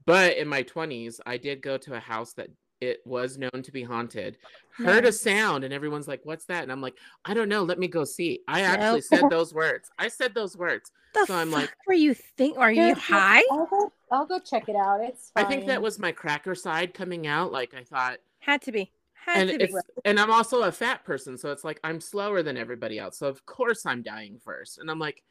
But 0.08 0.38
in 0.38 0.48
my 0.48 0.62
twenties, 0.62 1.20
I 1.26 1.36
did 1.36 1.60
go 1.60 1.76
to 1.78 1.94
a 1.94 2.00
house 2.00 2.32
that 2.34 2.48
it 2.80 3.00
was 3.04 3.36
known 3.36 3.62
to 3.62 3.70
be 3.72 3.82
haunted. 3.82 4.38
Heard 4.76 5.04
a 5.04 5.12
sound, 5.12 5.64
and 5.64 5.74
everyone's 5.74 6.08
like, 6.08 6.20
"What's 6.24 6.44
that?" 6.46 6.62
And 6.62 6.72
I'm 6.72 6.80
like, 6.80 6.94
"I 7.24 7.34
don't 7.34 7.48
know. 7.50 7.62
Let 7.62 7.78
me 7.78 7.88
go 7.88 8.04
see." 8.04 8.40
I 8.48 8.62
Nope. 8.62 8.70
actually 8.70 9.00
said 9.02 9.22
those 9.30 9.52
words. 9.52 9.90
I 9.98 10.08
said 10.08 10.34
those 10.34 10.56
words. 10.56 10.92
The 11.12 11.26
So 11.26 11.34
I'm 11.34 11.50
like- 11.50 11.70
were 11.86 11.92
you 11.92 12.14
think? 12.14 12.56
Are 12.56 12.72
you 12.72 12.94
high? 12.94 13.42
I'll 13.50 13.66
go, 13.66 13.92
I'll 14.10 14.26
go 14.26 14.38
check 14.38 14.68
it 14.68 14.76
out. 14.76 15.00
It's 15.02 15.30
I 15.36 15.44
think 15.44 15.66
that 15.66 15.82
was 15.82 15.98
my 15.98 16.12
cracker 16.12 16.54
side 16.54 16.94
coming 16.94 17.26
out. 17.26 17.52
Like 17.52 17.74
I 17.74 17.82
thought, 17.84 18.18
Had 18.40 18.62
to 18.62 18.72
be. 18.72 18.90
Had 19.12 19.42
and 19.42 19.50
to 19.50 19.58
be. 19.58 19.64
it's 19.64 19.76
and 20.06 20.18
I'm 20.18 20.30
also 20.30 20.62
a 20.62 20.72
fat 20.72 21.04
person, 21.04 21.36
so 21.36 21.50
it's 21.52 21.64
like 21.64 21.80
I'm 21.84 22.00
slower 22.00 22.42
than 22.42 22.56
everybody 22.56 22.98
else. 22.98 23.18
So 23.18 23.26
of 23.26 23.44
course 23.44 23.84
I'm 23.84 24.02
dying 24.02 24.38
first. 24.42 24.78
And 24.78 24.90
I'm 24.90 24.98
like, 24.98 25.22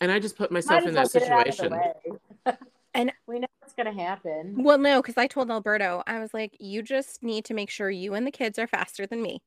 and 0.00 0.10
I 0.10 0.18
just 0.18 0.36
put 0.36 0.50
myself 0.50 0.82
Might 0.82 0.88
in 0.88 0.94
that 0.94 1.08
well 1.14 1.20
get 1.20 1.22
it 1.22 1.30
out 1.30 1.40
of 1.40 1.46
the 1.46 1.52
situation. 1.52 2.58
And- 2.96 3.12
we 3.26 3.40
know 3.40 3.48
what's 3.76 3.90
gonna 3.90 4.04
happen. 4.04 4.62
Well, 4.62 4.78
no, 4.78 5.00
because 5.02 5.16
I 5.16 5.26
told 5.26 5.50
Alberto, 5.50 6.02
I 6.06 6.18
was 6.18 6.34
like, 6.34 6.56
you 6.60 6.82
just 6.82 7.22
need 7.22 7.44
to 7.46 7.54
make 7.54 7.70
sure 7.70 7.90
you 7.90 8.14
and 8.14 8.26
the 8.26 8.30
kids 8.30 8.58
are 8.58 8.66
faster 8.66 9.06
than 9.06 9.22
me. 9.22 9.42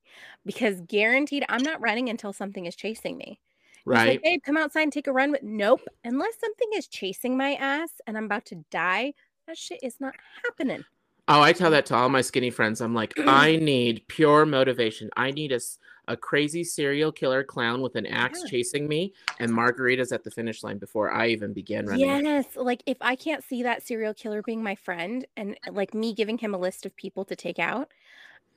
Because 0.46 0.81
guaranteed, 0.81 1.46
I'm 1.50 1.63
not 1.63 1.81
running 1.81 2.10
until 2.10 2.34
something 2.34 2.65
is 2.65 2.75
chasing 2.75 3.17
me. 3.17 3.39
Right. 3.86 4.10
like, 4.10 4.24
babe, 4.24 4.41
come 4.43 4.57
outside 4.57 4.81
and 4.81 4.91
take 4.91 5.07
a 5.07 5.13
run. 5.13 5.31
With 5.31 5.43
nope. 5.43 5.81
Unless 6.03 6.39
something 6.39 6.69
is 6.75 6.88
chasing 6.88 7.38
my 7.38 7.53
ass 7.55 7.89
and 8.05 8.17
I'm 8.17 8.25
about 8.25 8.46
to 8.46 8.63
die, 8.69 9.13
that 9.48 9.57
shit 9.57 9.79
is 9.81 9.96
not 10.00 10.13
happening. 10.43 10.84
Oh, 11.29 11.41
I 11.41 11.53
tell 11.53 11.72
that 11.72 11.86
to 11.88 11.96
all 11.96 12.10
my 12.10 12.21
skinny 12.21 12.49
friends. 12.49 12.82
I'm 12.82 12.93
like, 12.93 13.13
I 13.28 13.58
need 13.58 14.08
pure 14.08 14.45
motivation. 14.45 15.10
I 15.15 15.32
need 15.32 15.51
a, 15.51 15.56
s- 15.56 15.78
a 16.08 16.15
crazy 16.17 16.63
serial 16.63 17.12
killer 17.12 17.43
clown 17.43 17.82
with 17.82 17.96
an 17.96 18.06
axe 18.06 18.41
Yeah. 18.43 18.50
chasing 18.50 18.88
me 18.88 19.13
and 19.39 19.52
margaritas 19.52 20.12
at 20.12 20.24
the 20.24 20.32
finish 20.32 20.63
line 20.63 20.78
before 20.78 21.12
I 21.12 21.28
even 21.28 21.54
begin 21.54 21.86
running. 21.86 22.08
Yes. 22.08 22.46
Like 22.56 22.82
if 22.86 22.98
I 23.02 23.15
can't 23.15 23.43
see 23.43 23.63
that 23.63 23.84
serial 23.84 24.13
killer 24.13 24.41
being 24.41 24.63
my 24.63 24.76
friend 24.76 25.26
and 25.36 25.58
like 25.72 25.93
me 25.93 26.13
giving 26.13 26.38
him 26.38 26.54
a 26.54 26.58
list 26.58 26.86
of 26.86 26.96
people 26.96 27.26
to 27.26 27.36
take 27.36 27.60
out, 27.60 27.91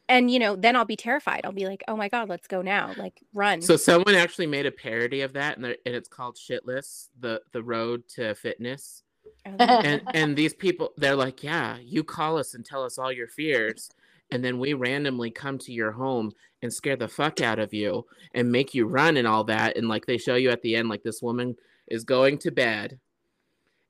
and 0.08 0.30
you 0.30 0.38
know, 0.38 0.56
then 0.56 0.74
I'll 0.76 0.84
be 0.84 0.96
terrified. 0.96 1.42
I'll 1.44 1.52
be 1.52 1.66
like, 1.66 1.82
oh 1.88 1.96
my 1.96 2.08
God, 2.08 2.28
let's 2.28 2.46
go 2.46 2.62
now. 2.62 2.92
Like 2.96 3.20
run. 3.32 3.62
So 3.62 3.76
someone 3.76 4.14
actually 4.14 4.46
made 4.46 4.66
a 4.66 4.72
parody 4.72 5.20
of 5.20 5.32
that, 5.34 5.56
and, 5.56 5.66
and 5.66 5.76
it's 5.84 6.08
called 6.08 6.36
Shitless: 6.36 7.08
the 7.18 7.42
the 7.52 7.62
road 7.62 8.08
to 8.16 8.34
fitness. 8.34 9.02
Oh, 9.46 9.50
And 9.58 10.02
and 10.12 10.36
these 10.36 10.52
people, 10.52 10.92
they're 10.96 11.16
like, 11.16 11.42
yeah, 11.42 11.78
you 11.82 12.04
call 12.04 12.38
us 12.38 12.54
and 12.54 12.64
tell 12.64 12.84
us 12.84 12.98
all 12.98 13.12
your 13.12 13.28
fears, 13.28 13.90
and 14.32 14.44
then 14.44 14.58
we 14.58 14.74
randomly 14.74 15.30
come 15.30 15.58
to 15.58 15.72
your 15.72 15.92
home 15.92 16.32
and 16.62 16.72
scare 16.72 16.96
the 16.96 17.08
fuck 17.08 17.40
out 17.40 17.58
of 17.58 17.72
you 17.72 18.06
and 18.34 18.50
make 18.50 18.74
you 18.74 18.86
run 18.86 19.16
and 19.16 19.26
all 19.26 19.44
that. 19.44 19.76
And 19.76 19.88
like 19.88 20.06
they 20.06 20.18
show 20.18 20.34
you 20.34 20.50
at 20.50 20.62
the 20.62 20.76
end, 20.76 20.88
like 20.88 21.02
this 21.02 21.22
woman 21.22 21.56
is 21.88 22.04
going 22.04 22.38
to 22.38 22.50
bed, 22.50 22.98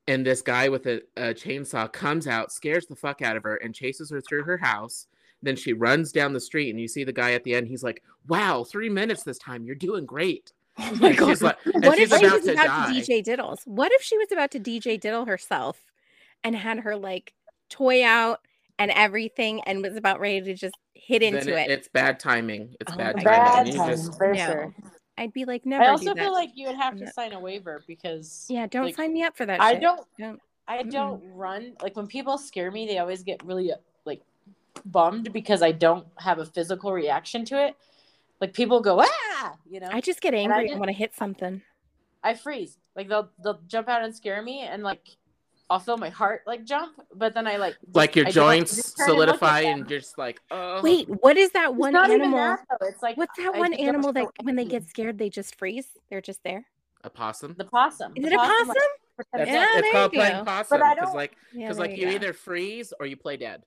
and 0.08 0.26
this 0.26 0.42
guy 0.42 0.68
with 0.68 0.86
a, 0.86 1.02
a 1.16 1.34
chainsaw 1.34 1.92
comes 1.92 2.26
out, 2.26 2.52
scares 2.52 2.86
the 2.86 2.96
fuck 2.96 3.22
out 3.22 3.36
of 3.36 3.42
her, 3.44 3.56
and 3.56 3.74
chases 3.74 4.10
her 4.10 4.20
through 4.20 4.42
her 4.42 4.58
house. 4.58 5.06
Then 5.42 5.56
she 5.56 5.72
runs 5.72 6.12
down 6.12 6.32
the 6.32 6.40
street, 6.40 6.70
and 6.70 6.80
you 6.80 6.88
see 6.88 7.04
the 7.04 7.12
guy 7.12 7.32
at 7.32 7.44
the 7.44 7.54
end. 7.54 7.68
He's 7.68 7.82
like, 7.82 8.02
"Wow, 8.28 8.64
three 8.64 8.88
minutes 8.88 9.22
this 9.22 9.38
time. 9.38 9.64
You're 9.64 9.74
doing 9.74 10.04
great." 10.04 10.52
oh 10.78 10.96
my 10.96 11.12
god. 11.12 11.40
like, 11.42 11.58
what 11.64 11.98
if 11.98 12.10
she 12.10 12.26
was 12.26 12.46
about 12.46 12.66
die. 12.66 13.00
to 13.00 13.00
DJ 13.00 13.24
Diddles? 13.24 13.66
What 13.66 13.92
if 13.92 14.02
she 14.02 14.18
was 14.18 14.32
about 14.32 14.50
to 14.52 14.60
DJ 14.60 15.00
Diddle 15.00 15.26
herself 15.26 15.80
and 16.42 16.56
had 16.56 16.80
her 16.80 16.96
like 16.96 17.34
toy 17.68 18.04
out 18.04 18.40
and 18.80 18.90
everything 18.92 19.60
and 19.64 19.82
was 19.82 19.94
about 19.96 20.18
ready 20.20 20.40
to 20.40 20.54
just 20.54 20.74
hit 20.94 21.20
Then 21.20 21.36
into 21.36 21.56
it? 21.56 21.70
It's 21.70 21.86
bad 21.88 22.18
timing. 22.18 22.74
It's 22.80 22.92
Oh 22.92 22.96
bad 22.96 23.16
my 23.16 23.22
timing. 23.22 23.44
Bad 23.44 23.66
You 23.68 23.72
just- 23.74 24.16
for 24.16 24.32
No. 24.34 24.46
sure. 24.46 24.74
I'd 25.18 25.32
be 25.34 25.44
like, 25.44 25.66
never. 25.66 25.82
I 25.82 25.86
do 25.86 25.90
also 25.92 26.14
that. 26.14 26.18
feel 26.18 26.32
like 26.32 26.50
you 26.54 26.66
would 26.66 26.76
have 26.76 26.96
to 26.96 27.04
Yeah. 27.04 27.10
sign 27.12 27.32
a 27.34 27.38
waiver 27.40 27.84
because 27.86 28.46
yeah, 28.48 28.66
don't 28.66 28.86
like, 28.86 28.96
sign 28.96 29.12
me 29.12 29.22
up 29.22 29.36
for 29.36 29.44
that. 29.44 29.60
I 29.60 29.72
shit. 29.74 29.82
don't 29.82 30.06
Don't. 30.18 30.40
I 30.66 30.82
don't 30.82 31.22
run 31.34 31.74
like 31.82 31.94
when 31.96 32.06
people 32.06 32.38
scare 32.38 32.70
me, 32.70 32.86
they 32.86 32.98
always 32.98 33.22
get 33.22 33.44
really 33.44 33.70
like 34.06 34.22
bummed 34.86 35.32
because 35.32 35.62
I 35.62 35.72
don't 35.72 36.06
have 36.18 36.38
a 36.38 36.46
physical 36.46 36.92
reaction 36.92 37.44
to 37.46 37.66
it. 37.66 37.76
Like 38.40 38.54
people 38.54 38.80
go 38.80 39.02
ah, 39.04 39.56
you 39.68 39.80
know. 39.80 39.88
I 39.92 40.00
just 40.00 40.22
get 40.22 40.32
I 40.32 40.38
angry. 40.38 40.56
I, 40.56 40.66
just- 40.68 40.78
want 40.78 40.88
to 40.88 40.94
hit 40.96 41.14
something. 41.14 41.60
I 42.22 42.32
freeze. 42.34 42.78
Like 42.96 43.08
they'll 43.08 43.28
they'll 43.44 43.60
jump 43.66 43.88
out 43.90 44.02
and 44.02 44.14
scare 44.14 44.40
me, 44.42 44.60
and 44.60 44.82
like 44.82 45.06
I'll 45.70 45.78
feel 45.78 45.96
my 45.96 46.08
heart 46.10 46.42
like 46.46 46.64
jump, 46.64 47.00
but 47.14 47.32
then 47.32 47.46
I 47.46 47.56
like 47.56 47.76
like 47.94 48.16
your 48.16 48.26
I 48.26 48.30
don't- 48.32 48.42
I 48.48 48.56
joints 48.56 48.74
just 48.76 48.98
and 48.98 49.06
solidify 49.08 49.60
and 49.60 49.88
you're 49.88 50.00
just 50.00 50.18
like, 50.18 50.40
oh. 50.50 50.82
Wait, 50.82 51.08
what 51.08 51.36
is 51.36 51.52
that 51.52 51.70
It's 51.70 51.78
one 51.78 51.92
not 51.92 52.10
even 52.10 52.22
animal? 52.22 52.38
that. 52.68 52.78
It's 52.82 53.02
like 53.02 53.16
What's 53.16 53.36
that 53.38 53.54
I 53.54 53.58
one 53.58 53.72
animal 53.74 54.12
that 54.14 54.26
when 54.42 54.56
they 54.56 54.64
get 54.64 54.88
scared 54.88 55.16
they 55.16 55.30
just 55.30 55.54
freeze? 55.56 55.86
They're 56.10 56.20
just 56.20 56.42
there. 56.42 56.66
a 57.04 57.08
possum. 57.08 57.54
the 57.56 57.64
possum. 57.64 58.12
Is 58.16 58.24
The 58.24 58.30
it 58.32 58.34
a 58.34 58.36
possum? 58.36 58.66
like, 58.68 59.26
That's 59.32 59.50
Yeah, 59.50 59.66
it's 59.74 59.80
there 59.82 59.92
called 59.92 60.12
you 60.12 60.18
playing 60.18 60.36
go. 60.38 60.44
possum 60.44 60.78
But 60.80 60.82
I 60.84 60.94
because 60.94 61.06
don't- 61.08 61.16
like 61.16 61.36
because 61.52 61.76
there 61.76 61.86
like 61.86 61.96
you 61.96 62.06
go. 62.06 62.12
either 62.12 62.32
freeze 62.32 62.92
or 62.98 63.06
you 63.06 63.16
play 63.16 63.36
dead. 63.36 63.62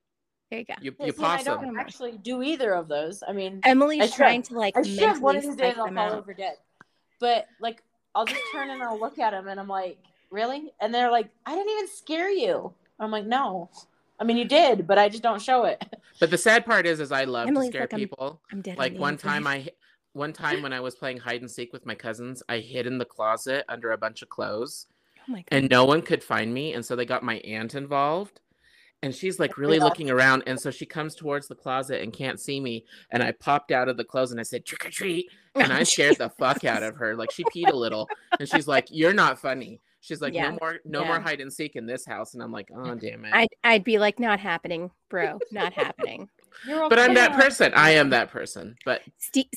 There 0.52 0.60
you 0.60 0.66
go. 0.66 0.74
You 0.82 0.96
Yeah, 1.00 1.06
you 1.08 1.12
see, 1.13 1.24
I 1.24 1.42
don't 1.42 1.80
actually 1.80 2.18
do 2.18 2.44
either 2.44 2.74
of 2.74 2.89
those. 2.89 3.24
I 3.26 3.32
mean, 3.32 3.62
Emily's 3.63 4.02
I 4.02 4.06
should. 4.08 4.16
trying 4.18 4.42
to 4.44 4.54
like 4.56 4.76
I 4.78 4.82
should. 4.84 5.22
One 5.22 5.38
of 5.38 5.44
these 5.44 5.56
days 5.56 5.76
I'll 5.78 5.92
fall 5.92 6.13
over 6.13 6.34
dead. 6.34 6.58
But 7.22 7.48
like, 7.62 7.82
I'll 8.13 8.26
just 8.26 8.42
turn 8.52 8.70
and 8.70 8.84
I'll 8.84 9.00
look 9.00 9.18
at 9.20 9.32
them, 9.32 9.48
and 9.48 9.58
I'm 9.60 9.68
like, 9.70 9.98
really? 10.34 10.74
And 10.82 10.93
they're 10.93 11.12
like, 11.12 11.30
I 11.46 11.56
didn't 11.56 11.72
even 11.72 11.88
scare 11.88 12.30
you. 12.30 12.74
I'm 13.00 13.12
like, 13.12 13.26
no. 13.26 13.69
I 14.19 14.24
mean, 14.26 14.38
you 14.38 14.46
did, 14.46 14.88
but 14.88 14.98
I 14.98 15.08
just 15.10 15.24
don't 15.24 15.41
show 15.41 15.63
it. 15.65 15.84
But 16.19 16.30
the 16.30 16.38
sad 16.38 16.63
part 16.63 16.86
is, 16.86 17.00
is 17.00 17.12
I 17.12 17.24
love 17.24 17.48
Emily's 17.48 17.69
to 17.69 17.72
scare 17.72 17.82
like, 17.82 17.93
I'm- 17.93 18.00
people. 18.00 18.39
I'm 18.52 18.62
dead. 18.62 18.78
Like 18.78 18.96
one 18.96 19.17
time 19.17 19.48
I, 19.48 19.67
one 20.13 20.32
time 20.32 20.62
when 20.62 20.72
I 20.72 20.80
was 20.80 20.93
playing 20.93 21.17
hide 21.17 21.41
and 21.41 21.50
seek 21.50 21.74
with 21.74 21.88
my 21.88 21.96
cousins, 21.96 22.43
I 22.48 22.60
hid 22.60 22.86
in 22.86 23.00
the 23.00 23.04
closet 23.06 23.65
under 23.67 23.91
a 23.91 23.98
bunch 23.98 24.22
of 24.22 24.30
clothes, 24.30 24.86
Oh 25.28 25.32
my 25.32 25.38
god. 25.39 25.46
and 25.52 25.69
no 25.72 25.86
one 25.86 26.04
could 26.04 26.24
find 26.24 26.54
me, 26.54 26.74
and 26.74 26.86
so 26.86 26.96
they 26.96 27.06
got 27.06 27.24
my 27.24 27.38
aunt 27.39 27.74
involved. 27.74 28.39
And 29.02 29.13
she's 29.13 29.39
like 29.39 29.58
really 29.58 29.80
looking 29.80 30.12
around, 30.12 30.43
and 30.46 30.58
so 30.58 30.69
she 30.69 30.86
comes 30.86 31.15
towards 31.15 31.48
the 31.48 31.56
closet 31.56 32.02
and 32.04 32.13
can't 32.13 32.39
see 32.39 32.60
me. 32.62 32.86
And 33.10 33.24
I 33.24 33.32
popped 33.32 33.72
out 33.72 33.89
of 33.89 33.98
the 33.98 34.06
clothes 34.06 34.32
and 34.32 34.39
I 34.39 34.43
said 34.43 34.63
trick 34.65 34.86
or 34.86 34.91
treat, 34.91 35.30
and 35.56 35.74
I 35.74 35.82
scared 35.93 36.17
the 36.19 36.30
fuck 36.30 36.63
out 36.63 36.84
of 36.84 36.96
her. 36.98 37.15
Like 37.15 37.32
she 37.32 37.43
peed 37.46 37.69
a 37.72 37.76
little, 37.76 38.08
and 38.39 38.48
she's 38.48 38.67
like, 38.67 38.88
"You're 38.91 39.13
not 39.15 39.39
funny." 39.39 39.82
She's 40.04 40.22
like, 40.22 40.34
Yeah. 40.34 40.50
"No 40.50 40.58
more, 40.60 40.80
no 40.84 41.02
Yeah. 41.02 41.08
more 41.08 41.20
hide 41.22 41.39
and 41.39 41.52
seek 41.52 41.78
in 41.78 41.86
this 41.86 42.06
house." 42.06 42.34
And 42.34 42.44
I'm 42.44 42.52
like, 42.52 42.70
"Oh 42.76 42.94
damn 42.94 43.24
it!" 43.24 43.34
I'd 43.34 43.48
I'd 43.63 43.84
be 43.86 44.00
like, 44.00 44.20
not 44.20 44.38
happening, 44.38 44.92
bro. 45.10 45.39
Not 45.52 45.72
happening. 45.72 46.28
You're 46.68 46.89
but 46.89 47.00
I'm 47.00 47.13
that 47.13 47.34
person. 47.34 47.74
I 47.74 47.92
am 47.92 48.10
that 48.10 48.30
person. 48.30 48.76
But 48.84 49.02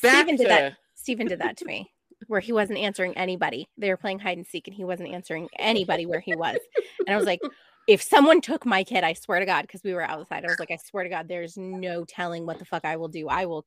back 0.02 0.22
Steven 0.22 0.36
to 0.36 0.44
did 0.44 0.50
that. 0.50 0.76
Steven 0.94 1.26
did 1.26 1.40
that 1.40 1.56
to 1.56 1.64
me, 1.64 1.90
where 2.28 2.38
he 2.40 2.52
wasn't 2.52 2.78
answering 2.78 3.16
anybody. 3.18 3.68
They 3.76 3.88
were 3.88 3.96
playing 3.96 4.20
hide 4.20 4.36
and 4.38 4.46
seek, 4.46 4.68
and 4.68 4.74
he 4.76 4.84
wasn't 4.84 5.12
answering 5.12 5.48
anybody 5.58 6.06
where 6.06 6.20
he 6.20 6.36
was. 6.36 6.58
And 7.06 7.12
I 7.12 7.16
was 7.16 7.26
like, 7.26 7.40
if 7.88 8.00
someone 8.00 8.40
took 8.40 8.64
my 8.64 8.84
kid, 8.84 9.02
I 9.02 9.14
swear 9.14 9.40
to 9.40 9.46
God, 9.46 9.62
because 9.62 9.82
we 9.82 9.94
were 9.94 10.02
outside, 10.02 10.44
I 10.44 10.48
was 10.48 10.60
like, 10.60 10.70
I 10.70 10.76
swear 10.76 11.02
to 11.04 11.10
God, 11.10 11.26
there's 11.28 11.56
no 11.56 12.04
telling 12.04 12.46
what 12.46 12.58
the 12.60 12.64
fuck 12.64 12.84
I 12.84 12.96
will 12.96 13.08
do. 13.08 13.28
I 13.28 13.46
will, 13.46 13.66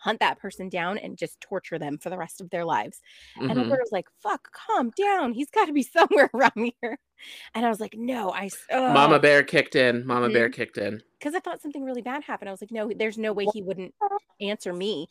hunt 0.00 0.18
that 0.20 0.38
person 0.38 0.68
down 0.68 0.96
and 0.98 1.16
just 1.18 1.40
torture 1.40 1.78
them 1.78 1.98
for 1.98 2.08
the 2.10 2.16
rest 2.18 2.40
of 2.40 2.48
their 2.50 2.64
lives. 2.64 3.00
And 3.36 3.50
Mhm. 3.50 3.58
Alberto 3.64 3.82
was 3.82 3.92
like, 3.92 4.08
fuck, 4.22 4.50
calm 4.52 4.90
down. 4.96 5.32
He's 5.34 5.50
got 5.50 5.66
to 5.66 5.72
be 5.72 5.82
somewhere 5.96 6.30
around 6.34 6.72
here. 6.80 6.98
And 7.54 7.66
I 7.66 7.68
was 7.68 7.80
like, 7.80 7.94
no, 7.96 8.32
I, 8.32 8.48
Mama 8.70 9.18
Bear 9.18 9.42
kicked 9.42 9.76
in. 9.76 10.06
Mama 10.06 10.30
Bear 10.30 10.48
kicked 10.48 10.78
in. 10.78 11.02
because 11.18 11.34
I 11.34 11.40
thought 11.40 11.60
something 11.60 11.84
really 11.84 12.00
bad 12.02 12.22
happened. 12.24 12.48
I 12.48 12.52
was 12.52 12.62
like, 12.62 12.72
no, 12.72 12.90
there's 12.96 13.18
no 13.18 13.32
way 13.34 13.44
he 13.52 13.60
wouldn't 13.62 13.94
answer 14.40 14.72
me 14.72 15.06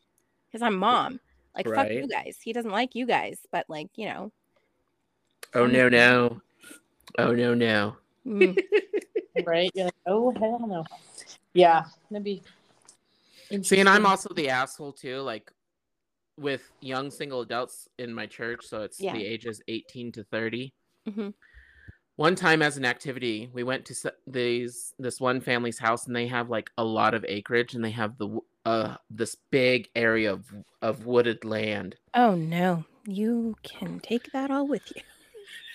because 0.52 0.64
I'm 0.64 0.76
mom. 0.76 1.20
Like, 1.56 1.68
fuck 1.68 1.90
you 1.92 2.08
guys. 2.08 2.38
He 2.44 2.52
doesn't 2.54 2.72
like 2.72 2.96
you 2.96 3.06
guys, 3.06 3.40
but 3.52 3.66
like, 3.70 3.90
you 3.96 4.08
know. 4.08 4.32
Oh 5.54 5.66
no 5.68 5.88
no. 5.90 6.42
Oh 7.18 7.34
no 7.34 7.54
no. 7.54 7.96
mm. 8.26 8.58
right? 9.46 9.72
You're 9.76 9.86
like, 9.86 9.96
oh 10.08 10.32
hell 10.32 10.66
no. 10.68 10.86
Yeah, 11.54 11.86
that'd 12.10 12.24
be. 12.24 12.42
See, 13.62 13.80
and 13.80 13.90
I'm 13.90 14.06
also 14.06 14.30
the 14.34 14.50
asshole 14.50 14.94
too, 14.94 15.22
like 15.22 15.52
with 16.38 16.70
young 16.82 17.12
single 17.12 17.42
adults 17.42 17.88
in 17.98 18.14
my 18.14 18.26
church, 18.26 18.66
so 18.66 18.84
it's 18.84 19.00
Yeah. 19.00 19.14
the 19.14 19.26
ages 19.26 19.62
18 19.68 20.12
to 20.14 20.24
30. 20.24 20.74
Mhm. 21.08 21.34
One 22.16 22.36
time 22.36 22.62
as 22.62 22.78
an 22.78 22.86
activity, 22.86 23.50
we 23.54 23.64
went 23.64 23.86
to 23.88 24.14
these 24.28 24.94
this 25.00 25.20
one 25.20 25.42
family's 25.42 25.80
house 25.80 26.06
and 26.06 26.16
they 26.16 26.28
have 26.28 26.50
like 26.50 26.70
a 26.78 26.84
lot 26.84 27.14
of 27.14 27.26
acreage 27.28 27.74
and 27.74 27.84
they 27.84 27.92
have 27.92 28.18
the 28.18 28.40
uh 28.66 28.98
this 29.10 29.36
big 29.52 29.90
area 29.96 30.32
of 30.34 30.46
of 30.82 31.06
wooded 31.06 31.44
land. 31.46 31.96
Oh 32.14 32.36
no, 32.36 32.86
you 33.06 33.56
can 33.64 34.00
take 34.00 34.32
that 34.32 34.52
all 34.52 34.68
with 34.68 34.84
you. 34.96 35.02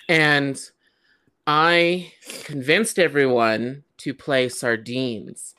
And 0.07 0.59
I 1.47 2.13
convinced 2.43 2.99
everyone 2.99 3.83
to 3.97 4.13
play 4.13 4.49
sardines. 4.49 5.55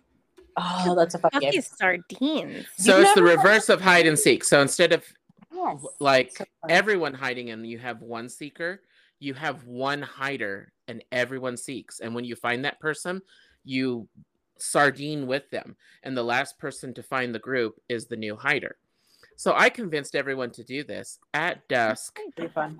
Oh, 0.56 0.94
that's 0.94 1.14
a 1.14 1.18
fun 1.18 1.30
Fuck 1.32 1.42
game. 1.42 1.62
sardines. 1.62 2.66
So 2.76 2.96
You've 2.96 3.06
it's 3.06 3.14
the 3.14 3.22
reverse 3.22 3.68
of 3.68 3.80
hide 3.80 4.06
and 4.06 4.18
seek. 4.18 4.44
So 4.44 4.60
instead 4.60 4.92
of 4.92 5.04
Yes. 5.52 5.84
like 6.00 6.32
So 6.36 6.44
everyone 6.68 7.14
hiding 7.14 7.50
and 7.50 7.66
you 7.66 7.78
have 7.78 8.02
one 8.02 8.28
seeker, 8.28 8.82
you 9.18 9.34
have 9.34 9.64
one 9.64 10.02
hider 10.02 10.72
and 10.88 11.02
everyone 11.12 11.56
seeks. 11.56 12.00
And 12.00 12.14
when 12.14 12.24
you 12.24 12.36
find 12.36 12.64
that 12.64 12.80
person, 12.80 13.22
you 13.64 14.08
sardine 14.58 15.26
with 15.26 15.48
them. 15.50 15.76
And 16.02 16.16
the 16.16 16.22
last 16.22 16.58
person 16.58 16.94
to 16.94 17.02
find 17.02 17.34
the 17.34 17.38
group 17.38 17.80
is 17.88 18.06
the 18.06 18.16
new 18.16 18.36
hider. 18.36 18.76
So 19.36 19.54
I 19.54 19.68
convinced 19.68 20.14
everyone 20.14 20.50
to 20.52 20.64
do 20.64 20.82
this 20.82 21.18
at 21.34 21.66
dusk. 21.68 22.18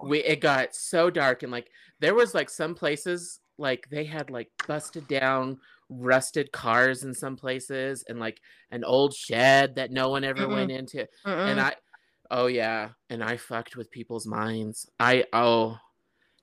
We 0.02 0.20
it 0.24 0.40
got 0.40 0.74
so 0.74 1.10
dark 1.10 1.42
and 1.42 1.52
like 1.52 1.70
there 2.00 2.14
was 2.14 2.34
like 2.34 2.48
some 2.48 2.74
places 2.74 3.40
like 3.58 3.88
they 3.90 4.04
had 4.04 4.30
like 4.30 4.50
busted 4.66 5.06
down 5.08 5.58
rusted 5.88 6.50
cars 6.52 7.04
in 7.04 7.14
some 7.14 7.36
places 7.36 8.04
and 8.08 8.18
like 8.18 8.40
an 8.70 8.82
old 8.84 9.14
shed 9.14 9.76
that 9.76 9.90
no 9.90 10.08
one 10.10 10.24
ever 10.24 10.40
Mm-mm. 10.46 10.54
went 10.54 10.70
into 10.72 11.06
Mm-mm. 11.24 11.50
and 11.50 11.60
I, 11.60 11.74
oh 12.30 12.46
yeah, 12.48 12.90
and 13.10 13.22
I 13.22 13.36
fucked 13.36 13.76
with 13.76 13.90
people's 13.90 14.26
minds. 14.26 14.88
I 14.98 15.24
oh, 15.32 15.78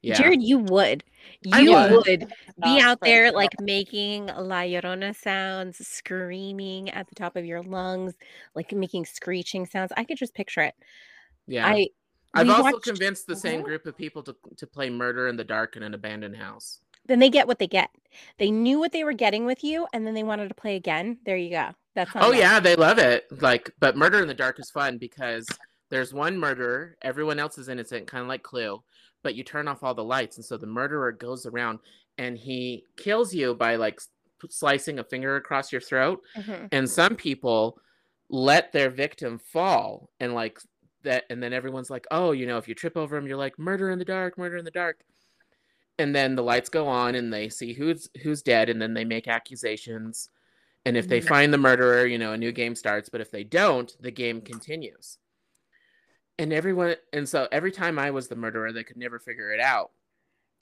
yeah. 0.01 0.15
Jared, 0.15 0.41
you 0.43 0.59
would. 0.59 1.03
You 1.43 1.71
would. 1.71 1.91
would 1.91 2.19
be 2.19 2.25
Not 2.57 2.81
out 2.81 2.99
there 3.01 3.23
friends. 3.23 3.35
like 3.35 3.61
making 3.61 4.25
La 4.27 4.61
Llorona 4.63 5.15
sounds, 5.15 5.85
screaming 5.87 6.89
at 6.89 7.07
the 7.07 7.15
top 7.15 7.35
of 7.37 7.45
your 7.45 7.61
lungs, 7.61 8.13
like 8.55 8.71
making 8.73 9.05
screeching 9.05 9.65
sounds. 9.65 9.91
I 9.95 10.03
could 10.03 10.17
just 10.17 10.33
picture 10.33 10.61
it. 10.61 10.75
yeah. 11.47 11.65
I 11.67 11.87
I've 12.33 12.49
also 12.49 12.63
watched- 12.63 12.83
convinced 12.83 13.27
the 13.27 13.35
same 13.35 13.61
Mhm. 13.61 13.65
group 13.65 13.85
of 13.85 13.95
people 13.97 14.23
to 14.23 14.35
to 14.57 14.67
play 14.67 14.89
Murder 14.89 15.27
in 15.27 15.35
the 15.37 15.43
Dark 15.43 15.75
in 15.75 15.83
an 15.83 15.93
abandoned 15.93 16.35
house. 16.37 16.79
Then 17.05 17.19
they 17.19 17.29
get 17.29 17.47
what 17.47 17.59
they 17.59 17.67
get. 17.67 17.89
They 18.37 18.51
knew 18.51 18.79
what 18.79 18.91
they 18.91 19.03
were 19.03 19.13
getting 19.13 19.45
with 19.45 19.63
you, 19.63 19.87
and 19.93 20.05
then 20.05 20.13
they 20.13 20.23
wanted 20.23 20.49
to 20.49 20.55
play 20.55 20.75
again. 20.75 21.17
There 21.25 21.37
you 21.37 21.49
go. 21.49 21.69
That's 21.95 22.11
Oh 22.15 22.31
bad. 22.31 22.39
yeah, 22.39 22.59
they 22.59 22.75
love 22.75 22.97
it. 22.97 23.25
Like, 23.41 23.71
but 23.79 23.95
Murder 23.97 24.19
in 24.21 24.27
the 24.27 24.33
Dark 24.33 24.59
is 24.59 24.69
fun 24.71 24.97
because 24.97 25.45
there's 25.89 26.13
one 26.13 26.37
murderer, 26.39 26.97
everyone 27.01 27.39
else 27.39 27.57
is 27.57 27.69
innocent, 27.69 28.07
kind 28.07 28.21
of 28.21 28.27
like 28.27 28.41
Clue, 28.43 28.81
but 29.21 29.35
you 29.35 29.43
turn 29.43 29.67
off 29.67 29.83
all 29.83 29.93
the 29.93 30.03
lights, 30.03 30.37
and 30.37 30.45
so 30.45 30.57
the 30.57 30.65
murderer 30.67 31.11
goes 31.11 31.45
around 31.45 31.79
and 32.17 32.37
he 32.37 32.83
kills 32.97 33.33
you 33.33 33.53
by 33.55 33.75
like 33.75 33.99
slicing 34.49 34.99
a 34.99 35.03
finger 35.03 35.35
across 35.35 35.71
your 35.71 35.81
throat. 35.81 36.21
Mhm. 36.37 36.67
and 36.71 36.89
some 36.89 37.15
people 37.15 37.77
let 38.29 38.71
their 38.71 38.89
victim 38.89 39.37
fall 39.39 40.09
and 40.19 40.33
like 40.33 40.59
that 41.03 41.23
and 41.29 41.41
then 41.43 41.53
everyone's 41.53 41.89
like 41.89 42.05
oh 42.11 42.31
you 42.31 42.45
know 42.45 42.57
if 42.57 42.67
you 42.67 42.73
trip 42.75 42.95
over 42.97 43.15
him 43.17 43.27
you're 43.27 43.37
like 43.37 43.57
murder 43.59 43.89
in 43.91 43.99
the 43.99 44.05
dark 44.05 44.37
murder 44.37 44.57
in 44.57 44.65
the 44.65 44.71
dark 44.71 45.01
and 45.99 46.15
then 46.15 46.35
the 46.35 46.43
lights 46.43 46.69
go 46.69 46.87
on 46.87 47.15
and 47.15 47.31
they 47.33 47.49
see 47.49 47.73
who's 47.73 48.09
who's 48.23 48.41
dead 48.41 48.69
and 48.69 48.81
then 48.81 48.93
they 48.93 49.05
make 49.05 49.27
accusations 49.27 50.29
and 50.85 50.97
if 50.97 51.07
they 51.07 51.21
find 51.21 51.53
the 51.53 51.57
murderer 51.57 52.05
you 52.05 52.17
know 52.17 52.33
a 52.33 52.37
new 52.37 52.51
game 52.51 52.75
starts 52.75 53.09
but 53.09 53.21
if 53.21 53.31
they 53.31 53.43
don't 53.43 53.95
the 54.01 54.11
game 54.11 54.41
continues 54.41 55.17
and 56.39 56.51
everyone 56.51 56.95
and 57.11 57.27
so 57.29 57.47
every 57.51 57.71
time 57.71 57.99
i 57.99 58.09
was 58.11 58.27
the 58.27 58.35
murderer 58.35 58.71
they 58.71 58.83
could 58.83 58.97
never 58.97 59.19
figure 59.19 59.51
it 59.51 59.59
out 59.59 59.91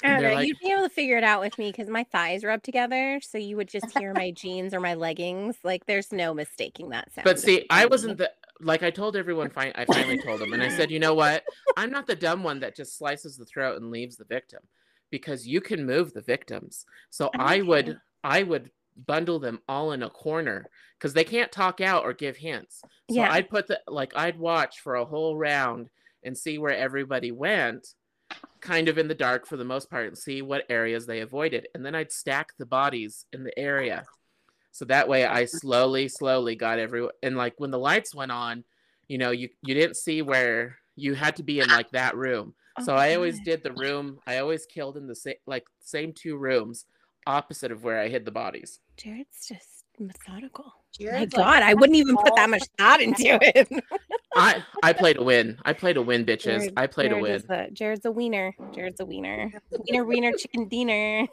I 0.03 0.07
don't 0.13 0.21
know. 0.23 0.33
like- 0.33 0.47
You'd 0.47 0.57
be 0.59 0.71
able 0.71 0.81
to 0.81 0.89
figure 0.89 1.15
it 1.17 1.23
out 1.23 1.41
with 1.41 1.55
me 1.59 1.69
because 1.71 1.87
my 1.87 2.03
thighs 2.05 2.43
rub 2.43 2.63
together, 2.63 3.19
so 3.21 3.37
you 3.37 3.55
would 3.57 3.67
just 3.67 3.95
hear 3.95 4.13
my 4.15 4.31
jeans 4.31 4.73
or 4.73 4.79
my 4.79 4.95
leggings. 4.95 5.57
Like, 5.63 5.85
there's 5.85 6.11
no 6.11 6.33
mistaking 6.33 6.89
that 6.89 7.13
sound. 7.13 7.23
But 7.25 7.39
see, 7.39 7.67
I 7.69 7.85
wasn't 7.85 8.17
the 8.17 8.31
like 8.61 8.81
I 8.81 8.89
told 8.89 9.15
everyone. 9.15 9.51
I 9.55 9.85
finally 9.85 10.17
told 10.17 10.41
them, 10.41 10.53
and 10.53 10.63
I 10.63 10.69
said, 10.69 10.89
you 10.89 10.97
know 10.97 11.13
what? 11.13 11.43
I'm 11.77 11.91
not 11.91 12.07
the 12.07 12.15
dumb 12.15 12.41
one 12.41 12.61
that 12.61 12.75
just 12.75 12.97
slices 12.97 13.37
the 13.37 13.45
throat 13.45 13.79
and 13.79 13.91
leaves 13.91 14.17
the 14.17 14.25
victim, 14.25 14.61
because 15.11 15.47
you 15.47 15.61
can 15.61 15.85
move 15.85 16.13
the 16.13 16.21
victims. 16.21 16.85
So 17.11 17.29
I 17.37 17.61
would, 17.61 17.99
I 18.23 18.43
would 18.43 18.71
bundle 19.05 19.39
them 19.39 19.59
all 19.67 19.91
in 19.91 20.03
a 20.03 20.09
corner 20.09 20.65
because 20.97 21.13
they 21.13 21.23
can't 21.23 21.51
talk 21.51 21.81
out 21.81 22.03
or 22.03 22.13
give 22.13 22.37
hints. 22.37 22.81
So 23.09 23.15
Yeah. 23.15 23.31
I'd 23.31 23.49
put 23.49 23.67
the 23.67 23.79
like 23.87 24.13
I'd 24.15 24.39
watch 24.39 24.79
for 24.79 24.95
a 24.95 25.05
whole 25.05 25.37
round 25.37 25.89
and 26.23 26.37
see 26.37 26.57
where 26.57 26.75
everybody 26.75 27.31
went, 27.31 27.87
kind 28.59 28.87
of 28.87 28.97
in 28.97 29.07
the 29.07 29.15
dark 29.15 29.47
for 29.47 29.57
the 29.57 29.65
most 29.65 29.89
part, 29.89 30.07
and 30.07 30.17
see 30.17 30.41
what 30.41 30.65
areas 30.69 31.05
they 31.05 31.21
avoided, 31.21 31.67
and 31.73 31.85
then 31.85 31.95
I'd 31.95 32.11
stack 32.11 32.53
the 32.57 32.65
bodies 32.65 33.25
in 33.33 33.43
the 33.43 33.57
area. 33.57 34.05
So 34.71 34.85
that 34.85 35.09
way 35.09 35.25
I 35.25 35.45
slowly, 35.45 36.07
slowly 36.07 36.55
got 36.55 36.79
every 36.79 37.07
and 37.23 37.35
like 37.35 37.55
when 37.57 37.71
the 37.71 37.79
lights 37.79 38.15
went 38.15 38.31
on, 38.31 38.63
you 39.07 39.17
know, 39.17 39.31
you 39.31 39.49
you 39.63 39.73
didn't 39.73 39.97
see 39.97 40.21
where 40.21 40.77
you 40.95 41.13
had 41.15 41.35
to 41.37 41.43
be 41.43 41.59
in 41.59 41.69
like 41.69 41.89
that 41.91 42.15
room. 42.15 42.53
So 42.85 42.93
Oh, 42.93 42.97
I 42.97 43.15
always 43.15 43.39
did 43.41 43.63
the 43.63 43.71
room. 43.73 44.19
I 44.27 44.37
always 44.37 44.65
killed 44.65 44.97
in 44.97 45.07
the 45.07 45.15
same 45.15 45.35
like 45.45 45.65
same 45.79 46.13
two 46.13 46.37
rooms, 46.37 46.85
opposite 47.27 47.71
of 47.71 47.83
where 47.83 47.99
I 47.99 48.07
hid 48.07 48.25
the 48.25 48.31
bodies. 48.31 48.79
Jared's 48.97 49.47
just 49.47 49.85
methodical. 49.99 50.65
My 50.65 51.05
Jared's 51.05 51.33
like, 51.33 51.45
God, 51.45 51.63
I 51.63 51.73
wouldn't 51.73 51.95
even 51.95 52.17
put 52.17 52.35
that 52.35 52.49
much 52.49 52.63
thought 52.77 53.01
into 53.01 53.39
it. 53.41 53.67
I 54.35 54.63
I 54.83 54.93
played 54.93 55.17
to 55.17 55.23
win. 55.23 55.57
I 55.63 55.73
played 55.73 55.93
to 55.93 56.01
win, 56.01 56.25
bitches. 56.25 56.43
Jared- 56.43 56.73
I 56.77 56.87
played 56.87 57.09
to 57.09 57.15
Jared 57.15 57.21
win. 57.23 57.31
is 57.35 57.45
a- 57.49 57.71
Jared's 57.71 58.05
a 58.05 58.11
wiener. 58.11 58.55
Jared's 58.73 58.99
a 58.99 59.05
wiener. 59.05 59.51
Wiener, 59.87 60.05
wiener, 60.05 60.31
chicken 60.33 60.67
dinner. 60.67 61.27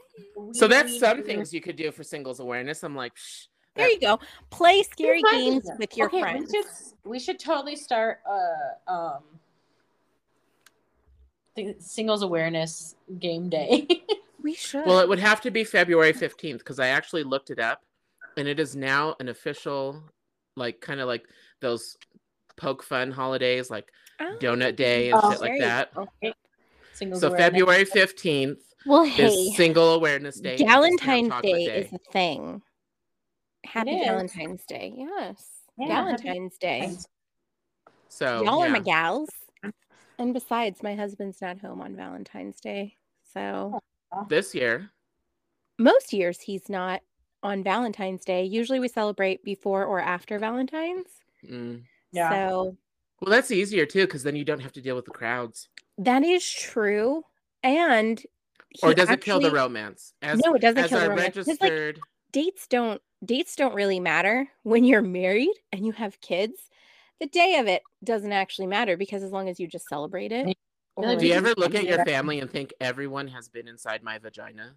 So 0.53 0.69
that's 0.69 0.99
some 0.99 1.23
things 1.23 1.53
you 1.53 1.61
could 1.61 1.77
do 1.77 1.91
for 1.93 2.03
singles 2.03 2.41
awareness. 2.41 2.83
I'm 2.83 2.97
like, 2.97 3.15
Psh, 3.15 3.47
There 3.75 3.89
you 3.89 4.01
go. 4.01 4.19
Play 4.51 4.83
scary 4.85 5.23
games 5.33 5.69
with 5.79 5.97
your 5.97 6.07
okay, 6.09 6.21
friends. 6.21 6.51
We 6.53 6.59
should, 6.63 6.71
we 7.05 7.19
should 7.19 7.39
totally 7.39 7.77
start 7.77 8.21
uh 8.29 8.91
um 8.93 9.23
the 9.23 9.48
singles 11.79 12.23
awareness 12.23 12.95
game 13.19 13.49
day. 13.49 13.87
We 14.41 14.55
should. 14.55 14.87
Well, 14.87 15.01
it 15.01 15.09
would 15.09 15.19
have 15.19 15.41
to 15.43 15.51
be 15.51 15.65
February 15.65 16.13
15th 16.13 16.59
because 16.59 16.79
I 16.79 16.87
actually 16.89 17.25
looked 17.25 17.51
it 17.51 17.59
up 17.59 17.83
and 18.37 18.47
it 18.47 18.61
is 18.61 18.77
now 18.77 19.17
an 19.19 19.29
official, 19.29 20.01
like, 20.55 20.81
kind 20.81 21.01
of 21.01 21.09
like 21.09 21.25
those 21.61 21.97
poke 22.57 22.85
fun 22.85 23.11
holidays, 23.11 23.69
like 23.69 23.91
Oh, 24.21 24.37
Donut 24.41 24.77
Day 24.77 25.11
and 25.11 25.21
Oh, 25.21 25.31
shit 25.33 25.41
there 25.41 25.51
like 25.51 25.61
that. 25.61 25.91
okay. 25.97 26.33
Singles 26.93 27.21
So, 27.21 27.29
awareness. 27.29 27.47
February 27.47 27.85
15th 27.85 28.61
Well, 28.87 29.03
is 29.03 29.11
hey, 29.11 29.51
Single 29.57 29.95
Awareness 29.95 30.39
Day. 30.41 30.57
Valentine's 30.59 31.29
Chocolate 31.29 31.53
Day, 31.53 31.65
is 31.81 31.93
a 31.93 31.99
thing. 32.13 32.63
Happy. 33.65 33.91
Valentine's 34.05 34.65
Day. 34.67 34.95
Yes. 34.97 35.45
Yeah, 35.77 35.89
Valentine's 35.89 36.57
Day. 36.59 36.97
So, 38.09 38.45
Y'all 38.45 38.63
are 38.63 38.71
my 38.71 38.79
gals. 38.79 39.29
And 40.19 40.35
besides, 40.35 40.83
my 40.83 40.95
husband's 40.95 41.41
not 41.41 41.59
home 41.61 41.81
on 41.81 41.97
Valentine's 41.97 42.61
Day. 42.61 42.97
So 43.23 43.79
this 44.29 44.55
year, 44.55 44.91
most 45.79 46.13
years 46.13 46.41
he's 46.41 46.69
not 46.69 47.03
on 47.43 47.63
Valentine's 47.63 48.25
Day. 48.25 48.45
Usually 48.45 48.81
we 48.81 48.89
celebrate 48.89 49.45
before 49.45 49.85
or 49.85 50.01
after 50.01 50.39
Valentine's. 50.39 51.21
mm, 51.45 51.87
Yeah. 52.13 52.31
So 52.31 52.77
well, 53.21 53.31
that's 53.33 53.51
easier 53.53 53.87
too 53.87 54.07
because 54.07 54.23
then 54.25 54.37
you 54.37 54.45
don't 54.45 54.61
have 54.61 54.73
to 54.75 54.83
deal 54.83 54.97
with 54.97 55.07
the 55.07 55.13
crowds. 55.13 55.69
that 55.99 56.23
is 56.23 56.49
true. 56.49 57.25
And 57.63 58.25
Or 58.83 58.93
he 58.93 58.95
does 58.95 59.11
it 59.11 59.21
kill 59.21 59.41
the 59.41 59.51
romance? 59.53 60.15
As, 60.23 60.43
No, 60.45 60.55
it 60.55 60.61
doesn't 60.63 60.85
as 60.85 60.89
kill 60.89 61.01
I 61.01 61.01
the 61.01 61.09
romance. 61.09 61.39
'Cause, 61.45 61.61
like, 61.61 61.75
dates 62.33 62.67
don't 62.69 63.03
dates 63.25 63.57
don't 63.57 63.75
really 63.75 64.01
matter 64.01 64.51
when 64.65 64.85
you're 64.85 65.03
married 65.03 65.55
and 65.73 65.87
you 65.87 65.93
have 65.93 66.21
kids. 66.21 66.71
The 67.21 67.27
day 67.27 67.57
of 67.57 67.67
it 67.67 67.83
doesn't 68.05 68.33
actually 68.33 68.69
matter 68.69 68.97
because 68.97 69.23
as 69.23 69.33
long 69.33 69.49
as 69.49 69.59
you 69.59 69.67
just 69.67 69.89
celebrate 69.89 70.33
it. 70.33 70.57
feel 71.01 71.17
do 71.17 71.27
you 71.27 71.35
ever 71.35 71.55
look 71.57 71.75
at 71.75 71.85
your 71.85 72.05
family 72.05 72.41
and 72.41 72.51
think 72.51 72.73
everyone 72.81 73.29
has 73.29 73.49
been 73.49 73.69
inside 73.69 74.03
my 74.03 74.19
vagina? 74.19 74.75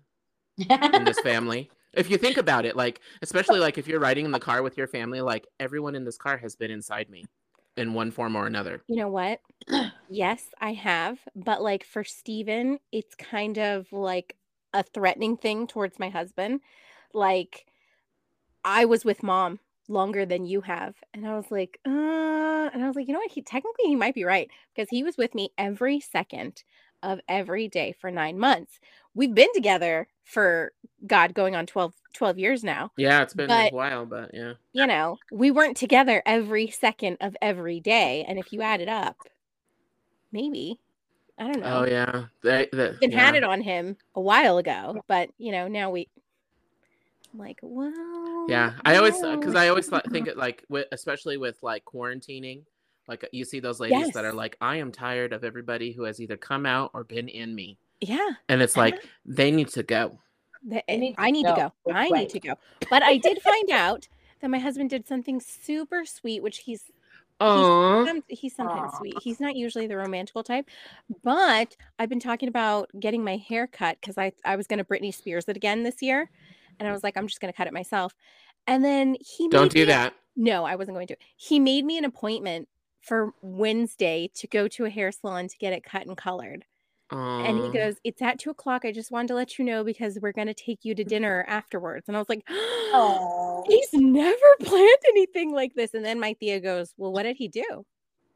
in 0.93 1.03
this 1.03 1.19
family. 1.19 1.69
If 1.93 2.09
you 2.09 2.17
think 2.17 2.37
about 2.37 2.65
it, 2.65 2.75
like 2.75 3.01
especially 3.21 3.59
like 3.59 3.77
if 3.77 3.87
you're 3.87 3.99
riding 3.99 4.25
in 4.25 4.31
the 4.31 4.39
car 4.39 4.63
with 4.63 4.77
your 4.77 4.87
family, 4.87 5.21
like 5.21 5.47
everyone 5.59 5.95
in 5.95 6.05
this 6.05 6.17
car 6.17 6.37
has 6.37 6.55
been 6.55 6.71
inside 6.71 7.09
me. 7.09 7.25
in 7.77 7.93
one 7.93 8.11
form 8.11 8.35
or 8.35 8.47
another. 8.47 8.83
You 8.87 8.97
know 8.97 9.07
what? 9.07 9.39
yes, 10.09 10.43
I 10.59 10.73
have. 10.73 11.19
But 11.35 11.61
like 11.61 11.85
for 11.85 12.03
Steven, 12.03 12.79
it's 12.91 13.15
kind 13.15 13.57
of 13.57 13.91
like 13.93 14.35
a 14.73 14.83
threatening 14.83 15.37
thing 15.37 15.67
towards 15.67 15.97
my 15.97 16.09
husband. 16.09 16.61
Like 17.13 17.65
I 18.63 18.85
was 18.85 19.05
with 19.05 19.23
mom 19.23 19.59
longer 19.91 20.25
than 20.25 20.45
you 20.45 20.61
have. 20.61 20.95
And 21.13 21.27
I 21.27 21.35
was 21.35 21.51
like, 21.51 21.79
uh, 21.85 21.89
and 22.73 22.83
I 22.83 22.87
was 22.87 22.95
like, 22.95 23.07
you 23.07 23.13
know 23.13 23.19
what? 23.19 23.31
He 23.31 23.41
technically 23.41 23.85
he 23.85 23.95
might 23.95 24.15
be 24.15 24.23
right 24.23 24.49
because 24.73 24.89
he 24.89 25.03
was 25.03 25.17
with 25.17 25.35
me 25.35 25.51
every 25.57 25.99
second 25.99 26.63
of 27.03 27.19
every 27.27 27.67
day 27.67 27.93
for 27.99 28.11
nine 28.11 28.37
months. 28.39 28.79
We've 29.13 29.33
been 29.33 29.51
together 29.53 30.07
for 30.23 30.71
God 31.05 31.33
going 31.33 31.55
on 31.55 31.65
12, 31.65 31.93
12 32.13 32.39
years 32.39 32.63
now. 32.63 32.91
Yeah, 32.95 33.21
it's 33.21 33.33
been 33.33 33.47
But- 33.47 33.73
a 33.73 33.75
while, 33.75 34.05
but 34.05 34.31
yeah. 34.33 34.53
You 34.73 34.87
know, 34.87 35.17
we 35.31 35.51
weren't 35.51 35.77
together 35.77 36.23
every 36.25 36.69
second 36.69 37.17
of 37.19 37.35
every 37.41 37.79
day. 37.79 38.23
And 38.27 38.39
if 38.39 38.53
you 38.53 38.61
add 38.61 38.81
it 38.81 38.87
up, 38.89 39.17
maybe. 40.31 40.79
I 41.37 41.51
don't 41.51 41.61
know. 41.61 41.79
Oh 41.81 41.85
yeah. 41.85 42.25
They, 42.43 42.69
the, 42.71 42.97
Been 43.01 43.11
yeah. 43.11 43.25
had 43.25 43.35
it 43.35 43.43
on 43.43 43.61
him 43.61 43.97
a 44.15 44.21
while 44.21 44.57
ago, 44.59 45.01
but 45.07 45.29
you 45.39 45.51
know, 45.51 45.67
now 45.67 45.89
we 45.89 46.07
I'm 47.33 47.39
like, 47.39 47.59
well, 47.61 48.45
Yeah, 48.49 48.73
I 48.85 48.97
always 48.97 49.19
because. 49.19 49.55
I 49.55 49.69
always 49.69 49.87
thought, 49.87 50.09
think 50.11 50.27
it 50.27 50.37
like 50.37 50.63
with, 50.69 50.87
especially 50.91 51.37
with 51.37 51.61
like 51.63 51.85
quarantining, 51.85 52.63
like 53.07 53.27
you 53.31 53.45
see 53.45 53.59
those 53.59 53.79
ladies 53.79 54.11
that 54.13 54.25
are 54.25 54.33
like, 54.33 54.57
I 54.61 54.77
am 54.77 54.91
tired 54.91 55.33
of 55.33 55.43
everybody 55.43 55.91
who 55.91 56.03
has 56.03 56.19
either 56.19 56.37
come 56.37 56.65
out 56.65 56.91
or 56.93 57.03
been 57.03 57.29
in 57.29 57.55
me, 57.55 57.77
yeah, 58.01 58.31
and 58.49 58.61
it's 58.61 58.77
like 58.77 59.03
they 59.25 59.51
need 59.51 59.69
to 59.69 59.83
go. 59.83 60.19
th- 60.69 60.83
They 60.87 60.97
need 60.97 61.13
to 61.15 61.21
I 61.21 61.31
need 61.31 61.45
to 61.45 61.53
go. 61.53 61.73
go. 61.85 61.93
I 61.93 62.09
right. 62.09 62.11
need 62.11 62.29
to 62.29 62.39
go. 62.39 62.53
But 62.89 63.03
I 63.03 63.17
did 63.17 63.41
find 63.41 63.69
out 63.71 64.07
that 64.41 64.49
my 64.49 64.59
husband 64.59 64.89
did 64.89 65.07
something 65.07 65.39
super 65.39 66.05
sweet, 66.05 66.43
which 66.43 66.59
he's 66.59 66.83
Oh, 67.43 68.05
some, 68.05 68.23
he's 68.27 68.55
sometimes 68.55 68.93
Aw. 68.93 68.97
sweet. 68.99 69.15
He's 69.19 69.39
not 69.39 69.55
usually 69.55 69.87
the 69.87 69.97
romantical 69.97 70.43
type, 70.43 70.69
but 71.23 71.75
I've 71.97 72.07
been 72.07 72.19
talking 72.19 72.47
about 72.47 72.91
getting 72.99 73.23
my 73.23 73.37
hair 73.37 73.65
cut 73.65 73.97
because 73.99 74.15
I 74.15 74.31
I 74.45 74.55
was 74.55 74.67
going 74.67 74.77
to 74.77 74.85
Britney 74.85 75.11
Spears 75.11 75.45
it 75.47 75.57
again 75.57 75.81
this 75.81 76.03
year, 76.03 76.29
and 76.81 76.89
I 76.89 76.91
was 76.91 77.03
like, 77.03 77.15
I'm 77.15 77.27
just 77.27 77.39
going 77.39 77.53
to 77.53 77.55
cut 77.55 77.67
it 77.67 77.73
myself. 77.73 78.15
And 78.65 78.83
then 78.83 79.15
he 79.19 79.47
don't 79.49 79.71
do 79.71 79.81
me- 79.81 79.85
that. 79.85 80.13
No, 80.35 80.65
I 80.65 80.75
wasn't 80.75 80.95
going 80.95 81.07
to. 81.07 81.17
He 81.37 81.59
made 81.59 81.85
me 81.85 81.97
an 81.99 82.05
appointment 82.05 82.67
for 83.01 83.33
Wednesday 83.41 84.31
to 84.35 84.47
go 84.47 84.67
to 84.69 84.85
a 84.85 84.89
hair 84.89 85.11
salon 85.11 85.47
to 85.47 85.57
get 85.57 85.73
it 85.73 85.83
cut 85.83 86.07
and 86.07 86.17
colored. 86.17 86.65
And 87.11 87.59
he 87.59 87.69
goes, 87.69 87.95
It's 88.03 88.21
at 88.21 88.39
two 88.39 88.49
o'clock. 88.51 88.85
I 88.85 88.91
just 88.91 89.11
wanted 89.11 89.27
to 89.29 89.35
let 89.35 89.59
you 89.59 89.65
know 89.65 89.83
because 89.83 90.17
we're 90.21 90.31
going 90.31 90.47
to 90.47 90.53
take 90.53 90.79
you 90.83 90.95
to 90.95 91.03
dinner 91.03 91.43
afterwards. 91.47 92.07
And 92.07 92.15
I 92.15 92.19
was 92.19 92.29
like, 92.29 92.43
Oh, 92.49 93.63
He's 93.67 93.89
never 93.93 94.37
planned 94.61 94.89
anything 95.09 95.53
like 95.53 95.73
this. 95.75 95.93
And 95.93 96.03
then 96.05 96.19
my 96.19 96.35
Thea 96.39 96.61
goes, 96.61 96.93
Well, 96.97 97.11
what 97.11 97.23
did 97.23 97.35
he 97.35 97.49
do? 97.49 97.85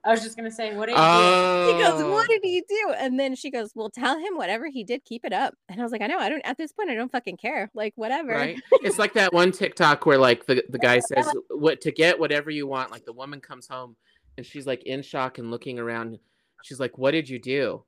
I 0.06 0.12
was 0.12 0.22
just 0.22 0.38
gonna 0.38 0.52
say, 0.52 0.76
what 0.76 0.86
did 0.86 0.94
you 0.94 0.98
Oh, 1.02 1.74
He 1.76 1.84
goes, 1.84 2.04
What 2.04 2.30
did 2.30 2.42
he 2.44 2.64
do? 2.68 2.94
And 2.98 3.20
then 3.20 3.36
she 3.36 3.50
goes, 3.50 3.72
Well, 3.74 3.90
tell 3.90 4.18
him 4.18 4.38
whatever 4.38 4.68
he 4.68 4.84
did, 4.84 5.04
keep 5.04 5.26
it 5.26 5.34
up. 5.34 5.56
And 5.68 5.80
I 5.80 5.84
was 5.84 5.92
like, 5.92 6.02
I 6.02 6.08
know, 6.08 6.20
I 6.20 6.30
don't 6.30 6.42
at 6.46 6.58
this 6.58 6.72
point, 6.72 6.90
I 6.92 6.96
don't 6.96 7.12
fucking 7.12 7.38
care. 7.38 7.72
Like, 7.74 7.94
whatever. 7.96 8.34
right? 8.34 8.62
It's 8.84 9.00
like 9.00 9.14
that 9.14 9.34
one 9.34 9.52
TikTok 9.52 10.06
where 10.06 10.20
like 10.20 10.46
the, 10.46 10.64
the 10.70 10.78
guy 10.78 11.00
says 11.14 11.28
what 11.50 11.82
to 11.82 11.92
get 11.92 12.20
whatever 12.20 12.52
you 12.52 12.68
want. 12.68 12.92
Like 12.92 13.06
the 13.06 13.14
woman 13.14 13.42
comes 13.42 13.68
home 13.68 13.96
and 14.38 14.46
she's 14.46 14.68
like 14.68 14.84
in 14.84 15.02
shock 15.02 15.40
and 15.40 15.50
looking 15.50 15.80
around. 15.80 16.20
She's 16.64 16.80
like, 16.80 16.98
"What 16.98 17.12
did 17.12 17.28
you 17.30 17.40
do?" 17.40 17.84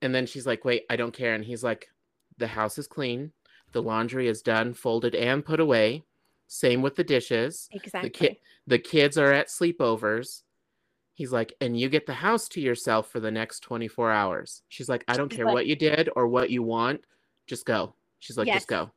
And 0.00 0.14
then 0.14 0.26
she's 0.26 0.46
like, 0.46 0.64
"Wait, 0.64 0.84
I 0.90 0.96
don't 0.96 1.12
care." 1.12 1.34
And 1.34 1.44
he's 1.44 1.64
like, 1.64 1.88
"The 2.36 2.46
house 2.46 2.78
is 2.78 2.86
clean. 2.86 3.32
The 3.72 3.82
laundry 3.82 4.28
is 4.28 4.42
done, 4.42 4.74
folded 4.74 5.14
and 5.14 5.44
put 5.44 5.60
away. 5.60 6.04
Same 6.46 6.82
with 6.82 6.96
the 6.96 7.04
dishes. 7.04 7.68
Exactly. 7.72 8.08
The 8.08 8.12
kid 8.12 8.36
the 8.66 8.78
kids 8.78 9.18
are 9.18 9.32
at 9.32 9.48
sleepovers." 9.48 10.42
He's 11.18 11.32
like, 11.32 11.52
"And 11.60 11.78
you 11.78 11.88
get 11.88 12.06
the 12.06 12.14
house 12.14 12.46
to 12.50 12.60
yourself 12.60 13.10
for 13.10 13.18
the 13.18 13.30
next 13.32 13.60
24 13.60 14.12
hours." 14.12 14.62
She's 14.68 14.88
like, 14.88 15.02
"I 15.08 15.14
don't 15.16 15.28
care 15.28 15.44
like- 15.44 15.54
what 15.54 15.66
you 15.66 15.74
did 15.74 16.08
or 16.14 16.28
what 16.28 16.48
you 16.50 16.62
want. 16.62 17.00
Just 17.48 17.66
go." 17.66 17.94
She's 18.20 18.38
like, 18.38 18.46
Yes. 18.46 18.58
"Just 18.58 18.68
go." 18.68 18.90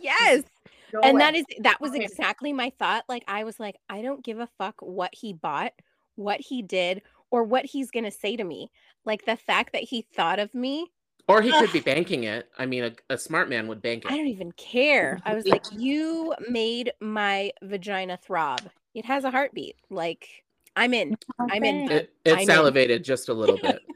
Yes. 0.00 0.44
Go 0.92 1.00
and 1.00 1.16
away. 1.16 1.18
that 1.22 1.34
is 1.34 1.44
that 1.62 1.80
was 1.80 1.92
exactly 1.94 2.52
my 2.52 2.70
thought 2.78 3.02
like 3.08 3.24
i 3.26 3.42
was 3.42 3.58
like 3.58 3.74
i 3.88 4.00
don't 4.00 4.22
give 4.24 4.38
a 4.38 4.48
fuck 4.58 4.76
what 4.80 5.10
he 5.12 5.32
bought 5.32 5.72
what 6.14 6.40
he 6.40 6.62
did 6.62 7.02
or 7.32 7.42
what 7.42 7.64
he's 7.64 7.90
gonna 7.90 8.12
say 8.12 8.36
to 8.36 8.44
me 8.44 8.70
like 9.04 9.24
the 9.24 9.34
fact 9.36 9.72
that 9.72 9.82
he 9.82 10.06
thought 10.14 10.38
of 10.38 10.54
me 10.54 10.86
Or 11.26 11.42
he 11.42 11.50
could 11.50 11.72
be 11.72 11.80
banking 11.80 12.24
it. 12.24 12.48
I 12.56 12.66
mean, 12.66 12.84
a, 12.84 12.92
a 13.14 13.18
smart 13.18 13.48
man 13.48 13.66
would 13.66 13.82
bank 13.82 14.04
it. 14.04 14.12
i 14.12 14.16
don't 14.16 14.28
even 14.28 14.52
care 14.52 15.20
i 15.24 15.34
was 15.34 15.44
like 15.54 15.64
you 15.72 16.32
made 16.48 16.92
my 17.00 17.50
vagina 17.60 18.16
throb 18.16 18.60
it 18.94 19.04
has 19.04 19.24
a 19.24 19.32
heartbeat 19.32 19.74
like 19.90 20.43
i'm 20.76 20.92
in 20.94 21.16
i'm 21.50 21.64
in 21.64 21.90
It, 21.90 22.12
it 22.24 22.32
I'm 22.32 22.40
in. 22.40 22.46
salivated 22.46 23.04
just 23.04 23.28
a 23.28 23.34
little 23.34 23.58
bit. 23.58 23.80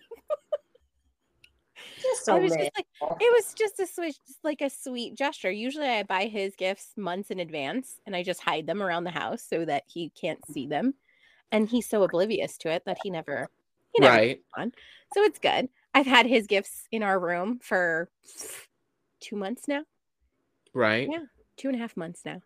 Just 2.00 2.28
I 2.28 2.36
a 2.36 2.40
was 2.40 2.52
just 2.52 2.70
like, 2.76 2.86
it 3.20 3.32
was 3.34 3.54
just 3.54 3.80
a 3.80 3.86
switch, 3.86 4.16
just 4.26 4.38
like 4.44 4.60
a 4.60 4.70
sweet 4.70 5.16
gesture. 5.16 5.50
Usually, 5.50 5.88
I 5.88 6.04
buy 6.04 6.26
his 6.26 6.54
gifts 6.54 6.92
months 6.96 7.30
in 7.30 7.40
advance, 7.40 7.96
and 8.06 8.14
I 8.14 8.22
just 8.22 8.40
hide 8.40 8.66
them 8.68 8.80
around 8.82 9.02
the 9.04 9.10
house 9.10 9.42
so 9.42 9.64
that 9.64 9.82
he 9.88 10.10
can't 10.10 10.38
see 10.46 10.66
them. 10.68 10.94
And 11.50 11.68
he's 11.68 11.88
so 11.88 12.04
oblivious 12.04 12.56
to 12.58 12.70
it 12.70 12.84
that 12.86 12.98
he 13.02 13.10
never, 13.10 13.48
he 13.92 14.00
never 14.00 14.14
right. 14.16 14.40
So 15.12 15.22
it's 15.24 15.38
good. 15.40 15.68
I've 15.92 16.06
had 16.06 16.26
his 16.26 16.46
gifts 16.46 16.84
in 16.92 17.02
our 17.02 17.18
room 17.18 17.58
for 17.62 18.08
two 19.20 19.34
months 19.36 19.66
now, 19.66 19.82
Right. 20.72 21.08
Yeah. 21.10 21.24
two 21.56 21.68
and 21.68 21.76
a 21.76 21.80
half 21.80 21.96
months 21.96 22.22
now. 22.24 22.42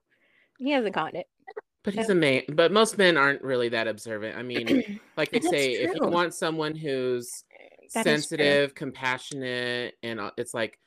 He 0.59 0.71
hasn't 0.71 0.95
gotten 0.95 1.21
it. 1.21 1.27
But 1.85 1.95
he's 1.95 2.11
a 2.11 2.15
man. 2.15 2.43
But 2.53 2.73
most 2.73 2.97
men 2.97 3.17
aren't 3.17 3.43
really 3.43 3.69
that 3.71 3.89
observant. 3.89 4.37
I 4.37 4.43
mean, 4.43 5.01
like 5.17 5.31
they 5.31 5.41
say, 5.41 5.73
if 5.73 5.95
you 5.95 6.09
want 6.09 6.35
someone 6.35 6.75
who's 6.75 7.45
That 7.95 8.05
true. 8.05 8.13
sensitive, 8.13 8.75
compassionate, 8.75 9.95
and 10.03 10.21
it's 10.37 10.55
like, 10.55 10.79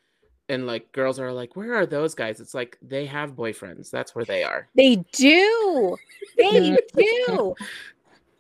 and 0.47 0.67
like 0.67 0.91
girls 0.91 1.19
are 1.19 1.33
like, 1.33 1.55
where 1.55 1.73
are 1.75 1.85
those 1.85 2.15
guys? 2.15 2.39
It's 2.39 2.53
like 2.53 2.77
they 2.81 3.05
have 3.07 3.31
boyfriends. 3.31 3.89
That's 3.89 4.15
where 4.15 4.25
they 4.25 4.43
are. 4.43 4.67
They 4.75 4.97
do. 5.11 5.97
They 6.37 6.77
do. 6.97 7.55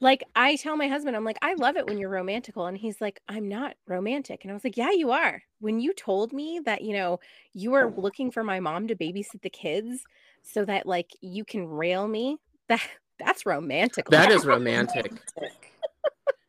Like 0.01 0.23
I 0.35 0.55
tell 0.57 0.77
my 0.77 0.87
husband, 0.87 1.15
I'm 1.15 1.23
like, 1.23 1.39
I 1.41 1.55
love 1.55 1.77
it 1.77 1.87
when 1.87 1.97
you're 1.97 2.09
romantical. 2.09 2.67
And 2.67 2.77
he's 2.77 3.01
like, 3.01 3.21
I'm 3.27 3.47
not 3.47 3.75
romantic. 3.87 4.43
And 4.43 4.51
I 4.51 4.53
was 4.53 4.63
like, 4.63 4.77
Yeah, 4.77 4.91
you 4.91 5.11
are. 5.11 5.41
When 5.59 5.79
you 5.79 5.93
told 5.93 6.31
me 6.31 6.61
that, 6.65 6.81
you 6.83 6.93
know, 6.93 7.19
you 7.53 7.71
were 7.71 7.91
looking 7.97 8.29
for 8.29 8.43
my 8.43 8.59
mom 8.59 8.87
to 8.87 8.95
babysit 8.95 9.41
the 9.41 9.49
kids 9.49 10.03
so 10.43 10.63
that 10.65 10.85
like 10.85 11.09
you 11.21 11.43
can 11.43 11.65
rail 11.67 12.07
me, 12.07 12.37
that 12.69 12.81
that's 13.19 13.45
romantic. 13.45 14.09
That 14.09 14.31
is 14.31 14.45
romantic. 14.45 15.13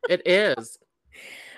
It 0.09 0.27
is. 0.27 0.79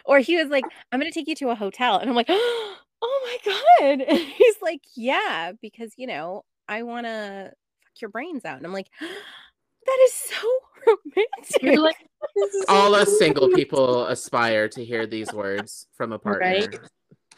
Or 0.04 0.18
he 0.20 0.36
was 0.36 0.48
like, 0.48 0.64
I'm 0.90 1.00
gonna 1.00 1.12
take 1.12 1.28
you 1.28 1.34
to 1.36 1.50
a 1.50 1.54
hotel. 1.54 1.98
And 1.98 2.08
I'm 2.08 2.16
like, 2.16 2.30
Oh 3.00 3.38
my 3.46 3.52
God. 3.52 4.00
And 4.08 4.20
he's 4.20 4.56
like, 4.62 4.80
Yeah, 4.96 5.52
because 5.60 5.92
you 5.96 6.06
know, 6.06 6.44
I 6.68 6.82
wanna 6.82 7.52
fuck 7.84 8.00
your 8.00 8.10
brains 8.10 8.44
out. 8.44 8.56
And 8.56 8.66
I'm 8.66 8.72
like, 8.72 8.88
that 9.00 9.98
is 10.04 10.12
so 10.12 10.48
romantic. 10.86 11.62
You're 11.62 11.80
like, 11.80 11.96
is 12.36 12.64
All 12.68 12.94
so 12.94 13.00
us 13.00 13.18
single 13.18 13.48
people 13.48 14.06
aspire 14.06 14.68
to 14.70 14.84
hear 14.84 15.06
these 15.06 15.32
words 15.32 15.86
from 15.94 16.12
a 16.12 16.18
partner. 16.18 16.46
Right? 16.46 16.78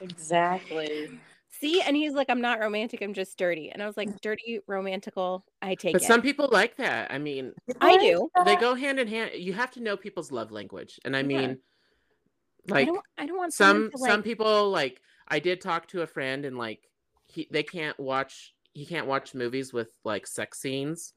Exactly. 0.00 1.20
See, 1.60 1.82
and 1.82 1.94
he's 1.94 2.14
like, 2.14 2.30
I'm 2.30 2.40
not 2.40 2.58
romantic, 2.58 3.02
I'm 3.02 3.12
just 3.12 3.36
dirty. 3.36 3.70
And 3.70 3.82
I 3.82 3.86
was 3.86 3.96
like, 3.96 4.20
dirty, 4.22 4.60
romantical, 4.66 5.44
I 5.60 5.74
take 5.74 5.90
it. 5.90 5.98
But 5.98 6.02
it. 6.02 6.06
some 6.06 6.22
people 6.22 6.48
like 6.50 6.76
that. 6.76 7.12
I 7.12 7.18
mean, 7.18 7.52
I 7.80 7.98
do. 7.98 8.30
they 8.46 8.56
go 8.56 8.74
hand 8.74 8.98
in 8.98 9.06
hand. 9.06 9.32
You 9.34 9.52
have 9.52 9.70
to 9.72 9.80
know 9.82 9.96
people's 9.96 10.32
love 10.32 10.50
language. 10.50 10.98
And 11.04 11.14
I 11.14 11.20
Yeah. 11.20 11.26
mean, 11.26 11.58
I 12.72 12.72
like 12.72 12.86
don't 12.86 13.02
I 13.18 13.26
don't 13.26 13.36
want 13.38 13.52
some 13.52 13.90
to, 13.90 13.98
like, 13.98 14.10
some 14.10 14.22
people 14.22 14.70
like 14.70 15.00
I 15.28 15.38
did 15.38 15.60
talk 15.60 15.88
to 15.88 16.02
a 16.02 16.06
friend 16.06 16.44
and 16.44 16.56
like 16.58 16.88
he 17.26 17.48
they 17.50 17.62
can't 17.62 17.98
watch 17.98 18.54
he 18.72 18.84
can't 18.84 19.06
watch 19.06 19.34
movies 19.34 19.72
with 19.72 19.92
like 20.04 20.26
sex 20.26 20.60
scenes 20.60 21.14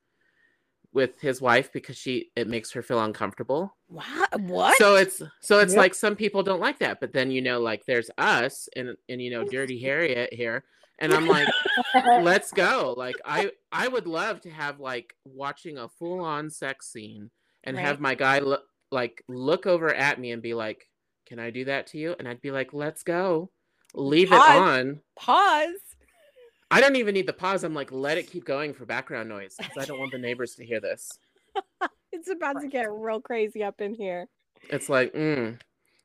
with 0.93 1.19
his 1.19 1.41
wife 1.41 1.71
because 1.73 1.97
she 1.97 2.29
it 2.35 2.47
makes 2.47 2.71
her 2.71 2.81
feel 2.81 3.03
uncomfortable. 3.03 3.75
what 3.87 4.39
what? 4.41 4.77
So 4.77 4.95
it's 4.95 5.21
so 5.41 5.59
it's 5.59 5.73
Yep. 5.73 5.77
like 5.79 5.93
some 5.95 6.15
people 6.15 6.43
don't 6.43 6.59
like 6.61 6.79
that, 6.79 6.99
but 6.99 7.13
then 7.13 7.31
you 7.31 7.41
know 7.41 7.59
like 7.59 7.85
there's 7.85 8.09
us 8.17 8.69
and 8.75 8.95
and 9.09 9.21
you 9.21 9.31
know 9.31 9.43
Dirty 9.43 9.79
Harriet 9.79 10.33
here 10.33 10.63
and 10.99 11.13
I'm 11.13 11.27
like 11.27 11.47
let's 12.21 12.51
go. 12.51 12.93
Like 12.97 13.15
I 13.25 13.51
I 13.71 13.87
would 13.87 14.07
love 14.07 14.41
to 14.41 14.49
have 14.51 14.79
like 14.79 15.15
watching 15.25 15.77
a 15.77 15.89
full 15.89 16.19
on 16.23 16.49
sex 16.49 16.91
scene 16.91 17.29
and 17.63 17.77
have 17.77 17.99
my 17.99 18.13
guy 18.15 18.39
look 18.39 18.63
like 18.91 19.23
look 19.27 19.65
over 19.65 19.93
at 19.93 20.19
me 20.19 20.31
and 20.31 20.41
be 20.41 20.53
like, 20.53 20.87
"Can 21.25 21.39
I 21.39 21.49
do 21.49 21.65
that 21.65 21.87
to 21.87 21.97
you?" 21.97 22.15
And 22.19 22.27
I'd 22.27 22.41
be 22.41 22.51
like, 22.51 22.73
"Let's 22.73 23.03
go." 23.03 23.49
Leave 23.95 24.31
it 24.31 24.39
on. 24.39 25.01
Pause. 25.15 25.92
I 26.73 26.81
don't 26.81 26.95
even 26.95 27.13
need 27.13 27.27
the 27.27 27.33
pause. 27.33 27.63
I'm 27.63 27.75
like, 27.75 27.91
let 27.91 28.17
it 28.17 28.31
keep 28.31 28.45
going 28.45 28.73
for 28.73 28.85
background 28.85 29.29
noise 29.29 29.55
because 29.57 29.77
I 29.77 29.85
don't 29.85 29.99
want 29.99 30.11
the 30.11 30.17
neighbors 30.17 30.55
to 30.55 30.65
hear 30.65 30.79
this. 30.79 31.17
It's 32.15 32.29
about 32.29 32.61
to 32.61 32.67
get 32.67 32.91
real 32.91 33.19
crazy 33.19 33.63
up 33.63 33.81
in 33.81 33.95
here. 33.95 34.27
It's 34.69 34.87
like, 34.87 35.13
mm. 35.13 35.59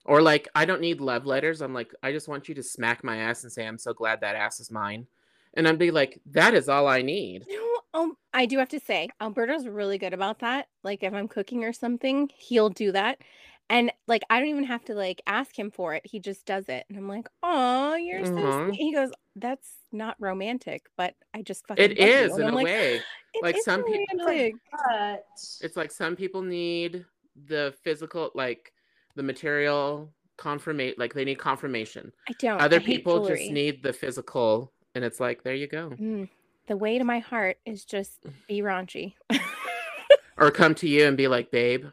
or 0.06 0.22
like, 0.22 0.48
I 0.54 0.64
don't 0.64 0.80
need 0.80 1.02
love 1.02 1.26
letters. 1.26 1.60
I'm 1.60 1.74
like, 1.74 1.94
I 2.02 2.12
just 2.12 2.28
want 2.28 2.48
you 2.48 2.54
to 2.54 2.62
smack 2.62 3.04
my 3.04 3.18
ass 3.18 3.42
and 3.42 3.52
say, 3.52 3.66
I'm 3.66 3.76
so 3.76 3.92
glad 3.92 4.22
that 4.22 4.34
ass 4.34 4.58
is 4.58 4.70
mine. 4.70 5.06
And 5.52 5.68
I'd 5.68 5.78
be 5.78 5.90
like, 5.90 6.18
that 6.30 6.54
is 6.54 6.66
all 6.70 6.88
I 6.88 7.02
need. 7.02 7.44
No, 7.46 7.78
Oh, 7.94 8.14
I 8.34 8.46
do 8.46 8.58
have 8.58 8.68
to 8.70 8.80
say, 8.80 9.08
Alberto's 9.20 9.66
really 9.66 9.98
good 9.98 10.12
about 10.12 10.40
that. 10.40 10.68
Like 10.82 11.02
if 11.02 11.14
I'm 11.14 11.28
cooking 11.28 11.64
or 11.64 11.72
something, 11.72 12.30
he'll 12.36 12.68
do 12.68 12.92
that. 12.92 13.18
And 13.70 13.92
like 14.06 14.22
I 14.30 14.38
don't 14.40 14.48
even 14.48 14.64
have 14.64 14.84
to 14.86 14.94
like 14.94 15.20
ask 15.26 15.58
him 15.58 15.70
for 15.70 15.94
it. 15.94 16.06
He 16.06 16.20
just 16.20 16.46
does 16.46 16.68
it. 16.68 16.86
And 16.88 16.96
I'm 16.96 17.08
like, 17.08 17.28
"Oh, 17.42 17.94
you're 17.96 18.24
so 18.24 18.32
Mhm. 18.32 18.66
sweet." 18.66 18.76
He 18.76 18.94
goes, 18.94 19.10
"That's 19.36 19.76
not 19.92 20.16
romantic, 20.18 20.86
but 20.96 21.14
I 21.34 21.42
just 21.42 21.66
fucking 21.66 21.90
It 21.90 21.98
love 21.98 22.08
you." 22.30 22.34
in 22.36 22.48
I'm 22.48 22.52
a 22.52 22.56
like, 22.56 22.64
way. 22.64 23.00
Like, 23.42 23.56
some 23.58 23.84
peop- 23.84 24.00
romantic." 24.20 24.54
But 24.72 25.24
It's 25.60 25.76
like 25.76 25.90
some 25.92 26.16
people 26.16 26.42
need 26.42 27.04
the 27.36 27.74
physical, 27.84 28.30
like 28.34 28.72
the 29.16 29.22
material 29.22 30.14
confirmation, 30.38 30.94
like 30.98 31.12
they 31.14 31.24
need 31.24 31.38
confirmation. 31.38 32.12
I 32.28 32.32
don't. 32.38 32.60
Other 32.60 32.80
I 32.80 32.84
people 32.84 33.18
jewelry. 33.20 33.38
just 33.38 33.50
need 33.50 33.82
the 33.82 33.92
physical, 33.92 34.72
and 34.94 35.04
it's 35.04 35.20
like, 35.20 35.42
there 35.42 35.54
you 35.54 35.66
go. 35.66 35.90
Mm, 35.90 36.28
the 36.68 36.76
way 36.76 36.96
to 36.98 37.04
my 37.04 37.18
heart 37.18 37.58
is 37.66 37.84
just 37.84 38.24
be 38.46 38.62
raunchy. 38.62 39.14
Or 40.38 40.50
come 40.52 40.74
to 40.76 40.88
you 40.88 41.04
and 41.04 41.16
be 41.16 41.26
like, 41.28 41.50
babe, 41.50 41.84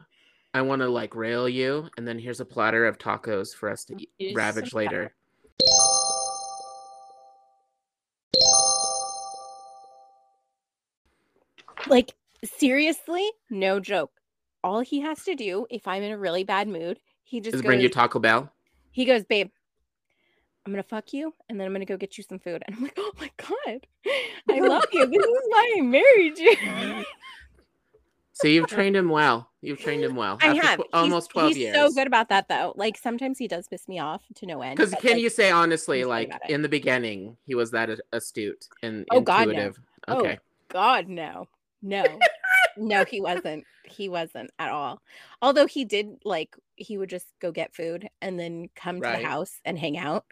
I 0.56 0.62
want 0.62 0.80
to 0.80 0.88
like 0.88 1.14
rail 1.14 1.46
you, 1.46 1.90
and 1.98 2.08
then 2.08 2.18
here's 2.18 2.40
a 2.40 2.44
platter 2.46 2.86
of 2.86 2.96
tacos 2.96 3.54
for 3.54 3.68
us 3.68 3.84
to 3.84 3.96
eat, 4.18 4.34
ravage 4.34 4.70
some 4.70 4.78
later. 4.78 5.14
like 11.86 12.14
seriously, 12.42 13.30
no 13.50 13.80
joke. 13.80 14.12
All 14.64 14.80
he 14.80 15.02
has 15.02 15.24
to 15.24 15.34
do 15.34 15.66
if 15.68 15.86
I'm 15.86 16.02
in 16.02 16.12
a 16.12 16.16
really 16.16 16.42
bad 16.42 16.68
mood, 16.68 17.00
he 17.22 17.40
just 17.40 17.52
Just 17.52 17.62
goes, 17.62 17.68
bring 17.68 17.82
you 17.82 17.90
Taco 17.90 18.18
Bell. 18.18 18.50
he 18.92 19.04
goes, 19.04 19.26
babe, 19.26 19.50
I'm 20.64 20.72
gonna 20.72 20.82
fuck 20.82 21.12
you, 21.12 21.34
and 21.50 21.60
then 21.60 21.66
I'm 21.66 21.74
gonna 21.74 21.84
go 21.84 21.98
get 21.98 22.16
you 22.16 22.24
some 22.24 22.38
food. 22.38 22.62
And 22.66 22.76
I'm 22.76 22.82
like, 22.82 22.94
oh 22.96 23.12
my 23.18 23.30
god, 23.36 23.86
I 24.50 24.60
love 24.60 24.86
you. 24.90 25.04
This 25.06 25.22
is 25.22 25.42
why 25.48 25.74
I 25.76 25.80
married 25.82 26.38
you. 26.38 27.04
So 28.36 28.48
you've 28.48 28.66
trained 28.76 28.94
him 28.96 29.08
well. 29.08 29.50
You've 29.62 29.80
trained 29.80 30.04
him 30.04 30.14
well. 30.14 30.38
I 30.42 30.48
After 30.48 30.62
have 30.66 30.78
tw- 30.80 30.88
almost 30.92 31.30
twelve 31.30 31.48
he's 31.48 31.58
years. 31.58 31.74
so 31.74 31.90
good 31.90 32.06
about 32.06 32.28
that 32.28 32.48
though. 32.48 32.74
Like 32.76 32.98
sometimes 32.98 33.38
he 33.38 33.48
does 33.48 33.66
piss 33.66 33.88
me 33.88 33.98
off 33.98 34.22
to 34.36 34.46
no 34.46 34.60
end. 34.60 34.76
Because 34.76 34.92
can 34.94 35.12
like, 35.12 35.22
you 35.22 35.30
say 35.30 35.50
honestly, 35.50 36.04
like 36.04 36.30
in 36.48 36.60
the 36.62 36.68
beginning, 36.68 37.36
he 37.46 37.54
was 37.54 37.70
that 37.70 37.88
astute 38.12 38.68
and 38.82 39.06
Oh, 39.10 39.20
God, 39.22 39.46
no. 39.46 39.50
intuitive? 39.52 39.78
Oh, 40.08 40.34
God, 40.68 41.08
no, 41.08 41.48
no, 41.82 42.04
no, 42.76 43.04
he 43.04 43.20
wasn't. 43.20 43.64
He 43.84 44.08
wasn't 44.08 44.50
at 44.58 44.70
all. 44.70 45.00
Although 45.40 45.66
he 45.66 45.84
did 45.84 46.18
like 46.24 46.54
he 46.76 46.98
would 46.98 47.08
just 47.08 47.26
go 47.40 47.50
get 47.52 47.74
food 47.74 48.08
and 48.20 48.38
then 48.38 48.68
come 48.76 49.00
to 49.00 49.08
the 49.08 49.24
house 49.26 49.60
and 49.64 49.78
hang 49.78 49.96
out. 49.96 50.26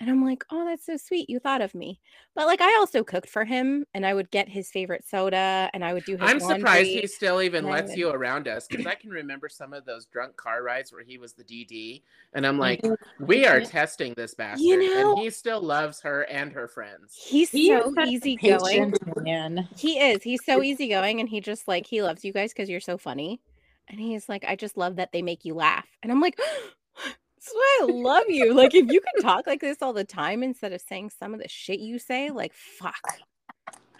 And 0.00 0.10
I'm 0.10 0.24
like, 0.24 0.44
oh, 0.50 0.64
that's 0.64 0.86
so 0.86 0.96
sweet. 0.96 1.30
You 1.30 1.38
thought 1.38 1.60
of 1.62 1.72
me. 1.72 2.00
But 2.34 2.46
like, 2.46 2.60
I 2.60 2.76
also 2.78 3.04
cooked 3.04 3.28
for 3.28 3.44
him, 3.44 3.84
and 3.94 4.04
I 4.04 4.12
would 4.12 4.28
get 4.32 4.48
his 4.48 4.68
favorite 4.68 5.04
soda, 5.08 5.70
and 5.72 5.84
I 5.84 5.94
would 5.94 6.04
do 6.04 6.16
his. 6.16 6.22
I'm 6.22 6.40
surprised 6.40 6.88
he 6.88 7.06
still 7.06 7.40
even 7.40 7.64
lets 7.66 7.90
would- 7.90 7.98
you 7.98 8.10
around 8.10 8.48
us 8.48 8.66
because 8.66 8.86
I 8.88 8.96
can 8.96 9.10
remember 9.10 9.48
some 9.48 9.72
of 9.72 9.84
those 9.84 10.06
drunk 10.06 10.36
car 10.36 10.64
rides 10.64 10.92
where 10.92 11.04
he 11.04 11.16
was 11.16 11.34
the 11.34 11.44
DD, 11.44 12.02
and 12.32 12.44
I'm 12.44 12.58
like, 12.58 12.82
we 13.20 13.46
are 13.46 13.60
testing 13.60 14.14
this 14.16 14.34
bastard, 14.34 14.80
know- 14.80 15.12
and 15.12 15.18
he 15.20 15.30
still 15.30 15.60
loves 15.62 16.00
her 16.00 16.22
and 16.22 16.52
her 16.52 16.66
friends. 16.66 17.14
He's 17.14 17.50
He 17.50 17.68
so 17.68 17.94
easygoing. 18.04 18.94
man. 19.18 19.68
He 19.76 20.00
is. 20.00 20.24
He's 20.24 20.44
so 20.44 20.60
easygoing, 20.60 21.20
and 21.20 21.28
he 21.28 21.40
just 21.40 21.68
like 21.68 21.86
he 21.86 22.02
loves 22.02 22.24
you 22.24 22.32
guys 22.32 22.52
because 22.52 22.68
you're 22.68 22.80
so 22.80 22.98
funny. 22.98 23.40
And 23.86 24.00
he's 24.00 24.28
like, 24.28 24.44
I 24.48 24.56
just 24.56 24.76
love 24.76 24.96
that 24.96 25.12
they 25.12 25.22
make 25.22 25.44
you 25.44 25.54
laugh. 25.54 25.86
And 26.02 26.10
I'm 26.10 26.20
like, 26.20 26.36
that's 27.44 27.54
why 27.54 27.78
I 27.82 27.86
love 27.92 28.24
you. 28.28 28.54
Like, 28.54 28.74
if 28.74 28.90
you 28.90 29.00
could 29.00 29.22
talk 29.22 29.46
like 29.46 29.60
this 29.60 29.78
all 29.82 29.92
the 29.92 30.04
time 30.04 30.42
instead 30.42 30.72
of 30.72 30.80
saying 30.80 31.10
some 31.10 31.34
of 31.34 31.40
the 31.40 31.48
shit 31.48 31.80
you 31.80 31.98
say, 31.98 32.30
like, 32.30 32.52
fuck, 32.54 32.94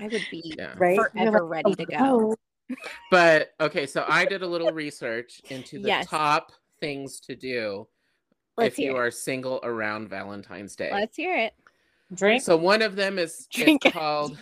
I 0.00 0.08
would 0.08 0.24
be 0.30 0.54
Yeah. 0.56 0.74
Right? 0.76 0.96
Forever 0.96 1.40
like, 1.42 1.50
ready 1.50 1.70
oh, 1.72 1.74
to 1.74 1.86
go. 1.86 2.36
"Oh, 2.70 2.76
But 3.10 3.50
okay, 3.60 3.86
so 3.86 4.04
I 4.08 4.24
did 4.24 4.42
a 4.42 4.46
little 4.46 4.72
research 4.72 5.40
into 5.50 5.78
the 5.78 5.88
Yes. 5.88 6.06
top 6.06 6.52
things 6.80 7.20
to 7.20 7.36
do 7.36 7.86
Let's 8.56 8.74
if 8.74 8.78
you 8.78 8.92
hear. 8.92 9.02
are 9.04 9.10
single 9.10 9.60
around 9.62 10.08
Valentine's 10.08 10.74
Day. 10.76 10.90
Let's 10.92 11.16
hear 11.16 11.36
it. 11.36 11.54
Drink. 12.14 12.42
So 12.42 12.56
one 12.56 12.82
of 12.82 12.96
them 12.96 13.18
is 13.18 13.46
Drink 13.50 13.84
it's 13.84 13.94
it. 13.94 13.98
called. 13.98 14.38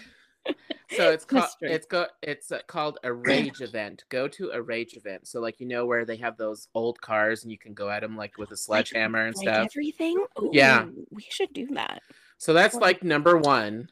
So 0.90 1.10
it's 1.10 1.24
called 1.24 1.48
it's 1.62 1.86
go 1.86 2.06
it's 2.22 2.52
uh, 2.52 2.58
called 2.66 2.98
a 3.02 3.12
rage 3.12 3.60
event. 3.62 4.04
Go 4.10 4.28
to 4.28 4.50
a 4.50 4.60
rage 4.60 4.94
event. 4.96 5.26
So 5.26 5.40
like 5.40 5.58
you 5.60 5.66
know 5.66 5.86
where 5.86 6.04
they 6.04 6.16
have 6.16 6.36
those 6.36 6.68
old 6.74 7.00
cars 7.00 7.42
and 7.44 7.50
you 7.52 7.56
can 7.58 7.72
go 7.72 7.88
at 7.88 8.00
them 8.02 8.16
like 8.16 8.36
with 8.36 8.50
a 8.50 8.56
sledgehammer 8.56 9.26
and 9.26 9.36
Like 9.36 9.42
stuff. 9.48 9.66
everything. 9.72 10.24
Yeah. 10.50 10.86
We 11.10 11.26
should 11.30 11.52
do 11.54 11.66
that. 11.74 12.02
So 12.38 12.52
that's 12.52 12.74
Well- 12.74 12.82
like 12.82 13.02
number 13.02 13.38
one. 13.38 13.90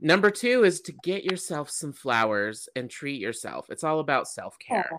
Number 0.00 0.30
two 0.30 0.64
is 0.64 0.80
to 0.82 0.92
get 1.04 1.22
yourself 1.24 1.70
some 1.70 1.92
flowers 1.92 2.68
and 2.74 2.90
treat 2.90 3.20
yourself. 3.20 3.66
It's 3.70 3.84
all 3.84 4.00
about 4.00 4.26
self 4.28 4.58
care. 4.58 4.90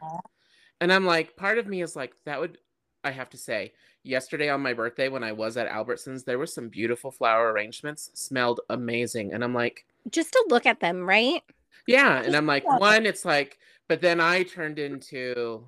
And 0.80 0.92
I'm 0.92 1.06
like, 1.06 1.36
part 1.36 1.58
of 1.58 1.68
me 1.68 1.82
is 1.82 1.96
like, 1.96 2.14
that 2.26 2.40
would, 2.40 2.58
I 3.04 3.12
have 3.12 3.30
to 3.32 3.38
say, 3.38 3.74
yesterday 4.04 4.50
on 4.50 4.62
my 4.62 4.74
birthday 4.74 5.10
when 5.10 5.24
I 5.24 5.34
was 5.34 5.58
at 5.58 5.70
Albertsons, 5.70 6.24
there 6.24 6.40
were 6.40 6.48
some 6.48 6.70
beautiful 6.70 7.12
flower 7.12 7.52
arrangements, 7.52 8.12
smelled 8.14 8.62
amazing. 8.70 9.34
And 9.34 9.44
I'm 9.44 9.54
like, 9.54 9.86
Just 10.10 10.32
to 10.34 10.46
look 10.50 10.66
at 10.66 10.80
them, 10.80 11.08
right? 11.08 11.42
yeah. 11.88 12.22
And 12.22 12.36
I'm 12.36 12.46
like, 12.46 12.64
Yeah. 12.64 12.78
one, 12.78 13.06
it's 13.06 13.26
like, 13.26 13.58
but 13.88 14.02
then 14.02 14.20
I 14.20 14.44
turned 14.44 14.80
into 14.80 15.66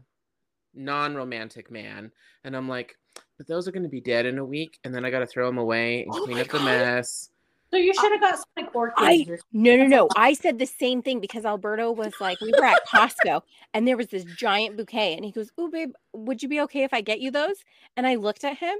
non 0.73 1.15
romantic 1.15 1.71
man. 1.71 2.11
And 2.43 2.55
I'm 2.55 2.69
like, 2.69 2.97
but 3.37 3.47
those 3.47 3.67
are 3.67 3.71
going 3.71 3.83
to 3.83 3.89
be 3.89 4.01
dead 4.01 4.25
in 4.25 4.37
a 4.37 4.45
week. 4.45 4.79
And 4.83 4.93
then 4.93 5.03
I 5.05 5.09
got 5.09 5.19
to 5.19 5.25
throw 5.27 5.47
them 5.47 5.57
away 5.57 6.03
and 6.03 6.11
Oh 6.13 6.23
clean 6.23 6.37
my 6.37 6.41
up 6.43 6.47
the 6.49 6.59
mess. 6.59 7.31
So 7.71 7.77
you 7.77 7.91
uh, 7.91 8.01
should 8.01 8.11
have 8.13 8.21
got 8.21 8.35
some 8.35 8.45
like 8.55 8.75
orchids. 8.75 8.97
I- 8.99 9.37
No, 9.51 9.75
no, 9.75 9.87
no. 9.87 10.07
I 10.15 10.33
said 10.33 10.59
the 10.59 10.65
same 10.65 11.01
thing 11.01 11.19
because 11.19 11.45
Alberto 11.45 11.91
was 11.91 12.13
like, 12.21 12.39
we 12.39 12.53
were 12.57 12.63
at 12.63 12.85
Costco 12.87 13.41
and 13.73 13.87
there 13.87 13.97
was 13.97 14.07
this 14.07 14.23
giant 14.37 14.77
bouquet. 14.77 15.15
And 15.15 15.25
he 15.25 15.31
goes, 15.31 15.49
Oh, 15.57 15.69
babe, 15.69 15.91
would 16.13 16.41
you 16.43 16.47
be 16.49 16.61
okay 16.61 16.83
if 16.83 16.93
I 16.93 17.01
get 17.01 17.19
you 17.19 17.31
those? 17.31 17.57
And 17.97 18.05
I 18.07 18.15
looked 18.15 18.43
at 18.43 18.57
him 18.57 18.75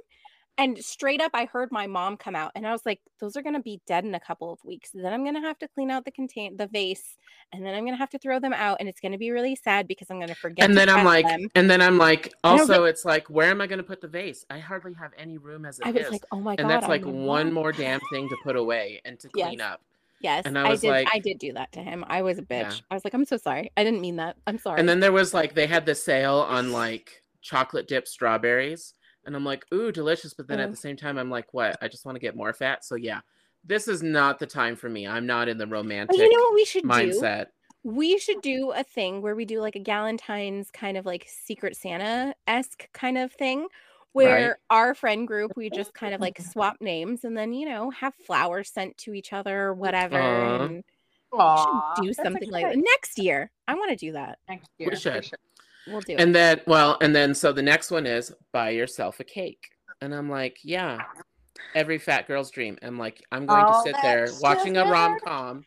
and 0.58 0.78
straight 0.78 1.22
up, 1.22 1.32
I 1.34 1.46
heard 1.46 1.70
my 1.72 1.88
mom 1.88 2.18
come 2.18 2.36
out 2.36 2.52
and 2.56 2.66
I 2.66 2.72
was 2.72 2.86
like, 2.86 3.02
Those 3.20 3.36
are 3.36 3.42
going 3.42 3.56
to 3.56 3.62
be 3.62 3.82
dead 3.88 4.06
in 4.06 4.16
a 4.16 4.20
couple 4.20 4.52
of 4.54 4.64
weeks. 4.64 4.92
Then 4.94 5.12
I'm 5.12 5.24
going 5.24 5.36
to 5.36 5.42
have 5.42 5.58
to 5.60 5.68
clean 5.68 5.92
out 5.92 6.06
the 6.06 6.12
contain 6.12 6.56
the 6.58 6.68
vase 6.68 7.18
and 7.54 7.66
then 7.66 7.74
I'm 7.76 7.84
going 7.84 7.94
to 7.94 7.98
have 8.00 8.10
to 8.12 8.20
throw 8.20 8.40
them 8.40 8.54
out. 8.54 8.78
And 8.80 8.88
it's 8.90 9.00
going 9.00 9.12
to 9.12 9.18
be 9.18 9.32
really 9.32 9.56
sad 9.56 9.88
because 9.88 10.08
I'm 10.10 10.18
going 10.18 10.30
to 10.30 10.36
forget. 10.36 10.64
and 10.68 10.78
then 10.78 10.90
I'm 10.90 11.06
like, 11.06 11.28
them. 11.28 11.48
and 11.56 11.70
then 11.70 11.82
I'm 11.82 11.98
like, 11.98 12.34
also, 12.44 12.86
it's 12.86 13.06
like, 13.06 13.30
where 13.30 13.50
am 13.52 13.62
I 13.62 13.68
going 13.68 13.78
to 13.78 13.84
put 13.84 14.02
the 14.02 14.08
vase? 14.08 14.46
I 14.50 14.60
hardly 14.60 14.94
have 14.94 15.12
any 15.18 15.38
room 15.38 15.66
as 15.66 15.80
it 15.80 15.86
I 15.86 15.90
is. 15.90 15.96
was 15.96 16.12
like, 16.12 16.24
Oh 16.32 16.40
my 16.40 16.56
God. 16.56 16.62
and 16.64 16.70
that's 16.70 16.88
like 16.88 17.06
one 17.06 17.52
more 17.54 17.72
damn 17.72 18.00
thing 18.12 18.30
to 18.30 18.38
put 18.44 18.56
away 18.56 19.02
and 19.06 19.20
to 19.20 19.30
Yes. 19.36 19.48
clean 19.48 19.62
up. 19.62 19.82
Yes. 20.22 20.44
and 20.46 20.58
I 20.58 20.68
I, 20.68 20.70
was 20.70 20.82
did. 20.82 20.90
like- 20.90 21.08
I 21.14 21.20
did 21.20 21.38
do 21.38 21.54
that 21.54 21.72
to 21.74 21.82
him. 21.82 22.04
I 22.08 22.22
was 22.22 22.40
a 22.40 22.42
bitch. 22.42 22.62
Yeah. 22.72 22.76
I 22.90 22.94
was 22.96 23.04
like, 23.04 23.14
I'm 23.14 23.26
so 23.26 23.38
sorry. 23.38 23.72
I 23.78 23.84
didn't 23.84 24.02
mean 24.02 24.16
that. 24.16 24.38
I'm 24.48 24.58
sorry. 24.58 24.80
And 24.80 24.88
then 24.90 25.02
there 25.02 25.12
was 25.12 25.34
like 25.34 25.54
they 25.54 25.68
had 25.68 25.86
the 25.86 25.94
sale 25.96 26.38
on 26.50 26.72
like 26.72 27.22
chocolate 27.42 27.88
dipped 27.88 28.08
strawberries, 28.08 28.94
and 29.26 29.36
I'm 29.36 29.44
like, 29.46 29.66
ooh, 29.74 29.92
delicious. 29.92 30.34
But 30.34 30.48
then 30.48 30.60
at 30.60 30.70
Mm. 30.70 30.72
the 30.72 30.78
same 30.78 30.96
time, 30.98 31.18
I'm 31.18 31.30
like, 31.30 31.54
what? 31.54 31.78
I 31.82 31.88
just 31.88 32.06
want 32.06 32.16
to 32.16 32.20
get 32.20 32.36
more 32.36 32.54
fat. 32.54 32.86
So 32.86 32.96
yeah, 32.96 33.22
this 33.64 33.88
is 33.88 34.04
not 34.04 34.40
the 34.40 34.46
time 34.46 34.76
for 34.76 34.90
me. 34.90 35.08
I'm 35.08 35.26
not 35.26 35.48
in 35.48 35.58
the 35.58 35.68
romantic 35.68 36.16
Oh, 36.20 36.22
you 36.24 36.30
know 36.30 36.44
what 36.50 36.54
we 36.56 36.66
should 36.66 36.84
do? 36.84 36.88
mindset. 36.88 37.48
We 37.84 38.18
should 38.18 38.42
do 38.42 38.72
a 38.72 38.84
thing 38.84 39.22
where 39.22 39.36
we 39.36 39.46
do 39.46 39.60
like 39.62 39.76
a 39.76 39.80
Galentine's 39.80 40.72
kind 40.72 40.98
of 40.98 41.06
like 41.06 41.28
Secret 41.28 41.76
Santa 41.78 42.34
esque 42.48 42.92
kind 42.94 43.18
of 43.18 43.32
thing 43.32 43.68
where 44.14 44.58
our 44.70 44.96
friend 44.96 45.28
group, 45.28 45.52
we 45.56 45.70
just 45.70 45.94
kind 45.94 46.14
of 46.16 46.22
like 46.22 46.40
swap 46.42 46.78
names 46.80 47.24
and 47.24 47.38
then, 47.38 47.54
you 47.54 47.68
know, 47.68 47.92
have 47.92 48.16
flowers 48.16 48.72
sent 48.72 48.98
to 49.00 49.14
each 49.14 49.34
other 49.34 49.64
or 49.66 49.74
whatever. 49.74 50.18
Aw. 50.18 50.56
And 50.64 50.84
we 51.32 51.58
should 51.58 52.06
do 52.06 52.14
something 52.14 52.50
like 52.50 52.66
that 52.66 52.78
next 52.78 53.20
year. 53.20 53.52
I 53.68 53.76
want 53.76 53.90
to 53.92 53.96
do 53.98 54.14
that. 54.14 54.40
Next 54.48 54.70
We 54.80 54.86
year, 54.86 54.92
for 54.94 55.00
should. 55.00 55.32
We'll 55.88 56.02
do 56.02 56.14
it. 56.14 56.20
And 56.22 56.34
then, 56.34 56.62
well, 56.68 56.98
and 57.02 57.16
then 57.16 57.34
so 57.34 57.52
the 57.52 57.62
next 57.62 57.92
one 57.92 58.06
is 58.06 58.34
buy 58.52 58.72
yourself 58.72 59.20
a 59.20 59.24
cake, 59.24 59.70
and 60.02 60.14
I'm 60.14 60.30
like, 60.30 60.58
yeah, 60.64 61.02
every 61.76 61.98
fat 61.98 62.28
girl's 62.28 62.52
dream. 62.52 62.78
I'm 62.82 62.98
like, 62.98 63.24
I'm 63.32 63.46
going 63.46 63.66
to 63.66 63.74
oh, 63.74 63.84
sit 63.84 63.96
there 64.02 64.28
watching 64.42 64.78
a 64.78 64.86
rom 64.86 65.18
com, 65.24 65.66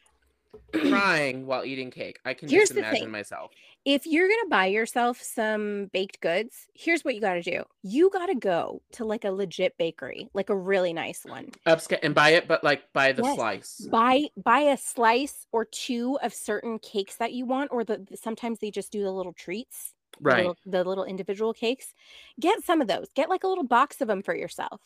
crying 0.73 1.47
while 1.47 1.65
eating 1.65 1.91
cake. 1.91 2.19
I 2.25 2.35
can 2.35 2.49
Here's 2.49 2.71
just 2.71 2.79
imagine 2.79 3.11
myself. 3.11 3.53
if 3.85 4.07
you're 4.07 4.27
going 4.29 4.41
to 4.45 4.51
buy 4.51 4.67
yourself 4.67 5.21
some 5.23 5.87
baked 5.93 6.21
goods, 6.21 6.67
here's 6.75 7.05
what 7.05 7.15
you 7.15 7.21
got 7.21 7.35
to 7.35 7.43
do. 7.43 7.63
You 7.83 8.11
got 8.11 8.27
to 8.27 8.35
go 8.35 8.83
to 8.93 9.05
like 9.05 9.25
a 9.25 9.31
legit 9.31 9.77
bakery, 9.79 10.29
like 10.35 10.51
a 10.51 10.57
really 10.57 10.93
nice 10.93 11.25
one. 11.25 11.51
Upscale 11.67 12.01
and 12.03 12.15
buy 12.15 12.31
it, 12.31 12.49
but 12.49 12.65
like 12.65 12.83
buy 12.93 13.13
the 13.13 13.23
Yes. 13.23 13.37
slice. 13.37 13.89
buy 13.91 14.25
buy 14.37 14.61
a 14.61 14.77
slice 14.77 15.47
or 15.53 15.65
two 15.65 16.19
of 16.23 16.35
certain 16.35 16.79
cakes 16.79 17.17
that 17.17 17.33
you 17.33 17.47
want 17.47 17.71
or 17.73 17.85
the- 17.85 18.07
sometimes 18.15 18.59
they 18.59 18.71
just 18.71 18.91
do 18.93 19.03
the 19.03 19.11
little 19.11 19.33
treats 19.33 19.95
the 20.25 20.35
Right. 20.35 20.43
little, 20.43 20.57
the 20.65 20.85
little 20.85 21.05
individual 21.05 21.53
cakes 21.53 21.95
get 22.41 22.63
some 22.65 22.81
of 22.81 22.89
those 22.89 23.09
get 23.15 23.29
like 23.29 23.45
a 23.45 23.49
little 23.49 23.65
box 23.67 24.01
of 24.01 24.09
them 24.09 24.23
for 24.23 24.35
yourself 24.35 24.83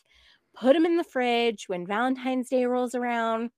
put 0.55 0.73
them 0.73 0.85
in 0.85 0.97
the 0.97 1.03
fridge 1.03 1.67
when 1.67 1.85
valentine's 1.87 2.49
day 2.49 2.65
rolls 2.65 2.95
around 2.95 3.51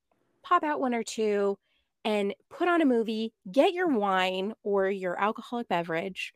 pop 0.43 0.63
out 0.63 0.79
one 0.79 0.93
or 0.95 1.03
two 1.03 1.57
and 2.03 2.33
put 2.49 2.67
on 2.67 2.81
a 2.81 2.85
movie 2.85 3.33
get 3.51 3.73
your 3.73 3.87
wine 3.87 4.53
or 4.63 4.89
your 4.89 5.19
alcoholic 5.19 5.67
beverage 5.67 6.33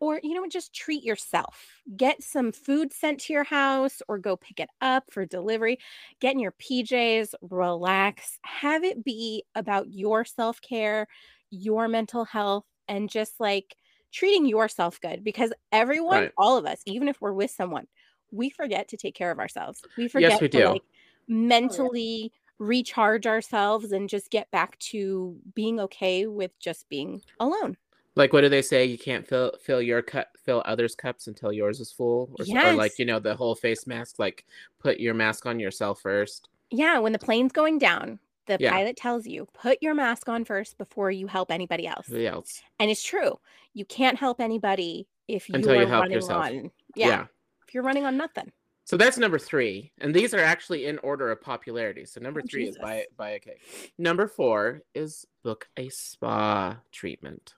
or 0.00 0.20
you 0.22 0.34
know 0.34 0.46
just 0.46 0.74
treat 0.74 1.02
yourself. 1.02 1.80
Get 1.96 2.22
some 2.22 2.52
food 2.52 2.92
sent 2.92 3.20
to 3.22 3.32
your 3.32 3.44
house 3.44 4.02
or 4.08 4.18
go 4.18 4.36
pick 4.36 4.60
it 4.60 4.68
up 4.80 5.04
for 5.10 5.24
delivery. 5.24 5.78
Get 6.20 6.34
in 6.34 6.38
your 6.40 6.52
PJs, 6.52 7.34
relax. 7.40 8.38
Have 8.42 8.84
it 8.84 9.04
be 9.04 9.44
about 9.54 9.88
your 9.90 10.24
self 10.24 10.60
care, 10.60 11.06
your 11.50 11.88
mental 11.88 12.24
health, 12.24 12.66
and 12.88 13.08
just 13.08 13.40
like 13.40 13.76
treating 14.16 14.46
yourself 14.46 14.98
good 15.00 15.22
because 15.22 15.52
everyone, 15.72 16.20
Right. 16.22 16.32
all 16.38 16.56
of 16.56 16.64
us, 16.64 16.80
even 16.86 17.06
if 17.08 17.20
we're 17.20 17.32
with 17.32 17.50
someone, 17.50 17.86
we 18.30 18.48
forget 18.50 18.88
to 18.88 18.96
take 18.96 19.14
care 19.14 19.30
of 19.30 19.38
ourselves. 19.38 19.82
We 19.98 20.08
forget 20.08 20.40
we 20.40 20.48
to 20.48 20.58
do. 20.58 20.64
like 20.70 20.82
oh, 20.82 20.94
mentally 21.28 22.32
recharge 22.58 23.26
ourselves 23.26 23.92
and 23.92 24.08
just 24.08 24.30
get 24.30 24.50
back 24.50 24.78
to 24.78 25.36
being 25.54 25.78
okay 25.80 26.26
with 26.26 26.58
just 26.58 26.88
being 26.88 27.20
alone. 27.40 27.76
Like 28.14 28.32
what 28.32 28.40
do 28.40 28.48
they 28.48 28.62
say? 28.62 28.86
You 28.86 28.96
can't 28.96 29.26
fill 29.26 29.52
fill 29.62 29.82
your 29.82 30.00
cup, 30.00 30.28
fill 30.42 30.62
others' 30.64 30.94
cups 30.94 31.26
until 31.26 31.52
yours 31.52 31.80
is 31.80 31.92
full, 31.92 32.30
or, 32.38 32.42
s- 32.42 32.64
or 32.64 32.72
like 32.72 32.98
you 32.98 33.04
know 33.04 33.20
the 33.20 33.34
whole 33.36 33.54
face 33.54 33.86
mask. 33.86 34.18
Like 34.18 34.46
put 34.78 34.98
your 34.98 35.12
mask 35.12 35.44
on 35.44 35.60
yourself 35.60 36.00
first. 36.00 36.48
Yeah, 36.70 36.98
when 36.98 37.12
the 37.12 37.18
plane's 37.18 37.52
going 37.52 37.78
down, 37.78 38.18
the 38.46 38.56
Yeah. 38.60 38.70
pilot 38.72 38.96
tells 38.96 39.26
you, 39.26 39.46
put 39.54 39.78
your 39.82 39.94
mask 39.94 40.28
on 40.28 40.44
first 40.44 40.78
before 40.78 41.10
you 41.10 41.26
help 41.26 41.50
anybody 41.50 41.86
else. 41.86 42.06
Who 42.06 42.24
else? 42.24 42.62
And 42.78 42.90
it's 42.90 43.02
true. 43.02 43.38
You 43.74 43.84
can't 43.84 44.16
help 44.18 44.40
anybody 44.40 45.06
if 45.28 45.48
you 45.48 45.56
Until 45.56 45.74
you 45.74 45.82
are 45.82 45.86
help 45.86 46.02
running 46.02 46.14
yourself. 46.14 46.44
on 46.46 46.70
yeah, 46.94 47.26
if 47.66 47.74
you're 47.74 47.82
running 47.82 48.04
on 48.06 48.16
nothing. 48.16 48.50
So 48.84 48.96
that's 48.96 49.18
number 49.18 49.38
three, 49.40 49.90
and 49.98 50.14
these 50.14 50.32
are 50.32 50.38
actually 50.40 50.86
in 50.86 50.98
order 50.98 51.32
of 51.32 51.40
popularity. 51.40 52.04
So 52.04 52.20
number 52.20 52.40
Oh, 52.40 52.46
three 52.48 52.68
is 52.68 52.78
buy 52.78 53.06
buy 53.16 53.30
a 53.30 53.40
cake. 53.40 53.60
Number 53.98 54.28
four 54.28 54.82
is 54.94 55.26
book 55.42 55.68
a 55.76 55.88
spa 55.88 56.76
treatment. 56.92 57.54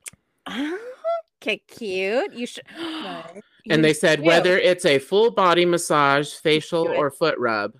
Okay, 1.42 1.58
cute. 1.68 2.32
You 2.32 2.46
should 2.46 2.64
And 3.70 3.84
they 3.84 3.92
said 3.92 4.20
should. 4.20 4.24
whether 4.26 4.56
it's 4.58 4.86
a 4.86 4.98
full 4.98 5.30
body 5.30 5.66
massage, 5.66 6.32
facial, 6.32 6.88
or 6.88 7.10
foot 7.10 7.38
rub, 7.38 7.74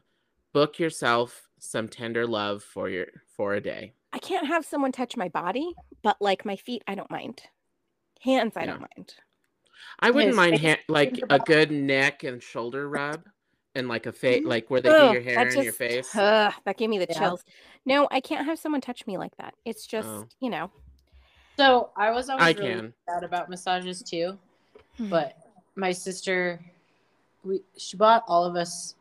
book 0.52 0.78
yourself 0.78 1.47
some 1.58 1.88
tender 1.88 2.26
love 2.26 2.62
for 2.62 2.88
your 2.88 3.06
for 3.36 3.54
a 3.54 3.60
day. 3.60 3.94
I 4.12 4.18
can't 4.18 4.46
have 4.46 4.64
someone 4.64 4.92
touch 4.92 5.16
my 5.16 5.28
body, 5.28 5.72
but 6.02 6.16
like 6.20 6.44
my 6.44 6.56
feet, 6.56 6.82
I 6.86 6.94
don't 6.94 7.10
mind. 7.10 7.42
Hands, 8.22 8.52
I 8.56 8.60
Yeah. 8.60 8.66
don't 8.66 8.80
mind. 8.80 9.14
I 10.00 10.10
wouldn't 10.10 10.28
His 10.30 10.36
mind 10.36 10.58
ha- 10.60 10.80
like 10.88 11.20
a 11.30 11.38
good 11.38 11.70
neck 11.70 12.24
and 12.24 12.42
shoulder 12.42 12.88
rub, 12.88 13.24
and 13.74 13.86
like 13.88 14.06
a 14.06 14.12
face, 14.12 14.42
Mhm. 14.42 14.48
like 14.48 14.70
where 14.70 14.80
they 14.80 14.88
Ugh, 14.88 15.08
do 15.08 15.12
your 15.14 15.22
hair 15.22 15.34
that 15.44 15.54
and 15.54 15.64
your 15.64 15.72
face. 15.72 16.14
ugh, 16.16 16.52
that 16.64 16.76
gave 16.76 16.90
me 16.90 16.98
the 16.98 17.06
Yeah. 17.08 17.18
chills. 17.18 17.44
No, 17.84 18.08
I 18.10 18.20
can't 18.20 18.44
have 18.46 18.58
someone 18.58 18.80
touch 18.80 19.06
me 19.06 19.18
like 19.18 19.36
that. 19.36 19.54
It's 19.64 19.86
just, 19.86 20.08
Oh. 20.08 20.26
you 20.40 20.50
know. 20.50 20.70
So 21.56 21.90
I 21.96 22.10
was 22.10 22.28
always 22.28 22.44
I 22.44 22.50
really 22.52 22.74
can. 22.74 22.94
sad 23.08 23.22
about 23.24 23.48
massages 23.48 24.02
too, 24.02 24.38
Hmm. 24.96 25.10
but 25.10 25.36
my 25.76 25.92
sister, 25.92 26.60
we 27.44 27.62
she 27.76 27.96
bought 27.96 28.24
all 28.26 28.44
of 28.44 28.56
us 28.56 28.96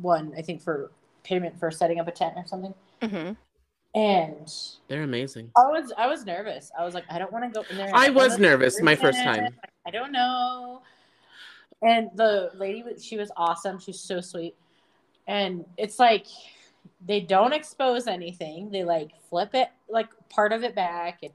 one, 0.00 0.32
I 0.36 0.42
think, 0.42 0.62
for 0.62 0.90
payment 1.26 1.58
for 1.58 1.70
setting 1.70 1.98
up 1.98 2.06
a 2.08 2.12
tent 2.12 2.34
or 2.36 2.46
something. 2.46 2.72
Mhm. 3.02 3.36
And 3.94 4.52
They're 4.88 5.02
amazing. 5.02 5.50
I 5.56 5.66
was 5.66 5.92
I 5.96 6.06
was 6.06 6.24
nervous. 6.24 6.70
I 6.78 6.84
was 6.84 6.94
like, 6.94 7.04
I 7.10 7.18
don't 7.18 7.32
want 7.32 7.52
to 7.52 7.60
go 7.60 7.66
in 7.68 7.76
there. 7.76 7.90
I 7.94 8.06
don't 8.06 8.14
was 8.14 8.38
nervous 8.38 8.80
my 8.80 8.94
first 8.94 9.18
time. 9.18 9.54
I 9.86 9.90
don't 9.90 10.12
know. 10.12 10.82
And 11.82 12.10
the 12.14 12.50
lady, 12.54 12.84
she 13.00 13.16
was 13.16 13.30
awesome. 13.36 13.78
She's 13.78 14.00
so 14.00 14.20
sweet. 14.20 14.54
And 15.26 15.64
it's 15.76 15.98
like 15.98 16.26
they 17.04 17.20
don't 17.20 17.52
expose 17.52 18.06
anything. 18.06 18.70
They 18.70 18.84
like 18.84 19.10
flip 19.28 19.54
it, 19.54 19.68
like 19.88 20.08
part 20.28 20.52
of 20.52 20.62
it 20.62 20.74
back, 20.74 21.20
and 21.22 21.32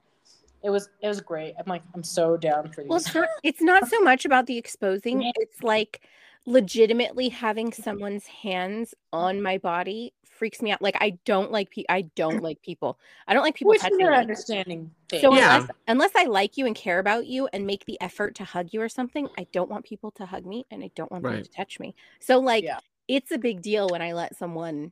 it 0.64 0.70
was 0.70 0.90
it 1.02 1.08
was 1.08 1.20
great. 1.20 1.56
I'm 1.60 1.66
like, 1.68 1.84
I'm 1.94 2.04
so 2.04 2.38
down 2.38 2.72
for 2.72 2.82
these. 2.82 2.90
Well, 2.90 3.00
it's 3.00 3.14
not, 3.14 3.28
it's 3.44 3.62
not 3.62 3.88
so 3.90 4.00
much 4.02 4.26
about 4.26 4.46
the 4.46 4.58
exposing. 4.58 5.32
It's 5.36 5.64
like 5.64 6.02
legitimately 6.46 7.30
having 7.30 7.72
someone's 7.72 8.26
hands 8.28 8.94
on 9.14 9.36
mm-hmm. 9.36 9.44
my 9.44 9.58
body 9.58 10.14
freaks 10.26 10.62
me 10.62 10.72
out. 10.72 10.82
Like 10.82 10.98
I 11.00 11.20
don't 11.26 11.52
like 11.52 11.70
pe- 11.70 11.84
I 11.88 12.04
don't 12.16 12.42
like 12.44 12.62
people. 12.62 12.98
I 13.28 13.34
don't 13.34 13.44
like 13.44 13.56
people 13.56 13.70
Which 13.70 13.82
touching 13.82 14.00
you're 14.00 14.12
me. 14.12 14.18
understanding. 14.18 14.92
Thing. 15.10 15.22
So 15.22 15.36
Yeah. 15.36 15.56
unless 15.56 15.72
unless 15.88 16.12
I 16.16 16.24
like 16.26 16.58
you 16.58 16.66
and 16.66 16.76
care 16.76 17.00
about 17.00 17.28
you 17.28 17.48
and 17.54 17.68
make 17.68 17.86
the 17.86 18.00
effort 18.02 18.36
to 18.36 18.44
hug 18.44 18.70
you 18.72 18.82
or 18.82 18.90
something, 18.90 19.28
I 19.38 19.46
don't 19.52 19.70
want 19.70 19.86
people 19.86 20.12
to 20.12 20.26
hug 20.26 20.46
me 20.46 20.66
and 20.72 20.84
I 20.84 20.90
don't 20.96 21.12
want 21.12 21.24
them 21.24 21.44
to 21.44 21.50
touch 21.50 21.80
me. 21.80 21.94
So 22.20 22.40
like 22.40 22.64
Yeah. 22.64 22.80
it's 23.08 23.32
a 23.32 23.38
big 23.38 23.62
deal 23.62 23.88
when 23.90 24.02
I 24.02 24.14
let 24.14 24.36
someone 24.36 24.92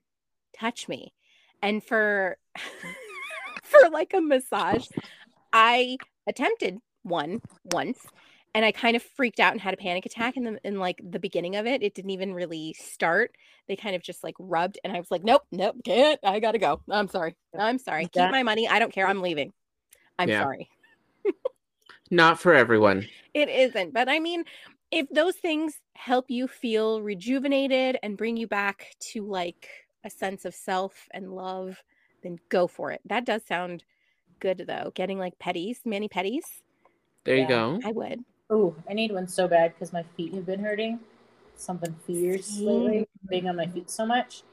touch 0.53 0.87
me. 0.87 1.13
And 1.63 1.83
for 1.83 2.37
for 3.63 3.89
like 3.91 4.13
a 4.13 4.21
massage, 4.21 4.87
I 5.51 5.97
attempted 6.27 6.79
one 7.01 7.41
once 7.73 7.99
and 8.55 8.65
I 8.65 8.71
kind 8.71 8.95
of 8.95 9.03
freaked 9.03 9.39
out 9.39 9.51
and 9.53 9.61
had 9.61 9.73
a 9.73 9.77
panic 9.77 10.05
attack 10.05 10.35
in 10.37 10.43
the 10.43 10.59
in 10.63 10.79
like 10.79 10.99
the 11.07 11.19
beginning 11.19 11.55
of 11.55 11.65
it. 11.67 11.83
It 11.83 11.93
didn't 11.93 12.11
even 12.11 12.33
really 12.33 12.73
start. 12.73 13.31
They 13.67 13.75
kind 13.75 13.95
of 13.95 14.01
just 14.01 14.23
like 14.23 14.35
rubbed 14.39 14.79
and 14.83 14.91
I 14.91 14.99
was 14.99 15.11
like, 15.11 15.23
nope, 15.23 15.43
nope, 15.51 15.75
can't. 15.85 16.19
I 16.23 16.39
gotta 16.39 16.57
go. 16.57 16.81
I'm 16.89 17.07
sorry. 17.07 17.35
I'm 17.57 17.77
sorry. 17.79 18.03
Keep 18.05 18.13
That- 18.13 18.31
my 18.31 18.43
money. 18.43 18.67
I 18.67 18.79
don't 18.79 18.91
care. 18.93 19.07
I'm 19.07 19.21
leaving. 19.21 19.53
I'm 20.17 20.29
Yeah. 20.29 20.41
sorry. 20.43 20.69
Not 22.11 22.39
for 22.39 22.53
everyone. 22.55 23.07
It 23.33 23.49
isn't. 23.49 23.93
But 23.93 24.09
I 24.09 24.19
mean, 24.19 24.43
if 24.91 25.07
those 25.09 25.35
things 25.35 25.79
help 25.93 26.25
you 26.31 26.47
feel 26.47 27.01
rejuvenated 27.03 27.97
and 28.01 28.17
bring 28.17 28.35
you 28.35 28.47
back 28.47 28.95
to 29.11 29.23
like 29.23 29.69
a 30.03 30.09
sense 30.09 30.45
of 30.45 30.55
self 30.55 31.07
and 31.11 31.31
love, 31.35 31.83
then 32.23 32.39
go 32.49 32.65
for 32.65 32.91
it. 32.91 33.01
That 33.05 33.25
does 33.25 33.45
sound 33.45 33.83
good 34.39 34.63
though. 34.67 34.91
Getting 34.95 35.19
like 35.19 35.37
petties, 35.37 35.85
mani 35.85 36.09
petties. 36.09 36.45
There 37.25 37.35
you 37.35 37.47
go. 37.47 37.79
I 37.85 37.91
would. 37.91 38.23
Oh, 38.49 38.75
I 38.89 38.93
need 38.93 39.11
one 39.11 39.27
so 39.27 39.47
bad 39.47 39.73
because 39.73 39.93
my 39.93 40.03
feet 40.17 40.33
have 40.33 40.45
been 40.45 40.59
hurting. 40.63 40.99
Something 41.55 41.95
fierce 42.07 42.57
lately, 42.57 43.07
being 43.29 43.47
on 43.49 43.55
my 43.57 43.67
feet 43.67 43.89
so 43.91 44.05
much, 44.05 44.43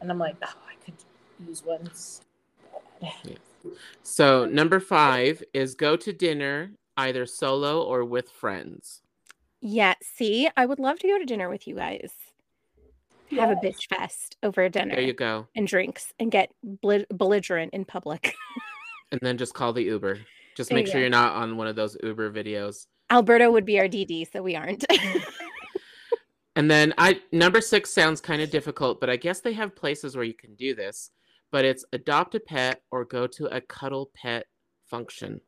and 0.00 0.10
I'm 0.10 0.18
like, 0.18 0.36
oh, 0.44 0.52
I 0.68 0.74
could 0.84 0.94
use 1.46 1.64
one. 1.64 1.88
so 1.94 2.20
bad. 3.00 3.38
So 4.02 4.44
number 4.44 4.78
five 4.78 5.42
is 5.54 5.74
go 5.74 5.96
to 5.96 6.12
dinner 6.12 6.72
either 6.98 7.24
solo 7.26 7.82
or 7.82 8.04
with 8.04 8.30
friends. 8.30 9.00
Yeah, 9.60 9.94
see, 10.02 10.48
I 10.56 10.66
would 10.66 10.78
love 10.78 10.98
to 11.00 11.08
go 11.08 11.18
to 11.18 11.24
dinner 11.24 11.48
with 11.48 11.66
you 11.66 11.74
guys. 11.74 12.12
Have 13.30 13.50
a 13.50 13.56
bitch 13.56 13.88
fest 13.88 14.36
over 14.42 14.68
dinner 14.68 14.94
There 14.94 15.04
you 15.04 15.12
go. 15.12 15.48
and 15.56 15.66
drinks 15.66 16.12
and 16.18 16.30
get 16.30 16.50
bel- 16.62 17.04
belligerent 17.12 17.72
in 17.74 17.84
public. 17.84 18.34
And 19.10 19.18
then 19.22 19.38
just 19.38 19.54
call 19.54 19.72
the 19.72 19.82
Uber. 19.84 20.18
Just 20.54 20.70
make 20.70 20.84
you 20.84 20.92
sure 20.92 21.00
you're 21.00 21.08
not 21.08 21.34
on 21.34 21.56
one 21.56 21.66
of 21.66 21.74
those 21.74 21.96
Uber 22.02 22.30
videos. 22.30 22.86
Alberto 23.10 23.50
would 23.50 23.64
be 23.64 23.78
our 23.80 23.88
DD, 23.88 24.30
so 24.30 24.42
we 24.42 24.54
aren't. 24.54 24.84
And 26.58 26.68
then 26.68 26.92
I 26.98 27.20
number 27.30 27.60
six 27.60 27.94
sounds 27.94 28.20
kind 28.20 28.42
of 28.42 28.50
difficult, 28.50 28.98
but 28.98 29.08
I 29.08 29.14
guess 29.14 29.38
they 29.38 29.52
have 29.52 29.76
places 29.76 30.16
where 30.16 30.24
you 30.24 30.34
can 30.34 30.56
do 30.56 30.74
this. 30.74 31.12
But 31.52 31.64
it's 31.64 31.84
adopt 31.92 32.34
a 32.34 32.40
pet 32.40 32.82
or 32.90 33.04
go 33.04 33.28
to 33.28 33.46
a 33.46 33.60
cuddle 33.60 34.10
pet 34.12 34.46
function. 34.84 35.40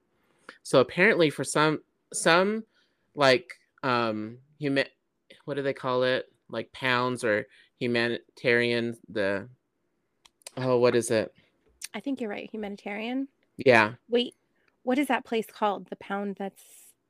So 0.63 0.79
apparently 0.79 1.29
for 1.29 1.43
some 1.43 1.81
some 2.13 2.63
like 3.17 3.55
um 3.83 4.39
human 4.61 4.85
what 5.47 5.55
do 5.55 5.63
they 5.63 5.73
call 5.73 6.05
it? 6.05 6.27
Like 6.49 6.71
pounds 6.71 7.25
or 7.25 7.49
humanitarian 7.81 8.97
the 9.09 9.49
oh 10.57 10.79
what 10.79 10.95
is 10.95 11.11
it? 11.11 11.35
I 11.93 11.99
think 11.99 12.21
you're 12.21 12.31
right. 12.31 12.49
Humanitarian. 12.53 13.27
Yeah. 13.57 13.95
Wait, 14.09 14.37
what 14.85 14.97
is 14.97 15.09
that 15.09 15.25
place 15.25 15.47
called? 15.53 15.91
The 15.91 15.97
pound 15.97 16.37
that's 16.39 16.63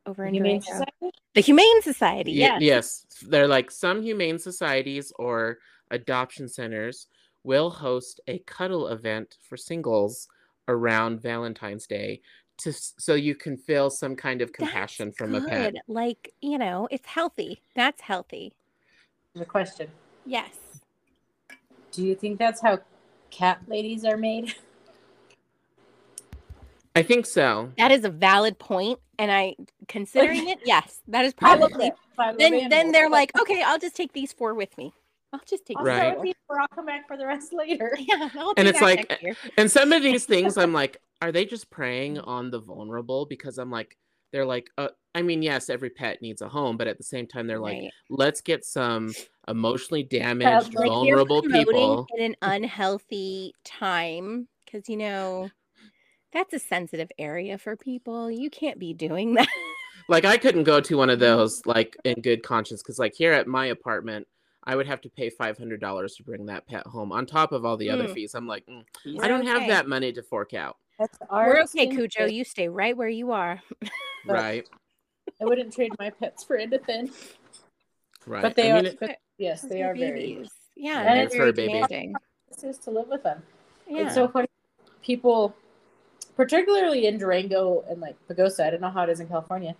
over 0.06 0.24
in 0.24 0.34
Humane 0.34 0.62
Society? 0.62 1.10
The 1.34 1.40
Humane 1.40 1.82
Society. 1.82 2.32
Ye- 2.32 2.38
Yes. 2.40 2.60
yes. 2.60 3.06
They're 3.28 3.48
like 3.48 3.70
some 3.70 4.02
humane 4.02 4.38
societies 4.38 5.12
or 5.18 5.58
adoption 5.90 6.48
centers 6.48 7.06
will 7.44 7.70
host 7.70 8.20
a 8.26 8.38
cuddle 8.40 8.88
event 8.88 9.36
for 9.48 9.56
singles 9.56 10.28
around 10.68 11.22
Valentine's 11.22 11.86
Day 11.86 12.20
to 12.58 12.72
so 12.72 13.14
you 13.14 13.34
can 13.34 13.56
feel 13.56 13.90
some 13.90 14.14
kind 14.14 14.42
of 14.42 14.48
That's 14.48 14.56
compassion 14.58 15.12
from 15.12 15.34
a 15.34 15.40
pet. 15.40 15.74
Like, 15.88 16.32
you 16.42 16.58
know, 16.58 16.88
it's 16.90 17.06
healthy. 17.06 17.62
That's 17.74 18.02
healthy. 18.02 18.52
The 19.34 19.44
question: 19.46 19.88
Yes. 20.26 20.50
Do 21.92 22.04
you 22.04 22.14
think 22.14 22.38
that's 22.38 22.60
how 22.60 22.78
cat 23.30 23.60
ladies 23.66 24.04
are 24.04 24.16
made? 24.16 24.54
I 26.94 27.02
think 27.02 27.24
so. 27.24 27.72
That 27.78 27.92
is 27.92 28.04
a 28.04 28.10
valid 28.10 28.58
point, 28.58 28.98
And 29.20 29.30
I 29.30 29.54
considering 29.86 30.48
it, 30.48 30.60
yes, 30.64 31.02
that 31.08 31.26
is 31.26 31.34
probably 31.34 31.92
then 32.38 32.70
then 32.70 32.90
they're 32.90 33.10
like, 33.10 33.38
okay, 33.38 33.62
I'll 33.62 33.78
just 33.78 33.94
take 33.94 34.14
these 34.14 34.32
four 34.32 34.54
with 34.54 34.76
me. 34.78 34.94
I'll 35.34 35.42
just 35.46 35.66
take 35.66 35.76
I'll 35.78 35.84
Right. 35.84 35.98
right. 36.00 36.14
four. 36.14 36.24
these 36.24 36.34
four. 36.46 36.58
I'll 36.58 36.68
come 36.68 36.86
back 36.86 37.06
for 37.06 37.18
the 37.18 37.26
rest 37.26 37.52
later. 37.52 37.94
Yeah, 38.00 38.30
And 38.56 38.66
it's 38.66 38.80
like- 38.80 39.12
And 39.58 39.70
some 39.70 39.92
of 39.92 40.02
these 40.02 40.24
things, 40.24 40.56
I'm 40.56 40.72
like, 40.72 40.96
are 41.22 41.32
they 41.32 41.44
just 41.44 41.68
preying 41.68 42.18
on 42.18 42.50
the 42.50 42.60
vulnerable? 42.60 43.26
Because 43.26 43.58
I'm 43.58 43.70
like, 43.70 43.98
they're 44.32 44.46
like, 44.46 44.70
uh, 44.78 44.88
I 45.14 45.20
mean, 45.20 45.42
yes, 45.42 45.68
every 45.68 45.90
pet 45.90 46.22
needs 46.22 46.40
a 46.40 46.48
home, 46.48 46.78
but 46.78 46.88
at 46.88 46.96
the 46.96 47.04
same 47.04 47.26
time, 47.26 47.46
they're 47.46 47.60
like, 47.60 47.78
Right. 47.78 47.92
let's 48.08 48.40
get 48.40 48.64
some 48.64 49.12
emotionally 49.46 50.02
damaged, 50.02 50.72
like, 50.74 50.86
you're 50.86 50.86
vulnerable 50.86 51.42
people. 51.42 52.06
in 52.16 52.24
an 52.24 52.36
unhealthy 52.40 53.52
time 53.64 54.48
because 54.64 54.88
you 54.88 54.96
know 54.96 55.50
that's 56.32 56.52
a 56.54 56.58
sensitive 56.58 57.10
area 57.18 57.58
for 57.58 57.76
people. 57.76 58.30
You 58.30 58.50
can't 58.50 58.78
be 58.78 58.94
doing 58.94 59.34
that. 59.34 59.48
like 60.08 60.24
I 60.24 60.36
couldn't 60.36 60.64
go 60.64 60.80
to 60.80 60.96
one 60.96 61.10
of 61.10 61.18
those 61.18 61.64
like 61.66 61.96
in 62.04 62.20
good 62.20 62.42
conscience 62.42 62.82
because 62.82 62.98
like 62.98 63.14
here 63.14 63.32
at 63.32 63.46
my 63.46 63.66
apartment, 63.66 64.26
I 64.64 64.76
would 64.76 64.86
have 64.86 65.00
to 65.02 65.08
pay 65.10 65.30
five 65.30 65.56
hundred 65.58 65.80
dollars 65.80 66.14
to 66.16 66.22
bring 66.22 66.46
that 66.46 66.66
pet 66.66 66.86
home 66.86 67.12
on 67.12 67.26
top 67.26 67.52
of 67.52 67.64
all 67.64 67.76
the 67.76 67.90
other 67.90 68.08
Mm. 68.08 68.14
fees. 68.14 68.34
I'm 68.34 68.46
like, 68.46 68.64
mm, 68.66 68.84
I 69.20 69.28
don't 69.28 69.46
have 69.46 69.66
that 69.68 69.88
money 69.88 70.12
to 70.12 70.22
fork 70.22 70.54
out. 70.54 70.76
That's 70.98 71.18
our 71.30 71.46
We're 71.46 71.62
okay, 71.62 71.86
Cujo. 71.86 72.26
You 72.26 72.44
stay 72.44 72.68
right 72.68 72.96
where 72.96 73.08
you 73.08 73.32
are. 73.32 73.60
Right. 74.26 74.68
I 75.40 75.46
wouldn't 75.46 75.72
trade 75.74 75.92
my 75.98 76.10
pets 76.10 76.44
for 76.44 76.56
anything. 76.56 77.08
Right. 78.26 78.42
But 78.42 78.54
they 78.54 78.70
I 78.70 78.78
are. 78.80 78.84
it- 78.84 79.00
but 79.00 79.16
yes, 79.38 79.62
they 79.62 79.82
are 79.82 79.94
very. 79.94 80.34
babies. 80.34 80.50
Yeah, 80.76 81.00
And 81.00 81.20
it's 81.20 81.34
for 81.34 81.38
very 81.38 81.50
a 81.50 81.52
baby. 81.54 81.72
demanding. 81.72 82.14
This 82.50 82.64
is 82.64 82.78
to 82.84 82.90
live 82.90 83.08
with 83.08 83.22
them. 83.22 83.42
Yeah. 83.88 84.02
It's 84.04 84.14
so 84.14 84.28
funny. 84.28 84.46
People, 85.02 85.54
particularly 86.40 87.06
in 87.06 87.18
Durango 87.18 87.84
and 87.90 88.00
like 88.00 88.16
Pagosa, 88.26 88.60
I 88.60 88.70
don't 88.70 88.80
know 88.80 88.88
how 88.88 89.02
it 89.02 89.10
is 89.10 89.20
in 89.20 89.28
California. 89.28 89.76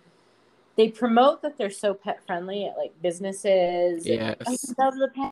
They 0.77 0.89
promote 0.89 1.41
that 1.41 1.57
they're 1.57 1.71
so 1.71 1.95
pet 1.95 2.23
friendly 2.27 2.67
at 2.67 2.77
like 2.77 2.93
businesses. 3.01 4.05
and, 4.05 4.21
"Oh, 4.21 4.35
Yes. 4.47 4.73
I 4.77 4.83
love 4.83 4.93
the 4.93 5.07
pet 5.07 5.31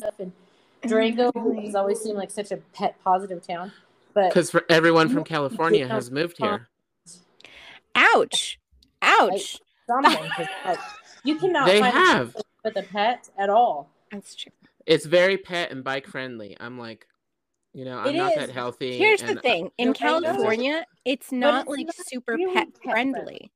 stuff. 0.00 0.14
And 0.18 0.32
mm-hmm. 0.32 0.88
Durango 0.88 1.60
has 1.60 1.74
always 1.74 2.00
seemed 2.00 2.16
like 2.16 2.30
such 2.30 2.50
a 2.50 2.56
pet 2.72 2.96
positive 3.04 3.46
town. 3.46 3.72
But 4.14 4.28
because 4.30 4.50
for 4.50 4.64
everyone 4.70 5.10
from 5.10 5.22
California 5.34 5.86
has 5.86 6.10
moved 6.10 6.38
here. 6.38 6.70
Ouch! 7.94 8.58
Ouch! 9.02 9.58
something, 9.86 10.30
'cause, 10.30 10.46
like, 10.64 10.78
you 11.24 11.34
cannot 11.40 11.66
They 11.66 11.80
find 11.80 11.94
a 11.94 12.00
have. 12.00 12.32
place 12.32 12.44
with 12.64 12.76
a 12.78 12.82
pet 12.84 13.28
at 13.38 13.50
all. 13.50 13.90
That's 14.10 14.34
true. 14.34 14.52
It's 14.86 15.04
very 15.04 15.36
pet 15.36 15.72
and 15.72 15.84
bike 15.84 16.06
friendly. 16.06 16.56
I'm 16.58 16.78
like, 16.78 17.06
you 17.72 17.84
know, 17.84 17.98
I'm 17.98 18.06
It 18.14 18.16
not 18.18 18.32
is. 18.32 18.38
that 18.38 18.50
healthy. 18.50 18.98
Here's 18.98 19.22
and 19.22 19.36
the 19.36 19.40
thing: 19.40 19.70
in 19.78 19.92
Durango- 19.92 20.22
California, 20.28 20.84
it's 21.04 21.30
not 21.32 21.66
it's 21.68 21.70
like 21.76 21.86
not 21.86 22.06
super 22.06 22.34
really 22.34 22.54
pet 22.54 22.68
pet 22.74 22.82
friendly. 22.82 23.12
friendly. 23.12 23.52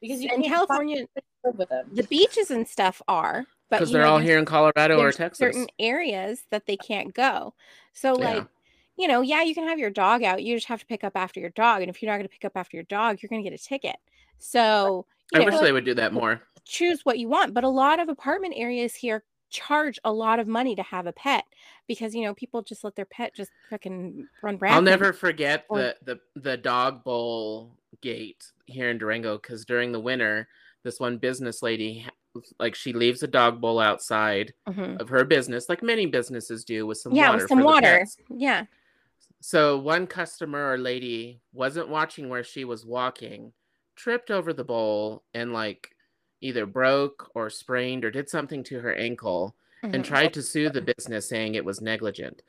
Because 0.00 0.22
you 0.22 0.30
In 0.34 0.42
California, 0.42 1.02
a 1.04 1.06
place 1.06 1.24
to 1.44 1.48
live 1.50 1.58
with 1.58 1.68
them. 1.68 1.90
the 1.92 2.04
beaches 2.04 2.50
and 2.50 2.66
stuff 2.66 3.02
are, 3.06 3.44
but 3.68 3.76
because 3.78 3.92
they're 3.92 4.02
know, 4.02 4.12
all 4.12 4.18
here 4.18 4.38
in 4.38 4.46
Colorado 4.46 4.98
or 4.98 5.12
Texas. 5.12 5.38
certain 5.38 5.66
areas 5.78 6.44
that 6.50 6.64
they 6.66 6.76
can't 6.78 7.12
go. 7.12 7.52
So 7.92 8.18
Yeah. 8.18 8.34
like, 8.34 8.46
you 8.96 9.06
know, 9.08 9.20
yeah, 9.20 9.42
you 9.42 9.54
can 9.54 9.68
have 9.68 9.78
your 9.78 9.90
dog 9.90 10.22
out. 10.22 10.42
You 10.42 10.56
just 10.56 10.68
have 10.68 10.80
to 10.80 10.86
pick 10.86 11.04
up 11.04 11.12
after 11.16 11.38
your 11.38 11.50
dog, 11.50 11.82
and 11.82 11.90
if 11.90 12.00
you're 12.00 12.10
not 12.10 12.16
going 12.16 12.28
to 12.28 12.32
pick 12.32 12.46
up 12.46 12.52
after 12.56 12.78
your 12.78 12.84
dog, 12.84 13.18
you're 13.20 13.28
going 13.28 13.42
to 13.44 13.50
get 13.50 13.58
a 13.58 13.62
ticket. 13.62 13.96
So 14.38 15.04
you 15.32 15.40
I 15.40 15.44
know, 15.44 15.50
wish 15.50 15.60
they 15.60 15.72
would 15.72 15.84
do 15.84 15.94
that 15.94 16.14
more. 16.14 16.40
choose 16.64 17.04
what 17.04 17.18
you 17.18 17.28
want. 17.28 17.52
But 17.52 17.64
a 17.64 17.68
lot 17.68 18.00
of 18.00 18.08
apartment 18.08 18.54
areas 18.56 18.94
here 18.94 19.22
charge 19.50 19.98
a 20.04 20.12
lot 20.12 20.38
of 20.38 20.46
money 20.46 20.74
to 20.76 20.82
have 20.82 21.06
a 21.06 21.12
pet 21.12 21.44
because 21.88 22.14
you 22.14 22.22
know 22.24 22.34
people 22.34 22.62
just 22.62 22.84
let 22.84 22.94
their 22.96 23.04
pet 23.04 23.34
just 23.34 23.50
fucking 23.68 24.26
run 24.42 24.56
rampant. 24.58 24.72
I'll 24.76 24.82
never 24.82 25.12
forget 25.12 25.64
Or- 25.68 25.78
the, 25.78 25.96
the 26.04 26.40
the 26.40 26.56
dog 26.56 27.04
bowl 27.04 27.76
gate 28.00 28.52
here 28.66 28.90
in 28.90 28.98
Durango 28.98 29.36
because 29.36 29.64
during 29.64 29.92
the 29.92 30.00
winter, 30.00 30.48
this 30.84 31.00
one 31.00 31.18
business 31.18 31.62
lady, 31.62 32.06
like 32.60 32.74
she 32.76 32.92
leaves 32.92 33.22
a 33.22 33.26
dog 33.28 33.60
bowl 33.60 33.80
outside 33.80 34.54
Mhm. 34.68 35.00
of 35.00 35.08
her 35.08 35.24
business, 35.24 35.68
like 35.68 35.82
many 35.82 36.06
businesses 36.06 36.64
do, 36.64 36.86
with 36.86 36.98
some 36.98 37.12
Yeah, 37.12 37.30
water. 37.30 37.38
with 37.42 37.48
some 37.48 37.62
water. 37.64 38.06
Yeah. 38.30 38.64
So 39.40 39.78
one 39.78 40.06
customer 40.06 40.72
or 40.72 40.78
lady 40.78 41.40
wasn't 41.52 41.88
watching 41.88 42.28
where 42.28 42.44
she 42.44 42.64
was 42.64 42.84
walking, 42.86 43.52
tripped 43.96 44.30
over 44.30 44.52
the 44.52 44.64
bowl, 44.64 45.24
and 45.34 45.52
like 45.52 45.90
either 46.40 46.66
broke 46.66 47.30
or 47.34 47.50
sprained 47.50 48.04
or 48.04 48.10
did 48.10 48.28
something 48.28 48.62
to 48.64 48.80
her 48.80 48.94
ankle 48.94 49.54
and 49.82 50.02
Mhm. 50.02 50.06
tried 50.06 50.34
to 50.34 50.42
sue 50.42 50.70
the 50.70 50.80
business 50.82 51.28
saying 51.28 51.54
it 51.54 51.64
was 51.64 51.80
negligent. 51.80 52.42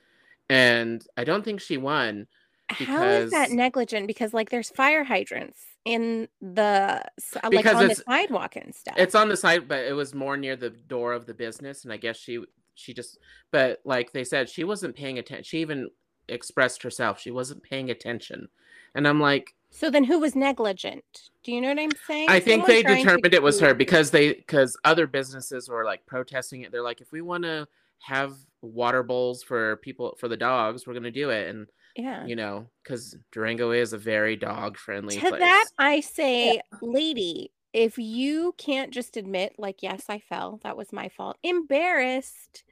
And 0.50 1.06
I 1.18 1.24
don't 1.24 1.44
think 1.44 1.62
she 1.62 1.78
won. 1.78 2.28
How 2.70 3.04
is 3.10 3.32
that 3.32 3.52
negligent? 3.52 4.08
Because 4.08 4.34
like 4.34 4.50
there's 4.50 4.70
fire 4.70 5.04
hydrants 5.04 5.60
in 5.86 6.28
the 6.42 7.04
uh, 7.04 7.40
like 7.44 7.52
Because 7.52 7.76
on 7.76 7.88
the 7.88 7.96
sidewalk 7.96 8.56
and 8.56 8.74
stuff. 8.74 8.96
It's 8.98 9.16
on 9.16 9.30
the 9.30 9.38
side, 9.38 9.68
but 9.68 9.86
it 9.86 9.94
was 9.94 10.14
more 10.14 10.38
near 10.38 10.56
the 10.56 10.70
door 10.70 11.14
of 11.14 11.26
the 11.26 11.34
business. 11.34 11.84
And 11.84 11.92
I 11.94 11.98
guess 11.98 12.18
she 12.18 12.44
she 12.76 12.94
just 12.94 13.18
but 13.52 13.82
like 13.84 14.12
they 14.12 14.24
said, 14.24 14.50
she 14.50 14.64
wasn't 14.64 14.96
paying 14.96 15.20
attention. 15.20 15.44
She 15.44 15.60
even 15.60 15.90
expressed 16.28 16.84
herself. 16.84 17.20
She 17.20 17.32
wasn't 17.32 17.64
paying 17.64 17.90
attention. 17.90 18.48
And 18.96 19.08
I'm 19.08 19.20
like, 19.20 19.56
so 19.72 19.90
then 19.90 20.04
who 20.04 20.20
was 20.20 20.36
negligent? 20.36 21.30
Do 21.44 21.52
you 21.52 21.62
know 21.62 21.70
what 21.70 21.80
I'm 21.80 21.92
saying? 22.06 22.30
I 22.30 22.40
think 22.40 22.66
Someone 22.66 22.84
they 22.86 22.96
determined 22.96 23.34
it 23.34 23.42
was 23.42 23.60
her 23.62 23.74
because 23.74 24.12
they 24.12 24.34
because 24.34 24.78
other 24.84 25.08
businesses 25.08 25.70
were 25.70 25.86
like 25.86 26.06
protesting 26.06 26.62
it. 26.62 26.72
They're 26.72 26.84
like, 26.84 27.02
if 27.02 27.12
we 27.12 27.22
want 27.22 27.44
to 27.46 27.68
have 28.00 28.36
water 28.62 29.02
bowls 29.02 29.42
for 29.42 29.78
people 29.78 30.16
for 30.20 30.28
the 30.28 30.38
dogs, 30.38 30.86
we're 30.86 30.94
gonna 30.94 31.10
do 31.10 31.30
it. 31.30 31.50
And 31.50 31.68
yeah. 31.96 32.26
you 32.26 32.36
know, 32.36 32.68
because 32.84 33.18
Durango 33.32 33.72
is 33.72 33.94
a 33.94 33.98
very 33.98 34.36
dog 34.36 34.78
friendly 34.78 35.16
To 35.16 35.30
place. 35.30 35.40
that 35.40 35.66
I 35.80 36.02
say, 36.02 36.62
lady, 36.82 37.52
if 37.74 37.98
you 37.98 38.54
can't 38.58 38.92
just 38.92 39.18
admit, 39.18 39.56
like, 39.58 39.82
yes, 39.82 40.06
I 40.10 40.20
fell, 40.20 40.60
that 40.64 40.76
was 40.76 40.92
my 40.92 41.10
fault, 41.10 41.38
embarrassed, 41.44 42.64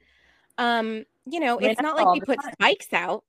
um, 0.58 1.04
you 1.24 1.40
know, 1.40 1.56
I 1.56 1.60
mean, 1.60 1.70
it's 1.70 1.80
I 1.80 1.82
not 1.82 1.96
like 1.96 2.12
we 2.12 2.20
put 2.20 2.40
time. 2.42 2.52
spikes 2.52 2.92
out. 2.92 3.24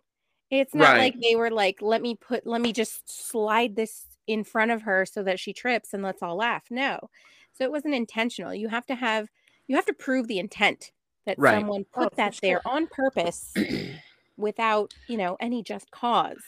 It's 0.51 0.75
not 0.75 0.97
like 0.97 1.15
they 1.21 1.35
were 1.35 1.49
like, 1.49 1.81
let 1.81 2.01
me 2.01 2.15
put, 2.15 2.45
let 2.45 2.59
me 2.61 2.73
just 2.73 3.09
slide 3.09 3.75
this 3.75 4.05
in 4.27 4.43
front 4.43 4.71
of 4.71 4.81
her 4.83 5.05
so 5.05 5.23
that 5.23 5.39
she 5.39 5.53
trips 5.53 5.93
and 5.93 6.03
let's 6.03 6.21
all 6.21 6.35
laugh. 6.35 6.65
No. 6.69 7.09
So 7.53 7.63
it 7.63 7.71
wasn't 7.71 7.95
intentional. 7.95 8.53
You 8.53 8.67
have 8.67 8.85
to 8.87 8.95
have, 8.95 9.29
you 9.67 9.75
have 9.77 9.85
to 9.85 9.93
prove 9.93 10.27
the 10.27 10.39
intent 10.39 10.91
that 11.25 11.39
Right. 11.39 11.55
someone 11.55 11.85
Oh, 11.95 12.03
put 12.03 12.11
for 12.11 12.15
that 12.17 12.37
there 12.41 12.61
sure. 12.63 12.71
on 12.73 12.87
purpose 12.87 13.53
without, 14.37 14.93
you 15.07 15.17
know, 15.17 15.37
any 15.39 15.63
just 15.63 15.89
cause. 15.91 16.41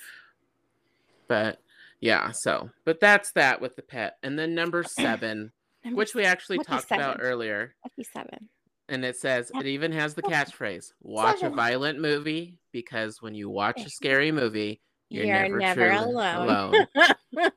but 1.28 1.60
yeah, 2.02 2.32
so 2.32 2.70
but 2.84 3.00
that's 3.00 3.32
that 3.32 3.62
with 3.62 3.78
the 3.78 3.82
pet. 3.82 4.18
And 4.22 4.38
then 4.38 4.54
number 4.54 4.84
seven, 4.84 5.54
Number 5.86 5.98
which 5.98 6.14
we 6.14 6.26
actually 6.26 6.58
Lucky 6.58 6.68
talked 6.70 6.92
about 6.92 7.20
earlier, 7.22 7.76
Lucky 7.86 8.04
seven. 8.14 8.50
And 8.94 9.04
it 9.04 9.16
says 9.18 9.52
Yep. 9.54 9.64
it 9.64 9.68
even 9.70 9.92
has 9.92 10.14
the 10.14 10.22
catchphrase: 10.22 10.94
"Watch 11.02 11.42
a 11.44 11.50
violent 11.50 12.00
movie 12.00 12.58
because 12.72 13.22
when 13.22 13.34
you 13.36 13.50
watch 13.50 13.82
a 13.86 13.90
scary 13.90 14.32
movie, 14.32 14.82
you're, 15.10 15.26
You're 15.26 15.36
never, 15.36 15.58
never 15.60 15.90
truly 15.90 16.12
alone. 16.14 16.88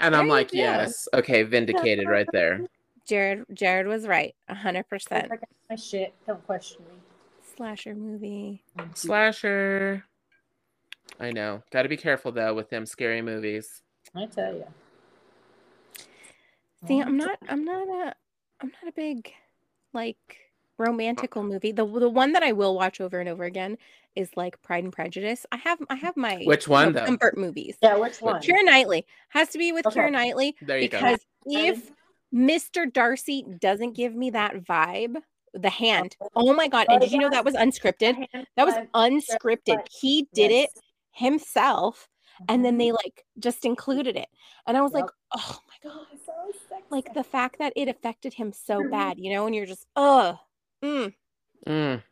And 0.00 0.14
There 0.14 0.20
I'm 0.20 0.28
like, 0.28 0.50
go. 0.52 0.58
yes, 0.58 1.06
okay, 1.14 1.42
vindicated 1.42 2.08
right 2.08 2.26
there. 2.32 2.66
Jared 3.06 3.44
Jared 3.52 3.86
was 3.86 4.06
right, 4.06 4.34
100% 4.50 4.84
I 5.12 5.26
got 5.28 5.40
my 5.68 5.76
shit. 5.76 6.14
Don't 6.26 6.44
question 6.46 6.82
me. 6.88 6.94
Slasher 7.56 7.94
movie. 7.94 8.62
Slasher. 8.94 10.04
I 11.18 11.30
know. 11.32 11.62
Got 11.70 11.82
to 11.82 11.88
be 11.90 11.96
careful 11.98 12.32
though 12.32 12.54
with 12.54 12.70
them 12.70 12.86
scary 12.86 13.20
movies. 13.20 13.82
I 14.14 14.26
tell 14.26 14.54
you. 14.54 14.64
See, 16.86 17.00
I'm 17.00 17.16
not 17.18 17.38
I'm 17.48 17.64
not 17.64 17.86
a 17.88 18.14
I'm 18.60 18.72
not 18.82 18.88
a 18.88 18.92
big 18.92 19.32
like 19.92 20.38
romantical 20.78 21.42
movie. 21.42 21.72
The 21.72 21.86
the 21.86 22.08
one 22.08 22.32
that 22.32 22.42
I 22.42 22.52
will 22.52 22.74
watch 22.74 23.00
over 23.00 23.20
and 23.20 23.28
over 23.28 23.44
again 23.44 23.76
is 24.16 24.30
like 24.36 24.60
Pride 24.62 24.84
and 24.84 24.92
Prejudice. 24.92 25.46
I 25.52 25.56
have 25.56 25.78
I 25.88 25.94
have 25.96 26.16
my 26.16 26.42
Which 26.44 26.68
one, 26.68 26.92
though? 26.92 27.04
comfort 27.06 27.36
movies. 27.36 27.76
Yeah, 27.82 27.96
which 27.96 28.20
one? 28.20 28.42
Keira 28.42 28.64
Knightley 28.64 29.06
has 29.28 29.48
to 29.50 29.58
be 29.58 29.72
with 29.72 29.86
Okay. 29.86 30.00
Keira 30.00 30.12
Knightley 30.12 30.56
There 30.62 30.78
you 30.78 30.88
go. 30.88 30.98
because 30.98 31.20
if 31.46 31.90
Mr. 32.34 32.92
Darcy 32.92 33.44
doesn't 33.60 33.94
give 33.94 34.14
me 34.14 34.30
that 34.30 34.56
vibe, 34.64 35.16
the 35.54 35.70
hand. 35.70 36.16
Oh 36.36 36.54
my 36.54 36.68
god! 36.68 36.86
And 36.88 36.96
oh, 36.96 37.00
did 37.00 37.12
you 37.12 37.18
know 37.18 37.30
that 37.30 37.44
was 37.44 37.54
unscripted? 37.54 38.26
That 38.56 38.66
was 38.66 38.74
unscripted. 38.94 39.78
He 39.90 40.28
did 40.32 40.50
it 40.50 40.70
himself, 41.12 42.08
and 42.48 42.64
then 42.64 42.78
they 42.78 42.88
mm-hmm. 42.88 42.96
like 43.04 43.24
just 43.38 43.64
included 43.64 44.16
it. 44.16 44.28
And 44.66 44.76
I 44.76 44.82
was 44.82 44.92
like, 44.92 45.06
oh 45.34 45.58
my 45.66 45.90
god! 45.90 46.06
So 46.90 46.96
sexy. 46.96 47.08
Like 47.08 47.14
the 47.14 47.24
fact 47.30 47.58
that 47.58 47.72
it 47.76 47.88
affected 47.88 48.34
him 48.34 48.52
so 48.52 48.88
bad, 48.90 49.18
you 49.18 49.32
know, 49.32 49.46
and 49.46 49.54
you're 49.54 49.66
just, 49.66 49.86
ugh. 49.96 50.36
mm, 50.84 51.12
Mm. 51.66 52.02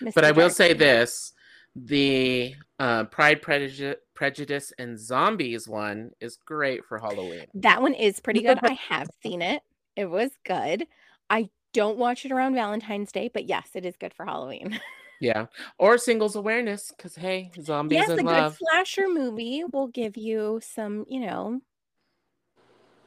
Mr. 0.00 0.14
But 0.14 0.24
I 0.24 0.30
will 0.30 0.48
Darcy. 0.48 0.54
say 0.54 0.72
this: 0.74 1.32
the 1.76 2.54
uh, 2.78 3.04
Pride, 3.04 3.42
Prejudice, 3.42 3.96
Prejudice, 4.14 4.72
and 4.78 4.98
Zombies 4.98 5.68
one 5.68 6.10
is 6.20 6.38
great 6.46 6.84
for 6.84 6.98
Halloween. 6.98 7.46
that 7.54 7.82
one 7.82 7.94
is 7.94 8.20
pretty 8.20 8.42
good. 8.42 8.58
I 8.62 8.72
have 8.88 9.08
seen 9.22 9.42
it. 9.42 9.62
It 9.96 10.06
was 10.06 10.30
good. 10.44 10.86
I 11.30 11.50
don't 11.72 11.98
watch 11.98 12.24
it 12.24 12.32
around 12.32 12.54
Valentine's 12.54 13.10
Day, 13.12 13.28
but 13.32 13.46
yes, 13.46 13.70
it 13.74 13.84
is 13.84 13.96
good 13.96 14.14
for 14.14 14.24
Halloween. 14.24 14.80
Yeah, 15.20 15.46
or 15.78 15.96
singles 15.96 16.34
awareness 16.36 16.92
because 16.94 17.14
hey, 17.14 17.50
zombies 17.62 17.98
yes, 17.98 18.10
a 18.10 18.16
in 18.18 18.26
good 18.26 18.52
slasher 18.56 19.08
movie 19.08 19.62
will 19.72 19.86
give 19.86 20.16
you 20.16 20.60
some, 20.62 21.06
you 21.08 21.20
know, 21.20 21.60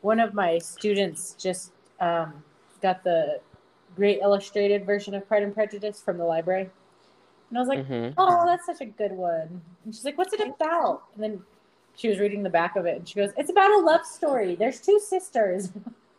one 0.08 0.22
of 0.22 0.34
my 0.34 0.58
students 0.58 1.36
just 1.38 1.74
um, 2.00 2.42
got 2.82 3.04
the 3.04 3.42
great 3.94 4.20
illustrated 4.22 4.86
version 4.86 5.14
of 5.14 5.28
Pride 5.28 5.44
and 5.44 5.54
Prejudice 5.54 6.02
from 6.02 6.18
the 6.18 6.24
library. 6.24 6.70
And 7.50 7.58
I 7.58 7.60
was 7.60 7.68
like, 7.68 7.86
Mhm. 7.86 8.14
oh, 8.18 8.46
that's 8.46 8.66
such 8.66 8.80
a 8.80 8.86
good 8.86 9.12
one. 9.12 9.62
And 9.84 9.94
she's 9.94 10.06
like, 10.06 10.18
what's 10.18 10.32
it 10.32 10.40
about? 10.40 11.04
And 11.14 11.22
then 11.24 11.42
she 11.98 12.08
was 12.08 12.20
reading 12.20 12.42
the 12.42 12.50
back 12.50 12.78
of 12.78 12.86
it 12.86 12.96
and 12.98 13.08
she 13.10 13.16
goes, 13.16 13.32
it's 13.36 13.50
about 13.50 13.70
a 13.72 13.80
love 13.80 14.06
story. 14.06 14.56
There's 14.56 14.80
two 14.80 14.98
sisters. 15.00 15.72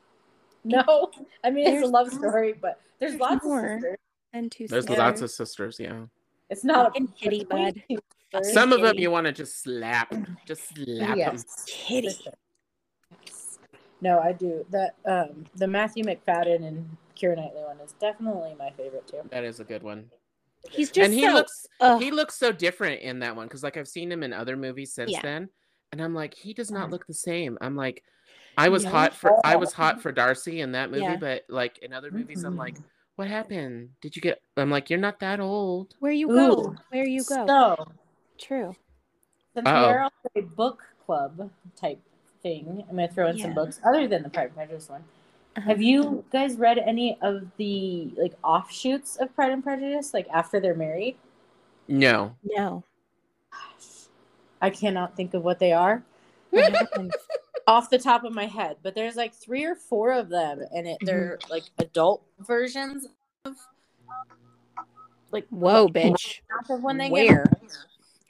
no, 0.64 1.10
I 1.42 1.50
mean, 1.50 1.66
it's 1.66 1.86
a 1.86 1.90
love 1.90 2.12
story, 2.12 2.52
but 2.60 2.80
there's, 2.98 3.12
There's 3.12 3.20
lots 3.22 3.44
more. 3.44 3.64
of 3.64 3.80
sisters. 3.80 3.96
and 4.34 4.52
two 4.52 4.66
There's 4.68 4.84
sisters. 4.84 4.98
lots 4.98 5.20
of 5.22 5.30
sisters. 5.30 5.80
Yeah, 5.80 6.02
It's 6.50 6.64
not 6.64 6.80
a 6.80 6.84
Fucking 6.90 7.08
kitty 7.18 7.44
between 7.44 7.64
bud. 7.72 7.82
two 7.88 7.98
sisters. 8.34 8.52
some 8.52 8.72
of 8.74 8.82
them 8.82 8.98
you 8.98 9.10
want 9.10 9.26
to 9.28 9.32
just 9.32 9.62
slap, 9.62 10.12
just 10.46 10.74
slap 10.74 11.16
them. 11.16 11.38
Kitty. 11.66 12.16
Sister. 14.00 14.08
Yes. 14.08 14.12
No, 14.14 14.20
I 14.20 14.32
do. 14.32 14.66
That 14.70 14.94
um 15.04 15.44
the 15.56 15.66
Matthew 15.66 16.04
Macfadyen 16.04 16.66
and 16.66 16.96
Keira 17.16 17.36
Knightley 17.36 17.62
one 17.62 17.78
is 17.80 17.92
definitely 18.00 18.54
my 18.58 18.70
favorite 18.70 19.06
too. 19.06 19.22
That 19.30 19.44
is 19.44 19.60
a 19.60 19.64
good 19.64 19.82
one. 19.82 20.10
He's 20.70 20.90
just 20.90 21.04
and 21.10 21.14
he 21.14 21.26
so, 21.26 21.32
looks 21.34 21.66
ugh. 21.80 22.02
he 22.02 22.10
looks 22.10 22.36
so 22.36 22.52
different 22.52 23.00
in 23.02 23.20
that 23.20 23.36
one 23.36 23.46
because 23.46 23.62
like 23.62 23.76
I've 23.76 23.88
seen 23.88 24.10
him 24.10 24.22
in 24.22 24.32
other 24.32 24.56
movies 24.56 24.92
since 24.92 25.12
Yeah. 25.12 25.22
then, 25.22 25.48
and 25.92 26.02
I'm 26.02 26.14
like 26.14 26.34
he 26.34 26.52
does 26.52 26.70
not 26.70 26.90
look 26.90 27.06
the 27.06 27.14
same. 27.14 27.58
I'm 27.60 27.76
like 27.76 28.02
I 28.56 28.68
was 28.68 28.84
No. 28.84 28.90
hot 28.90 29.14
for 29.14 29.44
I 29.46 29.56
was 29.56 29.72
hot 29.72 30.00
for 30.02 30.12
Darcy 30.12 30.60
in 30.60 30.72
that 30.72 30.90
movie, 30.90 31.02
Yeah. 31.02 31.16
but 31.16 31.44
like 31.48 31.78
in 31.78 31.92
other 31.92 32.10
movies, 32.10 32.44
I'm 32.44 32.54
Mhm. 32.54 32.58
like, 32.58 32.78
what 33.16 33.28
happened? 33.28 33.90
Did 34.00 34.16
you 34.16 34.22
get? 34.22 34.40
I'm 34.56 34.70
like, 34.70 34.90
you're 34.90 34.98
not 34.98 35.20
that 35.20 35.40
old. 35.40 35.94
where 36.00 36.12
you 36.12 36.26
go, 36.28 36.52
Ooh. 36.52 36.76
where 36.90 37.06
you 37.06 37.22
go. 37.24 37.46
So 37.46 37.86
True. 38.36 38.74
since 39.54 39.66
Uh-oh. 39.66 39.88
we're 39.88 40.02
also 40.02 40.28
a 40.36 40.40
book 40.42 40.82
club 41.06 41.50
type 41.76 42.00
thing, 42.42 42.84
I'm 42.88 42.96
gonna 42.96 43.08
throw 43.08 43.28
in 43.28 43.38
some 43.38 43.54
books 43.54 43.80
other 43.84 44.06
than 44.08 44.22
the 44.22 44.30
Pride 44.30 44.46
and 44.46 44.54
Prejudice 44.54 44.88
one. 44.88 45.04
Uh-huh. 45.56 45.68
Have 45.68 45.82
you 45.82 46.24
guys 46.32 46.56
read 46.56 46.78
any 46.78 47.18
of 47.20 47.44
the 47.56 48.10
like 48.16 48.34
offshoots 48.44 49.16
of 49.16 49.34
Pride 49.34 49.50
and 49.52 49.62
Prejudice, 49.62 50.14
like 50.14 50.28
after 50.28 50.60
they're 50.60 50.74
married? 50.74 51.16
No, 51.88 52.34
No. 52.44 52.84
I 54.60 54.70
cannot 54.70 55.16
think 55.16 55.34
of 55.34 55.44
what 55.44 55.58
they 55.60 55.72
are 55.72 56.02
off 57.66 57.90
the 57.90 57.98
top 57.98 58.24
of 58.24 58.32
my 58.34 58.46
head, 58.46 58.76
but 58.82 58.94
there's 58.94 59.14
like 59.16 59.32
three 59.34 59.64
or 59.64 59.74
four 59.76 60.12
of 60.12 60.28
them, 60.28 60.60
and 60.74 60.86
it 60.88 60.98
they're 61.02 61.38
like 61.48 61.62
adult 61.78 62.22
versions 62.40 63.06
of 63.44 63.54
like 65.30 65.46
Whoa, 65.50 65.88
bitch. 65.88 66.40
of 66.70 66.82
when 66.82 66.96
they 66.98 67.08
Where? 67.08 67.44
get 67.44 67.72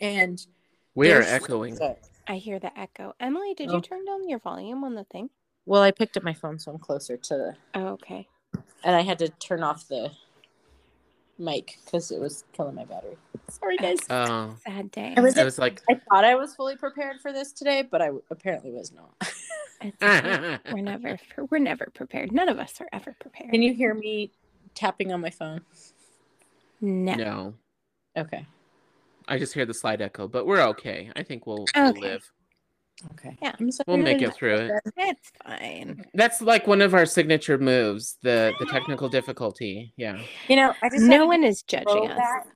and 0.01 0.47
we 0.95 1.13
are 1.13 1.23
echoing. 1.23 1.77
so- 1.77 1.97
I 2.29 2.37
hear 2.37 2.59
the 2.59 2.79
echo. 2.79 3.15
Emily, 3.19 3.55
did 3.55 3.71
Oh. 3.71 3.77
you 3.77 3.81
turn 3.81 4.05
down 4.05 4.29
your 4.29 4.39
volume 4.39 4.85
on 4.85 4.95
the 4.95 5.05
thing? 5.05 5.31
Well, 5.67 5.83
I 5.83 5.91
picked 5.91 6.17
up 6.17 6.23
my 6.23 6.35
phone, 6.35 6.59
so 6.59 6.71
I'm 6.73 6.79
closer 6.79 7.17
to 7.17 7.35
the, 7.37 7.57
Oh, 7.75 7.87
okay. 7.95 8.29
and 8.85 8.95
I 8.95 9.01
had 9.03 9.19
to 9.21 9.29
turn 9.29 9.63
off 9.63 9.89
the 9.89 10.11
mic 11.39 11.79
because 11.85 12.11
it 12.11 12.21
was 12.21 12.45
killing 12.53 12.75
my 12.75 12.85
battery. 12.85 13.17
Sorry, 13.49 13.77
oh, 13.79 13.83
guys. 13.83 13.99
Oh, 14.11 14.57
Sad 14.67 14.91
day. 14.91 15.15
I 15.17 15.21
was- 15.21 15.39
I 15.39 15.45
was 15.45 15.59
like, 15.59 15.83
I 15.89 15.95
thought 15.95 16.25
I 16.25 16.35
was 16.35 16.55
fully 16.55 16.77
prepared 16.77 17.21
for 17.21 17.33
this 17.33 17.53
today, 17.53 17.83
but 17.83 18.03
I 18.03 18.11
apparently 18.31 18.71
was 18.73 18.93
not. 18.93 19.11
Okay. 19.81 20.59
we're 20.73 20.81
never 20.81 21.21
we're 21.51 21.61
never 21.61 21.87
prepared. 21.95 22.33
None 22.33 22.49
of 22.49 22.59
us 22.59 22.81
are 22.81 22.89
ever 22.93 23.15
prepared. 23.21 23.53
Can 23.53 23.63
you 23.63 23.73
hear 23.73 23.95
me 23.95 24.33
tapping 24.75 25.13
on 25.13 25.21
my 25.21 25.31
phone? 25.31 25.61
no. 26.81 27.15
no. 27.15 27.55
Okay. 28.17 28.45
I 29.29 29.39
just 29.39 29.53
hear 29.55 29.67
the 29.67 29.75
slight 29.75 30.01
echo, 30.01 30.27
but 30.29 30.47
we're 30.47 30.63
okay. 30.69 31.11
I 31.15 31.23
think 31.23 31.47
we'll, 31.47 31.67
we'll 31.77 31.89
Okay. 31.91 32.01
live. 32.01 32.31
Okay. 33.13 33.39
Yeah. 33.41 33.55
I'm 33.61 33.71
sorry. 33.71 33.85
We'll 33.87 33.97
make 33.99 34.23
it 34.23 34.35
through 34.35 34.57
it. 34.57 34.73
It's 34.97 35.31
fine. 35.47 36.05
That's 36.15 36.41
like 36.43 36.67
one 36.67 36.81
of 36.83 36.95
our 36.95 37.07
signature 37.07 37.57
moves, 37.59 38.17
the 38.23 38.53
the 38.59 38.67
technical 38.67 39.09
difficulty. 39.09 39.93
Yeah. 39.97 40.21
You 40.49 40.57
know, 40.57 40.75
I 40.83 40.89
just 40.89 41.05
No 41.05 41.27
one 41.27 41.45
is 41.45 41.63
judging 41.63 42.11
us. 42.11 42.47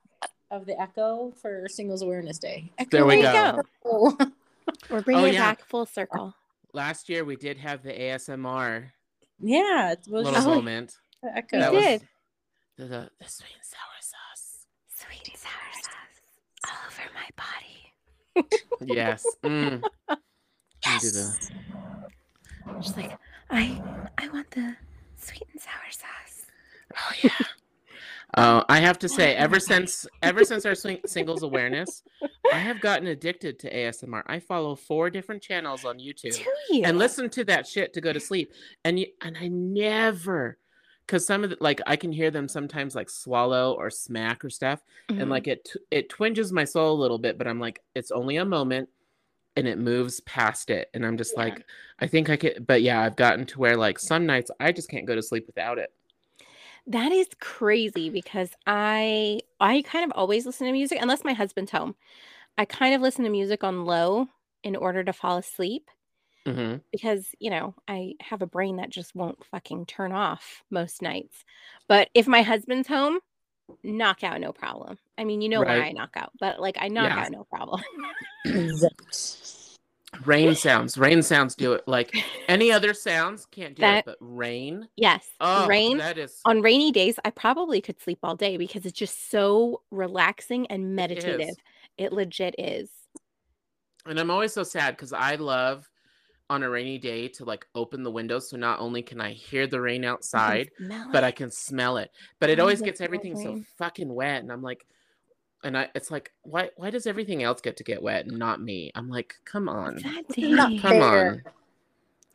of 0.51 0.65
the 0.65 0.79
echo 0.81 1.31
for 1.41 1.67
Singles 1.69 2.01
Awareness 2.01 2.39
Day. 2.39 2.71
There 2.91 3.05
we 3.05 3.21
There 3.21 3.33
you 3.33 3.53
go. 3.53 3.61
Oh. 3.85 4.17
We're 4.89 5.01
bringing 5.01 5.23
Oh, 5.23 5.27
it 5.27 5.33
yeah. 5.35 5.51
back 5.51 5.65
full 5.69 5.85
circle. 5.85 6.33
Last 6.73 7.07
year 7.07 7.23
we 7.23 7.35
did 7.37 7.57
have 7.59 7.81
the 7.83 7.93
ASMR 7.93 8.89
yeah, 9.39 9.91
it 9.91 9.99
was 10.07 10.25
little 10.25 10.31
just 10.33 10.47
Oh, 10.47 10.55
moment. 10.55 10.97
the 11.21 11.35
echo. 11.37 11.57
We 11.57 11.61
That 11.61 11.71
did. 11.71 12.01
was 12.01 12.01
the, 12.77 12.85
the, 12.85 13.09
the 13.19 13.29
sweet 13.29 13.55
and 13.55 13.65
sour 13.65 13.99
sauce. 14.01 14.65
Sweet 14.95 15.27
and 15.27 15.37
sour 15.37 15.73
sauce 15.81 16.69
all 16.69 16.87
over 16.87 17.13
my 17.13 17.22
body. 17.35 18.47
Yes. 18.81 19.25
Mm. 19.43 19.81
The- 20.83 21.49
She's 22.81 22.97
like, 22.97 23.17
I 23.49 23.81
I 24.17 24.27
want 24.29 24.51
the 24.51 24.75
sweet 25.17 25.43
and 25.53 25.61
sour 25.61 25.89
sauce. 25.91 26.45
Oh 26.97 27.11
yeah. 27.23 27.47
Oh, 28.35 28.63
I 28.69 28.79
have 28.79 28.99
to 28.99 29.07
say, 29.09 29.33
ever 29.35 29.59
since 29.61 30.05
ever 30.21 30.43
since 30.43 30.65
our 30.65 30.75
swing, 30.75 30.99
singles 31.05 31.43
awareness, 31.43 32.03
I 32.51 32.57
have 32.57 32.81
gotten 32.81 33.07
addicted 33.07 33.59
to 33.59 33.73
ASMR. 33.73 34.23
I 34.25 34.39
follow 34.39 34.75
four 34.75 35.09
different 35.09 35.41
channels 35.41 35.85
on 35.85 35.99
YouTube 35.99 36.37
you? 36.69 36.81
and 36.83 36.97
listen 36.97 37.29
to 37.31 37.45
that 37.45 37.65
shit 37.67 37.93
to 37.93 38.01
go 38.01 38.11
to 38.11 38.19
sleep. 38.19 38.51
And 38.83 38.99
you, 38.99 39.07
and 39.21 39.37
I 39.39 39.47
never, 39.47 40.57
because 41.05 41.25
some 41.25 41.43
of 41.43 41.51
the 41.51 41.57
like 41.59 41.81
I 41.87 41.95
can 41.95 42.11
hear 42.11 42.31
them 42.31 42.47
sometimes 42.47 42.95
like 42.95 43.09
swallow 43.09 43.73
or 43.73 43.89
smack 43.89 44.43
or 44.45 44.49
stuff, 44.49 44.83
Mhm. 45.09 45.21
and 45.21 45.29
like 45.29 45.47
it 45.47 45.69
it 45.91 46.09
twinges 46.09 46.51
my 46.53 46.65
soul 46.65 46.93
a 46.93 47.01
little 47.01 47.19
bit. 47.19 47.37
But 47.37 47.47
I'm 47.47 47.59
like, 47.59 47.81
it's 47.95 48.11
only 48.11 48.37
a 48.37 48.45
moment, 48.45 48.89
and 49.55 49.67
it 49.67 49.77
moves 49.79 50.21
past 50.21 50.69
it, 50.69 50.89
and 50.93 51.05
I'm 51.05 51.17
just 51.17 51.33
Yeah. 51.33 51.43
like, 51.45 51.65
I 51.99 52.07
think 52.07 52.29
I 52.29 52.37
could. 52.37 52.65
But 52.67 52.81
yeah, 52.83 53.01
I've 53.01 53.15
gotten 53.17 53.45
to 53.47 53.59
where 53.59 53.77
like 53.77 53.99
some 53.99 54.25
nights 54.25 54.51
I 54.59 54.71
just 54.71 54.89
can't 54.89 55.05
go 55.07 55.15
to 55.15 55.21
sleep 55.23 55.47
without 55.47 55.79
it. 55.79 55.93
That 56.87 57.11
is 57.11 57.29
crazy 57.39 58.09
because 58.09 58.51
I 58.67 59.41
I 59.59 59.81
kind 59.83 60.05
of 60.05 60.11
always 60.17 60.45
listen 60.45 60.67
to 60.67 60.73
music 60.73 60.99
unless 61.01 61.23
my 61.23 61.33
husband's 61.33 61.71
home. 61.71 61.95
I 62.57 62.65
kind 62.65 62.95
of 62.95 63.01
listen 63.01 63.23
to 63.25 63.31
music 63.31 63.63
on 63.63 63.85
low 63.85 64.29
in 64.63 64.75
order 64.75 65.03
to 65.03 65.13
fall 65.13 65.37
asleep 65.37 65.89
hmm 66.45 66.75
because, 66.91 67.25
you 67.39 67.49
know, 67.49 67.73
I 67.87 68.13
have 68.21 68.41
a 68.41 68.47
brain 68.47 68.75
that 68.75 68.89
just 68.89 69.15
won't 69.15 69.43
fucking 69.45 69.85
turn 69.87 70.11
off 70.11 70.61
most 70.69 71.01
nights. 71.01 71.43
But 71.87 72.09
if 72.13 72.27
my 72.27 72.43
husband's 72.43 72.87
home, 72.87 73.19
knockout 73.83 74.39
no 74.41 74.51
problem. 74.51 74.97
I 75.17 75.23
mean, 75.23 75.41
you 75.41 75.49
know 75.49 75.61
Right. 75.61 75.85
I 75.85 75.91
knock 75.91 76.11
out, 76.15 76.31
but 76.39 76.59
like 76.59 76.77
I 76.79 76.89
knock 76.89 77.09
Yeah. 77.15 77.23
out 77.25 77.31
no 77.31 77.45
problem. 77.45 77.81
Rain 80.25 80.53
sounds. 80.55 80.97
Rain 80.97 81.23
sounds 81.23 81.55
do 81.55 81.73
it. 81.73 81.87
Like 81.87 82.15
any 82.47 82.71
other 82.71 82.93
sounds 82.93 83.47
can't 83.47 83.75
do 83.75 83.81
That- 83.81 83.99
it, 83.99 84.05
but 84.05 84.17
rain. 84.19 84.87
yes. 84.95 85.27
Oh, 85.39 85.65
rain 85.67 85.97
That 85.97 86.17
is. 86.19 86.39
on 86.45 86.61
rainy 86.61 86.91
days, 86.91 87.17
I 87.25 87.31
probably 87.31 87.81
could 87.81 87.99
sleep 88.01 88.19
all 88.21 88.35
day 88.35 88.57
because 88.57 88.85
it's 88.85 88.97
just 88.97 89.31
so 89.31 89.81
relaxing 89.89 90.67
and 90.67 90.95
meditative. 90.95 91.55
It 91.97 92.13
legit 92.13 92.53
is. 92.59 92.91
And 94.05 94.19
I'm 94.19 94.29
always 94.29 94.53
so 94.53 94.63
sad 94.63 94.95
because 94.95 95.13
I 95.13 95.35
love 95.35 95.89
on 96.49 96.63
a 96.63 96.69
rainy 96.69 96.97
day 96.97 97.27
to 97.27 97.45
like 97.45 97.65
open 97.73 98.03
the 98.03 98.11
windows 98.11 98.49
so 98.49 98.57
not 98.57 98.79
only 98.79 99.01
can 99.01 99.19
I 99.21 99.31
hear 99.31 99.67
the 99.67 99.81
rain 99.81 100.03
outside, 100.03 100.69
smell 100.77 101.09
but 101.11 101.23
I 101.23 101.31
can 101.31 101.49
smell 101.51 101.97
it. 101.97 102.11
But 102.39 102.49
it 102.49 102.59
I 102.59 102.61
always 102.61 102.81
gets 102.81 102.99
that 102.99 103.05
everything 103.05 103.35
so 103.35 103.61
fucking 103.77 104.13
wet, 104.13 104.43
and 104.43 104.51
I'm 104.51 104.61
like, 104.61 104.85
and 105.63 105.77
I 105.77 105.89
it's 105.95 106.11
like, 106.11 106.31
why 106.43 106.69
why 106.75 106.89
does 106.89 107.07
everything 107.07 107.43
else 107.43 107.61
get 107.61 107.77
to 107.77 107.83
get 107.83 108.01
wet 108.03 108.25
and 108.25 108.37
not 108.37 108.61
me? 108.61 108.91
I'm 108.95 109.09
like, 109.09 109.35
come 109.45 109.69
on, 109.69 109.95
That 109.97 110.25
This 110.29 110.37
is 110.43 110.51
not 110.51 110.69
day. 110.69 110.79
come 110.79 110.91
fair. 110.99 111.29
on, 111.31 111.43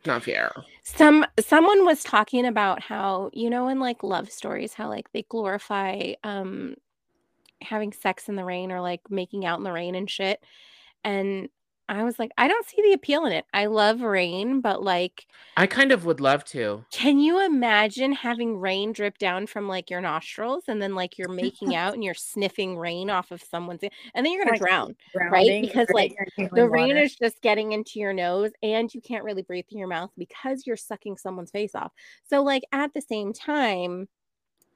not 0.05 0.23
fair. 0.23 0.51
Some 0.83 1.25
someone 1.39 1.85
was 1.85 2.03
talking 2.03 2.45
about 2.45 2.81
how 2.81 3.29
you 3.33 3.49
know 3.49 3.67
in 3.67 3.79
like 3.79 4.03
love 4.03 4.31
stories 4.31 4.73
how 4.73 4.89
like 4.89 5.11
they 5.11 5.21
glorify 5.23 6.13
um 6.23 6.75
having 7.61 7.91
sex 7.93 8.29
in 8.29 8.35
the 8.35 8.45
rain 8.45 8.71
or 8.71 8.81
like 8.81 9.01
making 9.09 9.45
out 9.45 9.57
in 9.59 9.63
the 9.63 9.71
rain 9.71 9.95
and 9.95 10.09
shit. 10.09 10.43
And 11.03 11.49
I 11.89 12.03
was 12.03 12.19
like, 12.19 12.31
I 12.37 12.47
don't 12.47 12.65
see 12.67 12.81
the 12.83 12.93
appeal 12.93 13.25
in 13.25 13.31
it. 13.31 13.45
I 13.53 13.65
love 13.65 14.01
rain, 14.01 14.61
but 14.61 14.83
like, 14.83 15.25
I 15.57 15.65
kind 15.65 15.91
of 15.91 16.05
would 16.05 16.19
love 16.21 16.45
to. 16.45 16.85
can 16.91 17.19
you 17.19 17.43
imagine 17.43 18.11
having 18.13 18.57
rain 18.59 18.93
drip 18.93 19.17
down 19.17 19.47
from 19.47 19.67
like 19.67 19.89
your 19.89 19.99
nostrils 19.99 20.65
and 20.67 20.79
then 20.81 20.93
like 20.93 21.17
you're 21.17 21.27
making 21.33 21.75
out 21.75 21.95
and 21.95 22.03
you're 22.03 22.13
sniffing 22.13 22.77
rain 22.77 23.09
off 23.09 23.31
of 23.31 23.41
someone's 23.41 23.81
and 23.81 24.25
then 24.25 24.31
you're 24.31 24.43
gonna 24.45 24.51
Like, 24.51 24.61
drown. 24.61 24.95
right? 25.15 25.61
Because, 25.61 25.87
like, 25.91 26.13
The 26.37 26.43
inhaling 26.43 26.71
rain 26.71 26.87
water. 26.89 26.99
is 27.01 27.15
just 27.15 27.41
getting 27.41 27.71
into 27.71 27.99
your 27.99 28.13
nose 28.13 28.51
and 28.61 28.93
you 28.93 29.01
can't 29.01 29.23
really 29.23 29.41
breathe 29.41 29.65
through 29.69 29.79
your 29.79 29.87
mouth 29.87 30.11
because 30.17 30.67
you're 30.67 30.77
sucking 30.77 31.17
someone's 31.17 31.51
face 31.51 31.73
off. 31.75 31.91
So 32.29 32.43
like 32.43 32.63
at 32.71 32.93
the 32.93 33.01
same 33.01 33.33
time, 33.33 34.07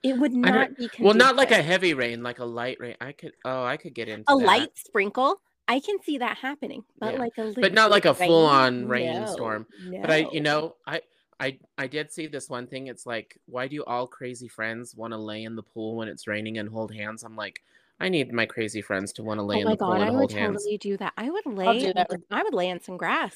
it 0.01 0.17
would 0.17 0.31
don't- 0.33 0.41
not 0.41 0.75
be 0.75 0.89
Well, 0.99 1.13
not 1.13 1.35
like 1.37 1.51
a 1.51 1.61
heavy 1.61 1.93
rain, 1.93 2.23
like 2.23 2.39
a 2.39 2.45
light 2.45 2.77
rain. 2.79 2.95
I 2.99 3.13
could. 3.13 3.31
Oh, 3.45 3.63
I 3.63 3.77
could 3.77 3.93
get 3.93 4.09
into 4.09 4.25
a 4.33 4.37
that. 4.37 4.45
light 4.45 4.69
sprinkle. 4.75 5.39
I 5.67 5.79
can 5.79 6.01
see 6.03 6.17
that 6.17 6.37
happening, 6.37 6.83
but 6.99 7.13
Yeah. 7.13 7.19
like 7.19 7.37
a 7.37 7.43
little, 7.43 7.61
but 7.61 7.73
not 7.73 7.89
like 7.91 8.05
a 8.05 8.13
rain, 8.13 8.27
full-on 8.27 8.81
no, 8.81 8.87
rainstorm. 8.87 9.65
But 10.01 10.11
I, 10.11 10.27
you 10.31 10.41
know, 10.41 10.75
I, 10.85 11.01
I, 11.39 11.57
I 11.77 11.87
did 11.87 12.11
see 12.11 12.27
this 12.27 12.49
one 12.49 12.67
thing. 12.67 12.87
It's 12.87 13.05
like, 13.05 13.37
why 13.45 13.67
do 13.67 13.83
all 13.85 14.05
crazy 14.07 14.47
friends 14.47 14.95
want 14.95 15.13
to 15.13 15.17
lay 15.17 15.43
in 15.43 15.55
the 15.55 15.63
pool 15.63 15.95
when 15.95 16.07
it's 16.07 16.27
raining 16.27 16.57
and 16.57 16.67
hold 16.69 16.93
hands? 16.93 17.23
I'm 17.23 17.35
like, 17.35 17.61
I 17.99 18.09
need 18.09 18.31
my 18.33 18.45
crazy 18.45 18.81
friends 18.81 19.13
to 19.13 19.23
want 19.23 19.39
to 19.39 19.43
lay 19.43 19.57
Oh 19.57 19.59
in 19.59 19.65
my 19.65 19.71
the 19.71 19.77
pool 19.77 19.93
and 19.93 20.03
I 20.03 20.09
would 20.09 20.17
hold 20.17 20.31
hands. 20.33 20.57
totally 20.63 20.77
do 20.77 20.97
that. 20.97 21.13
I 21.17 21.29
would 21.29 21.45
lay. 21.45 21.79
do 21.79 21.87
in 21.87 21.93
that 21.95 22.09
with- 22.09 22.23
I 22.29 22.43
would 22.43 22.53
lay 22.53 22.69
in 22.69 22.81
some 22.81 22.97
grass. 22.97 23.35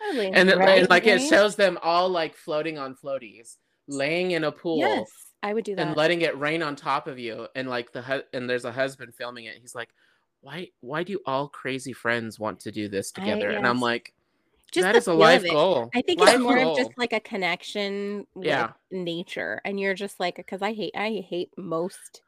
I 0.00 0.08
would 0.10 0.16
lay 0.18 0.26
in 0.28 0.34
And, 0.36 0.48
some 0.50 0.58
it, 0.60 0.62
grass 0.62 0.78
and 0.78 0.90
like 0.90 1.06
it 1.06 1.20
shows 1.22 1.56
them 1.56 1.78
all 1.82 2.08
like 2.08 2.36
floating 2.36 2.78
on 2.78 2.94
floaties, 2.94 3.56
laying 3.88 4.30
in 4.30 4.44
a 4.44 4.52
pool. 4.52 4.78
Yes, 4.78 5.10
I 5.42 5.54
would 5.54 5.64
do 5.64 5.74
that. 5.74 5.86
and 5.88 5.96
letting 5.96 6.20
it 6.22 6.38
rain 6.38 6.62
on 6.62 6.76
top 6.76 7.08
of 7.08 7.18
you 7.18 7.48
and 7.56 7.68
like 7.68 7.92
the 7.92 8.02
hu- 8.02 8.22
and 8.32 8.48
there's 8.48 8.64
a 8.64 8.72
husband 8.72 9.14
filming 9.14 9.46
it 9.46 9.56
he's 9.60 9.74
like 9.74 9.88
why 10.40 10.68
why 10.80 11.02
do 11.02 11.18
all 11.26 11.48
crazy 11.48 11.92
friends 11.92 12.38
want 12.38 12.60
to 12.60 12.70
do 12.70 12.88
this 12.88 13.12
I- 13.16 13.20
together 13.20 13.50
and 13.50 13.66
i'm 13.66 13.80
like 13.80 14.12
just 14.70 14.82
that 14.84 14.92
the 14.92 14.98
is 14.98 15.06
a 15.06 15.14
life 15.14 15.42
goal 15.48 15.90
I 15.94 16.02
think 16.02 16.20
life 16.20 16.34
it's 16.34 16.42
more 16.42 16.56
goal. 16.56 16.72
of 16.72 16.76
just 16.78 16.90
like 16.98 17.14
a 17.14 17.20
connection 17.20 18.26
with 18.34 18.46
Yeah. 18.48 18.72
nature, 18.90 19.62
and 19.64 19.80
you're 19.80 19.94
just 19.94 20.20
like, 20.20 20.36
because 20.36 20.60
I 20.60 20.74
hate, 20.74 20.92
I 20.94 21.24
hate 21.26 21.48
most 21.56 22.20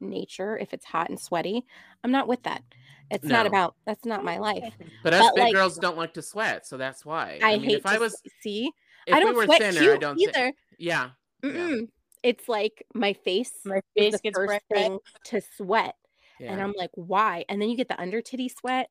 nature 0.00 0.58
if 0.58 0.74
it's 0.74 0.84
hot 0.84 1.10
and 1.10 1.20
sweaty. 1.20 1.64
I'm 2.02 2.10
not 2.10 2.26
with 2.26 2.42
that. 2.42 2.64
It's 3.12 3.24
not 3.24 3.46
about. 3.46 3.76
That's 3.86 4.04
not 4.04 4.24
my 4.24 4.38
life. 4.38 4.74
but 5.04 5.14
us 5.14 5.20
but, 5.22 5.34
big 5.36 5.44
like- 5.44 5.54
girls 5.54 5.78
don't 5.78 5.96
like 5.96 6.12
to 6.14 6.22
sweat 6.22 6.66
so 6.66 6.76
that's 6.76 7.04
why 7.06 7.38
I, 7.40 7.52
i, 7.52 7.56
mean 7.56 7.68
hate 7.70 7.78
if 7.78 7.86
i 7.86 7.98
was 7.98 8.20
see. 8.42 8.72
if 9.06 9.14
I 9.14 9.20
don't 9.20 9.28
we 9.30 9.36
were 9.36 9.44
sweat 9.44 9.60
thinner, 9.60 9.78
cute 9.80 9.94
I 9.94 9.98
don't 9.98 10.16
think. 10.16 10.36
either. 10.36 10.52
Yeah. 10.78 11.10
Yeah. 11.44 11.50
Mm-mm. 11.50 11.88
It's 12.24 12.48
like 12.48 12.84
my 12.94 13.12
face 13.12 13.52
My 13.64 13.76
is 13.76 13.82
face 13.96 14.12
the 14.14 14.18
gets 14.18 14.36
first 14.36 14.60
thing 14.72 14.98
to 15.26 15.40
sweat, 15.56 15.94
Yeah. 16.40 16.52
and 16.52 16.60
I'm 16.62 16.74
like, 16.76 16.90
why? 16.94 17.44
And 17.48 17.60
then 17.60 17.68
you 17.70 17.76
get 17.76 17.88
the 17.88 18.00
under 18.00 18.20
titty 18.20 18.48
sweat, 18.48 18.88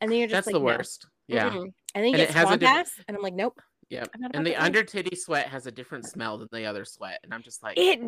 and 0.00 0.10
then 0.10 0.18
you're 0.18 0.28
just 0.28 0.34
That's 0.44 0.46
like, 0.48 0.54
the 0.54 0.58
no. 0.60 0.64
worst. 0.64 1.06
Yeah. 1.28 1.50
Mm-mm. 1.50 1.72
And 1.94 2.04
then 2.04 2.04
you 2.04 2.08
And 2.14 2.16
get 2.16 2.30
it 2.30 2.34
has 2.34 2.46
swamp 2.46 2.60
diff- 2.60 2.68
ass, 2.68 2.90
and 3.08 3.16
I'm 3.16 3.22
like, 3.22 3.34
nope. 3.34 3.60
Yep. 3.90 4.08
I'm 4.14 4.20
not 4.20 4.30
about 4.30 4.38
And 4.38 4.46
the 4.46 4.50
that 4.52 4.58
life. 4.58 4.66
under 4.66 4.82
titty 4.84 5.16
sweat 5.16 5.46
has 5.48 5.66
a 5.66 5.70
different 5.72 6.06
smell 6.06 6.38
than 6.38 6.48
the 6.52 6.64
other 6.66 6.84
sweat, 6.84 7.20
and 7.24 7.32
I'm 7.34 7.42
just 7.42 7.62
like, 7.62 7.76
It 7.78 8.00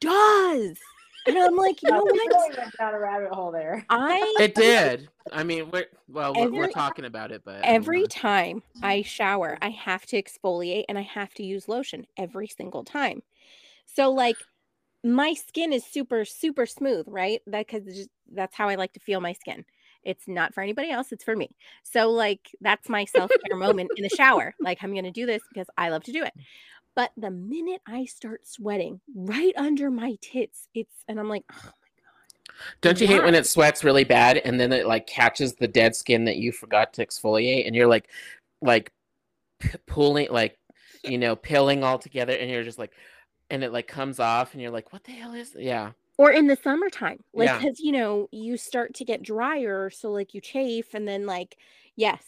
does, 0.00 0.78
and 1.26 1.38
I'm 1.38 1.54
like, 1.56 1.82
you 1.82 1.90
know 1.92 2.02
what? 2.02 2.12
really 2.12 2.56
went 2.58 2.72
down 2.78 2.94
a 2.94 2.98
rabbit 2.98 3.32
hole 3.32 3.52
there. 3.52 3.84
I 3.88 4.34
it 4.40 4.54
did. 4.54 5.08
I 5.30 5.44
mean, 5.44 5.70
we're 5.70 5.86
well, 6.08 6.34
we're, 6.34 6.50
we're 6.50 6.68
talking 6.70 7.04
about 7.04 7.30
it, 7.32 7.42
but 7.44 7.60
every 7.62 7.98
wanna- 8.00 8.08
time 8.08 8.62
I 8.82 9.02
shower, 9.02 9.52
mm. 9.52 9.58
I 9.66 9.70
have 9.70 10.04
to 10.06 10.20
exfoliate 10.22 10.84
and 10.88 10.98
I 10.98 11.02
have 11.02 11.32
to 11.34 11.44
use 11.44 11.68
lotion 11.68 12.06
every 12.16 12.48
single 12.48 12.82
time. 12.84 13.22
So 13.86 14.10
like 14.10 14.36
my 15.04 15.34
skin 15.34 15.72
is 15.72 15.84
super 15.84 16.24
super 16.24 16.66
smooth, 16.66 17.06
right? 17.08 17.40
That 17.46 17.68
cuz 17.68 18.08
that's 18.32 18.54
how 18.56 18.68
I 18.68 18.76
like 18.76 18.92
to 18.94 19.00
feel 19.00 19.20
my 19.20 19.32
skin. 19.32 19.64
It's 20.04 20.26
not 20.26 20.54
for 20.54 20.62
anybody 20.62 20.90
else, 20.90 21.12
it's 21.12 21.24
for 21.24 21.36
me. 21.36 21.50
So 21.82 22.10
like 22.10 22.50
that's 22.60 22.88
my 22.88 23.04
self-care 23.04 23.56
moment 23.56 23.90
in 23.96 24.02
the 24.02 24.08
shower. 24.08 24.54
Like 24.60 24.78
I'm 24.82 24.92
going 24.92 25.04
to 25.04 25.10
do 25.10 25.26
this 25.26 25.42
because 25.52 25.68
I 25.76 25.90
love 25.90 26.04
to 26.04 26.12
do 26.12 26.24
it. 26.24 26.32
But 26.94 27.12
the 27.16 27.30
minute 27.30 27.80
I 27.86 28.04
start 28.04 28.46
sweating 28.46 29.00
right 29.14 29.54
under 29.56 29.90
my 29.90 30.16
tits, 30.20 30.68
it's 30.74 31.04
and 31.08 31.18
I'm 31.18 31.28
like, 31.28 31.44
oh 31.52 31.70
Don't 32.80 33.00
you 33.00 33.06
hate 33.06 33.24
when 33.24 33.34
it 33.34 33.46
sweats 33.46 33.84
really 33.84 34.04
bad 34.04 34.38
and 34.38 34.58
then 34.60 34.72
it 34.72 34.86
like 34.86 35.06
catches 35.06 35.54
the 35.54 35.68
dead 35.68 35.96
skin 35.96 36.24
that 36.24 36.36
you 36.36 36.52
forgot 36.52 36.92
to 36.94 37.06
exfoliate 37.06 37.66
and 37.66 37.74
you're 37.74 37.86
like 37.86 38.10
like 38.60 38.92
p- 39.60 39.78
pulling 39.86 40.28
like 40.30 40.58
you 41.04 41.18
know 41.18 41.34
pilling 41.34 41.82
all 41.82 41.98
together 41.98 42.32
and 42.32 42.50
you're 42.50 42.62
just 42.62 42.78
like 42.78 42.92
and 43.52 43.62
it 43.62 43.70
like 43.72 43.86
comes 43.86 44.18
off 44.18 44.52
and 44.54 44.62
you're 44.62 44.70
like 44.72 44.92
what 44.92 45.04
the 45.04 45.12
hell 45.12 45.34
is 45.34 45.54
yeah 45.58 45.92
or 46.18 46.30
in 46.32 46.46
the 46.46 46.56
summertime 46.56 47.18
like 47.34 47.46
Yeah. 47.48 47.58
because 47.58 47.78
you 47.80 47.92
know 47.92 48.28
you 48.32 48.56
start 48.56 48.94
to 48.94 49.04
get 49.04 49.22
drier 49.22 49.90
so 49.90 50.10
like 50.10 50.34
you 50.34 50.40
chafe 50.40 50.94
and 50.94 51.06
then 51.06 51.26
like 51.26 51.56
yes 51.94 52.22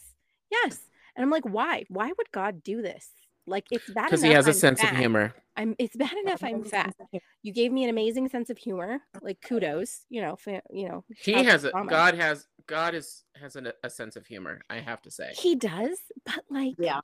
yes 0.53 0.79
and 1.17 1.25
i'm 1.25 1.31
like 1.31 1.45
why 1.45 1.85
why 1.89 2.09
would 2.17 2.31
god 2.31 2.63
do 2.63 2.83
this 2.83 3.09
like 3.47 3.65
it's 3.71 3.87
bad 3.91 4.03
enough. 4.03 4.11
because 4.11 4.23
he 4.23 4.31
has 4.31 4.47
a 4.47 4.51
I'm 4.51 4.55
sense 4.57 4.81
fat. 4.81 4.93
of 4.93 4.99
humor 4.99 5.35
i'm 5.57 5.75
it's 5.79 5.97
bad 5.97 6.13
enough 6.25 6.43
i'm 6.45 6.63
fat 6.65 6.95
you 7.43 7.53
gave 7.53 7.73
me 7.73 7.85
an 7.85 7.91
amazing 7.91 8.29
sense 8.29 8.51
of 8.51 8.59
humor 8.59 9.01
like 9.23 9.41
kudos 9.41 10.01
you 10.11 10.21
know 10.21 10.37
fa- 10.37 10.63
you 10.71 10.89
know 10.89 11.05
he 11.19 11.33
has 11.45 11.63
to 11.63 11.71
a 11.71 11.73
Mama. 11.79 11.91
god 11.91 12.15
has 12.15 12.47
god 12.67 12.95
is 12.95 13.25
has 13.41 13.57
an, 13.57 13.71
a 13.83 13.91
sense 13.91 14.17
of 14.17 14.27
humor 14.27 14.61
i 14.71 14.77
have 14.77 15.01
to 15.03 15.11
say 15.11 15.33
he 15.37 15.55
does 15.57 15.99
but 16.27 16.45
like 16.51 16.75
Yeah. 16.79 17.01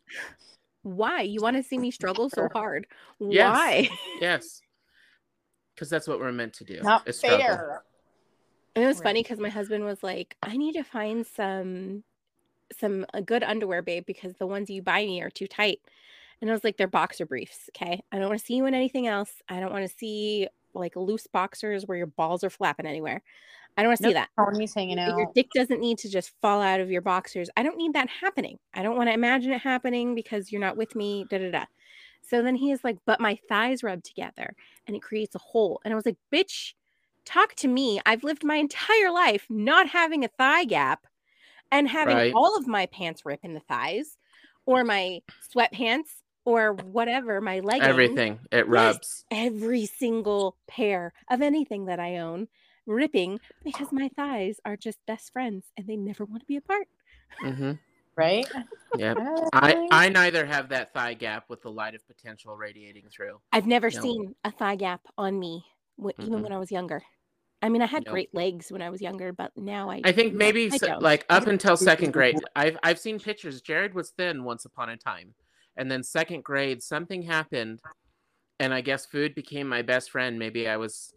Why 0.82 1.22
you 1.22 1.40
want 1.40 1.56
to 1.56 1.62
see 1.62 1.78
me 1.78 1.90
struggle 1.90 2.30
so 2.30 2.48
hard 2.52 2.86
Yes. 3.20 3.54
why 3.54 3.90
yes 4.20 4.60
because 5.74 5.88
that's 5.90 6.06
what 6.08 6.20
we're 6.20 6.32
meant 6.32 6.54
to 6.54 6.64
do 6.64 6.80
Not 6.82 7.08
is 7.08 7.18
struggle. 7.18 7.38
fair. 7.38 7.82
And 8.76 8.84
it 8.84 8.88
was 8.88 9.00
funny 9.00 9.22
because 9.22 9.40
my 9.40 9.48
husband 9.48 9.84
was 9.84 10.02
like, 10.02 10.36
I 10.42 10.56
need 10.56 10.74
to 10.74 10.82
find 10.84 11.26
some 11.26 12.04
some 12.78 13.04
a 13.14 13.20
good 13.22 13.42
underwear, 13.42 13.82
babe, 13.82 14.04
because 14.06 14.34
the 14.34 14.46
ones 14.46 14.70
you 14.70 14.80
buy 14.82 15.04
me 15.04 15.22
are 15.22 15.30
too 15.30 15.46
tight. 15.46 15.80
And 16.40 16.48
I 16.50 16.52
was 16.52 16.62
like, 16.64 16.76
they're 16.76 16.86
boxer 16.86 17.26
briefs. 17.26 17.68
Okay. 17.74 18.02
I 18.12 18.18
don't 18.18 18.28
want 18.28 18.38
to 18.38 18.44
see 18.46 18.54
you 18.54 18.66
in 18.66 18.74
anything 18.74 19.06
else. 19.06 19.32
I 19.48 19.58
don't 19.58 19.72
want 19.72 19.88
to 19.90 19.96
see 19.98 20.48
like 20.72 20.94
loose 20.96 21.26
boxers 21.26 21.84
where 21.86 21.98
your 21.98 22.06
balls 22.06 22.44
are 22.44 22.50
flapping 22.50 22.86
anywhere. 22.86 23.22
I 23.76 23.82
don't 23.82 23.90
want 23.90 23.98
to 24.00 24.06
see 24.08 24.12
that. 24.14 24.30
Tony's 24.38 24.74
hanging 24.74 24.96
Like, 24.98 25.08
Your 25.08 25.30
dick 25.34 25.50
doesn't 25.54 25.80
need 25.80 25.98
to 25.98 26.08
just 26.10 26.32
fall 26.42 26.60
out 26.60 26.80
of 26.80 26.90
your 26.90 27.02
boxers. 27.02 27.48
I 27.56 27.62
don't 27.62 27.76
need 27.76 27.92
that 27.94 28.08
happening. 28.08 28.58
I 28.74 28.82
don't 28.82 28.96
want 28.96 29.08
to 29.08 29.14
imagine 29.14 29.52
it 29.52 29.60
happening 29.60 30.14
because 30.14 30.50
you're 30.52 30.60
not 30.60 30.76
with 30.76 30.94
me. 30.94 31.24
Da 31.30 31.38
da 31.38 31.50
da. 31.50 31.64
So 32.22 32.42
then 32.42 32.54
he 32.54 32.70
is 32.70 32.84
like, 32.84 32.98
but 33.06 33.20
my 33.20 33.38
thighs 33.48 33.82
rub 33.82 34.02
together 34.02 34.54
and 34.86 34.94
it 34.94 35.02
creates 35.02 35.34
a 35.34 35.38
hole. 35.38 35.80
And 35.84 35.92
I 35.92 35.96
was 35.96 36.06
like, 36.06 36.18
bitch, 36.32 36.74
talk 37.24 37.54
to 37.56 37.68
me. 37.68 38.00
I've 38.06 38.24
lived 38.24 38.44
my 38.44 38.56
entire 38.56 39.10
life 39.10 39.46
not 39.48 39.88
having 39.88 40.24
a 40.24 40.28
thigh 40.28 40.64
gap 40.64 41.06
and 41.72 41.88
having 41.88 42.16
Right. 42.16 42.32
all 42.34 42.56
of 42.56 42.66
my 42.66 42.86
pants 42.86 43.24
rip 43.24 43.40
in 43.42 43.54
the 43.54 43.60
thighs 43.60 44.16
or 44.66 44.84
my 44.84 45.20
sweatpants 45.54 46.22
or 46.44 46.72
whatever, 46.72 47.40
my 47.40 47.60
leggings. 47.60 47.84
everything 47.84 48.38
it 48.50 48.66
Yes. 48.66 48.68
rubs 48.68 49.24
Every 49.30 49.86
single 49.86 50.56
pair 50.68 51.12
of 51.30 51.42
anything 51.42 51.86
that 51.86 52.00
I 52.00 52.18
own 52.18 52.48
ripping 52.90 53.40
because 53.64 53.92
my 53.92 54.10
thighs 54.16 54.60
are 54.64 54.76
just 54.76 54.98
best 55.06 55.32
friends 55.32 55.66
and 55.76 55.86
they 55.86 55.96
never 55.96 56.24
want 56.24 56.42
to 56.42 56.46
be 56.46 56.56
apart. 56.56 56.88
Mm-hmm. 57.42 57.72
Right? 58.16 58.46
yeah 58.98 59.14
I, 59.52 59.86
I 59.90 60.08
neither 60.08 60.44
have 60.44 60.68
that 60.70 60.92
thigh 60.92 61.14
gap 61.14 61.44
with 61.48 61.62
the 61.62 61.70
light 61.70 61.94
of 61.94 62.06
potential 62.06 62.56
radiating 62.56 63.04
through. 63.14 63.40
I've 63.52 63.66
never 63.66 63.90
No. 63.90 64.00
seen 64.02 64.34
a 64.44 64.50
thigh 64.50 64.76
gap 64.76 65.00
on 65.16 65.38
me, 65.38 65.64
even 66.18 66.34
Mm-mm. 66.34 66.42
when 66.42 66.52
I 66.52 66.58
was 66.58 66.70
younger. 66.70 67.02
I 67.62 67.68
mean, 67.68 67.82
I 67.82 67.86
had 67.86 68.04
Nope. 68.06 68.12
great 68.12 68.34
legs 68.34 68.72
when 68.72 68.82
I 68.82 68.90
was 68.90 69.00
younger, 69.00 69.32
but 69.32 69.52
now 69.56 69.90
I. 69.90 70.00
I 70.02 70.12
think 70.12 70.34
maybe 70.34 70.66
I 70.72 70.76
se- 70.76 70.86
don't. 70.86 71.02
like 71.02 71.26
up 71.28 71.46
until 71.46 71.76
second 71.76 72.12
grade, 72.12 72.36
I've 72.56 72.78
I've 72.82 72.98
seen 72.98 73.20
pictures. 73.20 73.60
Jared 73.60 73.94
was 73.94 74.10
thin 74.10 74.44
once 74.44 74.64
upon 74.64 74.88
a 74.88 74.96
time, 74.96 75.34
and 75.76 75.90
then 75.90 76.02
second 76.02 76.42
grade, 76.42 76.82
something 76.82 77.20
happened, 77.22 77.80
and 78.58 78.72
I 78.72 78.80
guess 78.80 79.04
food 79.04 79.34
became 79.34 79.68
my 79.68 79.82
best 79.82 80.10
friend. 80.10 80.38
Maybe 80.38 80.66
I 80.68 80.78
was 80.78 81.12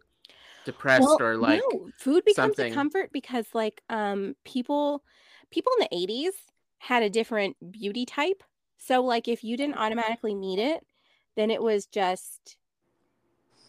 depressed 0.64 1.20
Well, 1.20 1.22
or 1.22 1.38
like 1.38 1.76
no, 1.76 1.89
food 1.97 2.24
becomes 2.26 2.59
something. 2.59 2.61
a 2.61 2.66
comfort 2.66 3.11
because 3.14 3.53
like 3.53 3.82
um 3.89 4.36
people 4.45 5.03
people 5.51 5.72
in 5.80 5.88
the 5.89 5.95
80s 5.95 6.34
had 6.80 7.03
a 7.03 7.09
different 7.09 7.57
beauty 7.72 8.05
type. 8.05 8.43
So 8.78 9.01
like 9.03 9.28
if 9.28 9.43
you 9.43 9.57
didn't 9.57 9.78
automatically 9.78 10.36
need 10.36 10.59
it, 10.59 10.86
then 11.36 11.49
it 11.51 11.61
was 11.64 11.86
just 11.88 12.57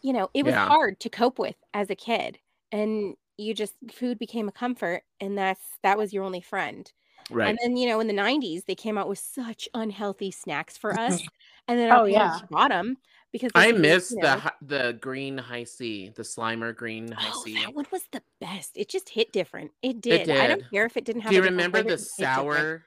you 0.01 0.13
know, 0.13 0.29
it 0.33 0.45
was 0.45 0.55
Yeah. 0.55 0.67
hard 0.67 0.99
to 1.01 1.09
cope 1.09 1.39
with 1.39 1.55
as 1.73 1.89
a 1.89 1.95
kid. 1.95 2.39
And 2.71 3.15
you 3.37 3.53
just 3.53 3.75
food 3.91 4.17
became 4.19 4.47
a 4.47 4.51
comfort 4.51 5.03
and 5.19 5.37
that's 5.37 5.77
that 5.83 5.97
was 5.97 6.13
your 6.13 6.23
only 6.23 6.41
friend. 6.41 6.91
right. 7.29 7.55
And 7.55 7.57
then, 7.61 7.77
you 7.77 7.87
know, 7.87 7.99
in 7.99 8.07
the 8.07 8.13
90s, 8.13 8.65
they 8.65 8.75
came 8.75 8.97
out 8.97 9.09
with 9.09 9.19
such 9.19 9.69
unhealthy 9.73 10.31
snacks 10.31 10.77
for 10.77 10.95
us. 10.97 11.23
And 11.67 11.79
then 11.79 11.89
our 11.89 11.99
Oh, 11.99 12.05
parents 12.13 12.41
yeah. 12.41 12.47
bought 12.49 12.69
them 12.69 12.97
because 13.35 13.51
I 13.53 13.73
miss 13.73 14.11
you 14.11 14.17
the 14.21 14.35
know, 14.35 14.39
hi- 14.39 14.51
the 14.61 14.97
green 15.01 15.37
high 15.37 15.65
C, 15.65 16.07
the 16.15 16.23
Slimer 16.23 16.73
green 16.73 17.11
high 17.11 17.31
Oh, 17.33 17.43
C. 17.43 17.55
that 17.55 17.73
one 17.75 17.85
was 17.91 18.03
the 18.13 18.21
best. 18.39 18.71
It 18.77 18.87
just 18.87 19.09
hit 19.09 19.33
different. 19.33 19.71
It 19.81 19.99
did. 19.99 20.29
I 20.29 20.47
don't 20.47 20.63
care 20.71 20.85
if 20.85 20.95
it 20.95 21.03
didn't 21.03 21.23
have. 21.23 21.31
Do 21.31 21.35
you 21.35 21.41
a 21.41 21.45
remember 21.45 21.79
the 21.83 21.89
it 21.95 21.99
hit 21.99 22.09
different. 22.17 22.35
sour 22.37 22.85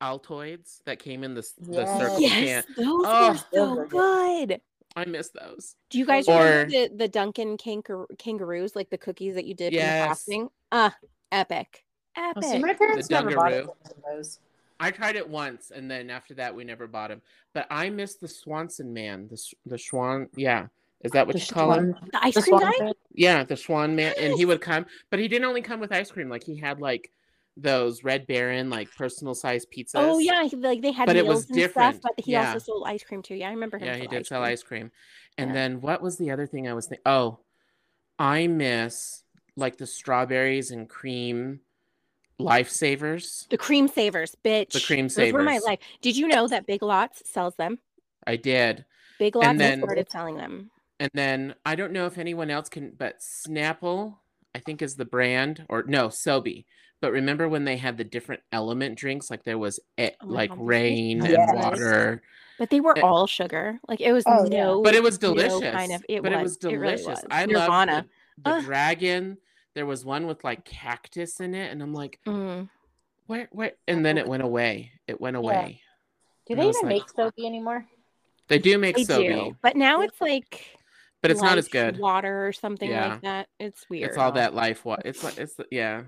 Altoids 0.00 0.78
that 0.84 1.00
came 1.00 1.24
in 1.24 1.34
the 1.34 1.42
the 1.58 1.72
Yes. 1.82 2.00
circle 2.00 2.20
Yes, 2.20 2.64
can? 2.66 2.74
those 2.76 3.04
Oh. 3.04 3.30
were 3.32 3.38
so 3.52 3.84
good. 3.86 4.60
I 4.96 5.04
miss 5.06 5.30
those. 5.30 5.74
Do 5.90 5.98
you 5.98 6.06
guys 6.06 6.28
Or- 6.28 6.34
remember 6.38 6.70
the, 6.70 6.90
the 6.96 7.08
Dunkin' 7.08 7.56
kangaroo, 7.58 8.06
kangaroos, 8.18 8.74
like 8.76 8.90
the 8.90 8.98
cookies 8.98 9.34
that 9.34 9.44
you 9.44 9.54
did 9.54 9.72
in 9.72 9.80
Yes. 9.80 10.02
the 10.02 10.06
frosting? 10.06 10.50
Ah, 10.72 10.96
epic, 11.32 11.84
Oh, 12.16 12.32
see, 12.40 12.48
epic. 12.48 12.62
my 12.62 12.74
parents 12.74 13.08
The 13.08 13.14
never 13.14 13.34
bought 13.34 13.52
Dunkaroo. 13.52 13.68
us 13.70 13.92
those. 14.06 14.38
I 14.80 14.90
tried 14.90 15.16
it 15.16 15.28
once, 15.28 15.70
and 15.70 15.90
then 15.90 16.08
after 16.10 16.34
that, 16.34 16.54
we 16.54 16.64
never 16.64 16.86
bought 16.86 17.10
them. 17.10 17.20
But 17.52 17.66
I 17.70 17.90
miss 17.90 18.14
the 18.16 18.26
Swanson 18.26 18.92
man, 18.92 19.28
the 19.28 19.34
s- 19.34 19.54
the 19.66 19.76
Schwan. 19.76 20.28
Yeah, 20.36 20.66
is 21.04 21.12
that 21.12 21.26
what 21.26 21.34
The 21.34 21.40
you 21.40 21.46
call 21.46 21.72
him? 21.74 21.92
Swan- 21.92 22.08
The 22.12 22.24
ice 22.24 22.34
the 22.34 22.42
cream 22.42 22.58
Swan 22.58 22.72
guy. 22.72 22.78
thing? 22.78 22.94
Yeah, 23.12 23.44
the 23.44 23.54
Schwan 23.54 23.94
man, 23.94 24.14
and 24.18 24.34
he 24.34 24.46
would 24.46 24.62
come, 24.62 24.86
but 25.10 25.18
he 25.20 25.28
didn't 25.28 25.44
only 25.44 25.60
come 25.62 25.80
with 25.80 25.92
ice 25.92 26.10
cream. 26.10 26.30
Like 26.30 26.42
he 26.44 26.56
had 26.56 26.80
like 26.80 27.12
those 27.58 28.02
Red 28.04 28.26
Baron 28.26 28.70
like 28.70 28.88
personal 28.96 29.34
size 29.34 29.66
pizzas. 29.66 29.90
Oh 29.96 30.18
yeah, 30.18 30.44
he- 30.44 30.56
like 30.56 30.80
they 30.80 30.92
had 30.92 31.04
But 31.06 31.16
it 31.16 31.24
meals 31.24 31.34
was 31.36 31.50
and 31.50 31.58
different, 31.58 31.96
stuff, 31.96 32.12
but 32.16 32.24
he 32.24 32.32
yeah. 32.32 32.46
also 32.54 32.58
sold 32.60 32.84
ice 32.86 33.02
cream 33.04 33.20
too. 33.22 33.34
Yeah, 33.34 33.48
I 33.48 33.50
remember 33.50 33.76
him. 33.76 33.86
yeah, 33.86 33.96
he 33.96 34.02
sell 34.04 34.10
did 34.10 34.26
sell 34.26 34.40
cream. 34.40 34.52
ice 34.52 34.62
cream. 34.62 34.92
And 35.36 35.50
Yeah. 35.50 35.54
then 35.54 35.80
what 35.82 36.00
was 36.00 36.16
the 36.16 36.30
other 36.30 36.46
thing 36.46 36.66
I 36.68 36.72
was 36.72 36.86
thinking? 36.86 37.02
Oh, 37.04 37.40
I 38.18 38.46
miss 38.46 39.24
like 39.56 39.76
the 39.76 39.86
strawberries 39.86 40.70
and 40.70 40.88
cream 40.88 41.60
lifesavers. 42.40 43.48
The 43.48 43.56
cream 43.58 43.88
savers, 43.88 44.36
bitch. 44.44 44.72
The 44.72 44.80
cream 44.80 45.08
Those 45.08 45.32
were 45.32 45.42
my 45.42 45.58
life. 45.58 45.78
Did 46.02 46.16
you 46.16 46.28
know 46.28 46.46
that 46.48 46.66
Big 46.66 46.82
Lots 46.82 47.22
sells 47.30 47.54
them? 47.56 47.78
I 48.26 48.36
did. 48.36 48.84
Big 49.18 49.36
Lots 49.36 49.58
then- 49.58 49.80
started 49.80 50.10
selling 50.10 50.36
them. 50.36 50.70
And 50.98 51.10
then 51.14 51.54
I 51.64 51.76
don't 51.76 51.92
know 51.92 52.04
if 52.06 52.18
anyone 52.18 52.50
else 52.50 52.68
can, 52.68 52.92
but 52.98 53.20
Snapple, 53.20 54.16
I 54.54 54.58
think 54.58 54.82
is 54.82 54.96
the 54.96 55.06
brand, 55.06 55.64
or 55.70 55.82
no, 55.86 56.08
Sobe. 56.08 56.66
But 57.00 57.12
remember 57.12 57.48
when 57.48 57.64
they 57.64 57.78
had 57.78 57.96
the 57.96 58.04
different 58.04 58.42
element 58.52 58.98
drinks? 58.98 59.30
Like 59.30 59.42
there 59.44 59.56
was 59.56 59.80
e- 59.98 60.10
Oh 60.22 60.26
like 60.26 60.50
God, 60.50 60.58
rain 60.60 61.24
Yes. 61.24 61.48
and 61.48 61.58
water, 61.58 62.22
But 62.58 62.68
they 62.68 62.80
were 62.80 62.98
Eh, 62.98 63.00
all 63.00 63.26
sugar. 63.26 63.80
Like 63.88 64.02
it 64.02 64.12
was 64.12 64.24
Oh, 64.26 64.46
yeah. 64.50 64.64
no. 64.64 64.82
but 64.82 64.94
it 64.94 65.02
was 65.02 65.20
no 65.22 65.32
delicious. 65.34 65.72
kind 65.72 65.92
of. 65.92 66.04
It 66.10 66.22
but 66.22 66.32
was. 66.32 66.38
it 66.40 66.42
was 66.42 66.56
It 66.56 66.76
really 66.76 66.96
delicious. 66.96 67.06
was. 67.06 67.24
I 67.30 67.46
Nirvana. 67.46 67.92
loved 67.94 68.08
the, 68.36 68.42
the 68.50 68.50
Ugh. 68.56 68.64
dragon. 68.64 69.38
There 69.74 69.86
was 69.86 70.04
one 70.04 70.26
with 70.26 70.42
like 70.44 70.64
cactus 70.64 71.40
in 71.40 71.54
it, 71.54 71.70
and 71.70 71.82
I'm 71.82 71.94
like, 71.94 72.18
Mm. 72.26 72.68
where, 73.26 73.48
where? 73.52 73.72
And 73.86 74.04
then 74.04 74.18
it 74.18 74.26
went 74.26 74.42
away. 74.42 74.92
It 75.06 75.20
went 75.20 75.36
away. 75.36 75.80
Do 76.46 76.54
And 76.54 76.62
they 76.62 76.68
even 76.68 76.82
like- 76.82 76.84
make 76.86 77.06
Sobe 77.06 77.44
anymore? 77.46 77.86
They 78.48 78.58
do 78.58 78.78
make 78.78 78.96
They 78.96 79.04
Sobe, 79.04 79.32
do, 79.50 79.56
but 79.62 79.76
now 79.76 80.00
it's 80.00 80.20
like. 80.20 80.76
but 81.22 81.30
it's 81.30 81.40
not 81.42 81.56
as 81.58 81.68
good. 81.68 81.98
Water 81.98 82.46
or 82.48 82.52
something 82.52 82.90
Yeah. 82.90 83.08
like 83.12 83.20
that. 83.22 83.48
It's 83.60 83.88
weird. 83.88 84.08
It's 84.08 84.18
all 84.18 84.32
that 84.32 84.54
life. 84.54 84.84
What? 84.84 85.02
It's 85.04 85.22
like 85.22 85.38
it's 85.38 85.54
yeah. 85.70 86.04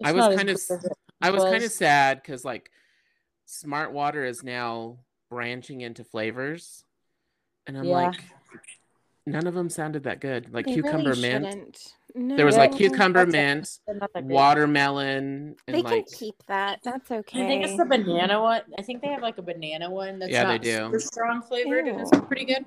It's 0.00 0.08
I 0.08 0.12
was 0.12 0.34
kind 0.36 0.48
of 0.48 0.56
good 0.56 0.76
as 0.78 0.84
it 0.84 0.92
I 1.20 1.30
was 1.30 1.42
kind 1.44 1.62
of 1.64 1.70
sad 1.72 2.22
because 2.22 2.44
like 2.44 2.70
Smart 3.44 3.92
Water 3.92 4.24
is 4.24 4.42
now 4.42 5.00
branching 5.28 5.80
into 5.82 6.04
flavors, 6.04 6.84
and 7.66 7.76
I'm 7.76 7.84
Yeah. 7.84 7.92
like, 8.08 8.20
none 9.26 9.46
of 9.46 9.52
them 9.54 9.68
sounded 9.68 10.04
that 10.04 10.20
good. 10.20 10.54
Like 10.54 10.64
They 10.66 10.74
cucumber 10.74 11.10
really 11.10 11.20
mint. 11.22 11.44
shouldn't. 11.46 11.94
There 12.14 12.46
was 12.46 12.56
like 12.56 12.74
cucumber 12.74 13.26
mint, 13.26 13.78
They're 13.86 13.94
not 13.96 14.12
that 14.14 14.24
great. 14.26 14.34
watermelon, 14.34 15.56
and 15.66 15.76
They 15.76 15.82
like 15.82 16.06
can 16.06 16.18
keep 16.18 16.34
that. 16.46 16.80
That's 16.82 17.10
okay. 17.10 17.44
I 17.44 17.46
think 17.46 17.64
it's 17.64 17.76
the 17.76 17.84
banana 17.84 18.40
one. 18.40 18.62
I 18.78 18.82
think 18.82 19.02
they 19.02 19.08
have 19.08 19.22
like 19.22 19.38
a 19.38 19.42
banana 19.42 19.90
one 19.90 20.18
that's 20.18 20.32
Yeah, 20.32 20.44
they 20.44 20.54
not 20.54 20.62
do. 20.62 20.76
super 20.76 21.00
strong 21.00 21.42
flavored 21.42 21.86
and 21.86 22.00
it's 22.00 22.10
pretty 22.26 22.44
good. 22.46 22.64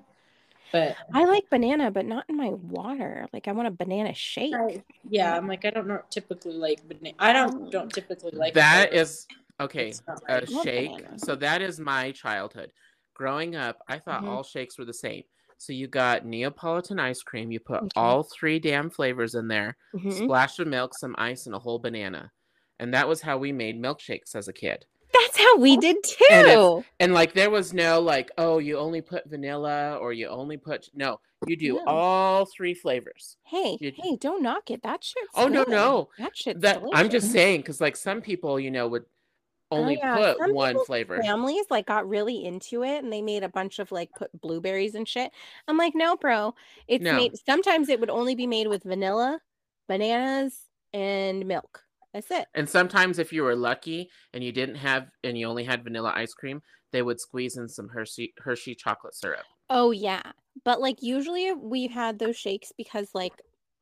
But 0.71 0.95
I 1.13 1.25
like 1.25 1.49
banana, 1.49 1.91
but 1.91 2.05
not 2.05 2.25
in 2.29 2.37
my 2.37 2.49
water. 2.49 3.27
Like 3.33 3.47
I 3.47 3.51
want 3.51 3.67
a 3.67 3.71
banana 3.71 4.13
shake. 4.13 4.53
I- 4.55 4.83
yeah, 5.09 5.35
I'm 5.35 5.47
like 5.47 5.65
I 5.65 5.69
don't 5.71 5.87
know 5.87 6.01
typically 6.09 6.53
like 6.53 6.87
banana. 6.87 7.15
I 7.19 7.33
don't 7.33 7.69
don't 7.71 7.91
typically 7.91 8.31
like 8.31 8.53
that 8.53 8.89
flavor. 8.89 9.01
is 9.01 9.27
okay. 9.59 9.89
It's 9.89 10.01
A 10.29 10.45
shake. 10.45 10.91
banana. 10.97 11.19
So 11.19 11.35
that 11.35 11.61
is 11.61 11.79
my 11.79 12.11
childhood. 12.11 12.71
Growing 13.13 13.55
up, 13.55 13.79
I 13.87 13.99
thought 13.99 14.23
Mhm. 14.23 14.29
all 14.29 14.43
shakes 14.43 14.77
were 14.77 14.85
the 14.85 14.93
same. 14.93 15.23
So 15.61 15.73
you 15.73 15.87
got 15.87 16.25
Neapolitan 16.25 16.99
ice 16.99 17.21
cream. 17.21 17.51
You 17.51 17.59
put 17.59 17.81
Okay. 17.83 17.89
all 17.95 18.23
three 18.23 18.57
damn 18.57 18.89
flavors 18.89 19.35
in 19.35 19.47
there. 19.47 19.77
Mhm. 19.95 20.11
splash 20.23 20.57
of 20.57 20.67
milk, 20.67 20.97
some 20.97 21.13
ice, 21.19 21.45
and 21.45 21.53
a 21.53 21.59
whole 21.59 21.77
banana. 21.77 22.31
And 22.79 22.91
that 22.95 23.07
was 23.07 23.21
how 23.21 23.37
we 23.37 23.51
made 23.51 23.79
milkshakes 23.79 24.33
as 24.33 24.47
a 24.47 24.53
kid. 24.53 24.87
That's 25.13 25.37
how 25.37 25.57
we 25.57 25.77
did 25.77 25.97
And 26.31 26.47
too. 26.47 26.83
And 26.99 27.13
like 27.13 27.33
there 27.33 27.51
was 27.51 27.73
no 27.73 27.99
like, 28.01 28.31
oh, 28.39 28.57
you 28.57 28.79
only 28.79 29.01
put 29.01 29.29
vanilla 29.29 29.97
or 29.97 30.13
you 30.13 30.29
only 30.29 30.57
put 30.57 30.89
no, 30.95 31.19
you 31.45 31.55
do 31.55 31.73
No. 31.75 31.83
all 31.85 32.45
three 32.47 32.73
flavors. 32.73 33.37
Hey, 33.45 33.77
you- 33.79 33.91
hey, 33.95 34.15
don't 34.15 34.41
knock 34.41 34.71
it. 34.71 34.81
That 34.81 35.03
shit's 35.03 35.27
Oh 35.35 35.47
no, 35.47 35.63
good. 35.65 35.71
no. 35.73 36.09
That 36.17 36.35
shit's 36.35 36.61
That 36.61 36.81
I'm 36.91 37.09
just 37.11 37.31
saying 37.31 37.61
because 37.61 37.79
like 37.79 37.97
some 37.97 38.21
people, 38.21 38.59
you 38.59 38.71
know, 38.71 38.87
would 38.87 39.05
Oh, 39.71 39.77
oh, 39.77 39.81
only 39.81 39.97
yeah, 39.97 40.17
put 40.17 40.37
some 40.37 40.53
one 40.53 40.85
flavor. 40.85 41.21
Families 41.21 41.65
like 41.69 41.85
got 41.85 42.07
really 42.07 42.43
into 42.45 42.83
it 42.83 43.03
and 43.03 43.11
they 43.11 43.21
made 43.21 43.43
a 43.43 43.49
bunch 43.49 43.79
of 43.79 43.91
like 43.91 44.11
put 44.11 44.29
blueberries 44.41 44.95
and 44.95 45.07
shit. 45.07 45.31
I'm 45.67 45.77
like, 45.77 45.95
no, 45.95 46.17
bro. 46.17 46.53
It's 46.87 47.03
No. 47.03 47.13
made 47.15 47.33
sometimes 47.45 47.89
it 47.89 47.99
would 47.99 48.09
only 48.09 48.35
be 48.35 48.47
made 48.47 48.67
with 48.67 48.83
vanilla, 48.83 49.39
bananas, 49.87 50.67
and 50.93 51.45
milk. 51.45 51.83
That's 52.13 52.29
it. 52.31 52.47
And 52.53 52.69
sometimes 52.69 53.19
if 53.19 53.31
you 53.31 53.43
were 53.43 53.55
lucky 53.55 54.09
and 54.33 54.43
you 54.43 54.51
didn't 54.51 54.75
have 54.75 55.07
and 55.23 55.37
you 55.37 55.47
only 55.47 55.63
had 55.63 55.83
vanilla 55.83 56.11
ice 56.13 56.33
cream, 56.33 56.61
they 56.91 57.01
would 57.01 57.21
squeeze 57.21 57.55
in 57.55 57.69
some 57.69 57.87
Hershey 57.87 58.33
Hershey 58.37 58.75
chocolate 58.75 59.15
syrup. 59.15 59.45
Oh 59.69 59.91
yeah. 59.91 60.21
But 60.65 60.81
like 60.81 61.01
usually 61.01 61.53
we've 61.53 61.91
had 61.91 62.19
those 62.19 62.35
shakes 62.35 62.73
because 62.77 63.09
like 63.13 63.33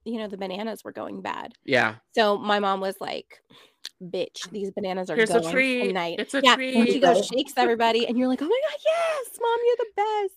you 0.06 0.20
know 0.20 0.28
the 0.28 0.38
bananas 0.38 0.84
were 0.84 0.92
going 0.92 1.22
bad. 1.22 1.54
Yeah. 1.66 1.96
So 2.14 2.38
my 2.38 2.60
mom 2.60 2.80
was 2.80 2.96
like, 3.02 3.42
"Bitch, 4.02 4.50
these 4.52 4.72
bananas 4.72 5.10
are 5.10 5.16
Here's 5.16 5.30
a 5.30 5.40
going 5.40 5.52
treat. 5.54 5.88
tonight." 5.88 6.20
It's 6.20 6.34
a 6.34 6.42
yeah, 6.42 6.56
treat. 6.56 6.76
and 6.76 6.88
she 6.88 7.00
goes 7.00 7.26
shakes 7.26 7.54
everybody, 7.58 8.08
and 8.08 8.18
you're 8.18 8.28
like, 8.28 8.42
"Oh 8.42 8.46
my 8.48 8.60
god, 8.70 8.80
yes, 8.86 9.40
mom, 9.42 9.60
you're 9.66 9.76
the 9.78 9.86
best." 9.96 10.36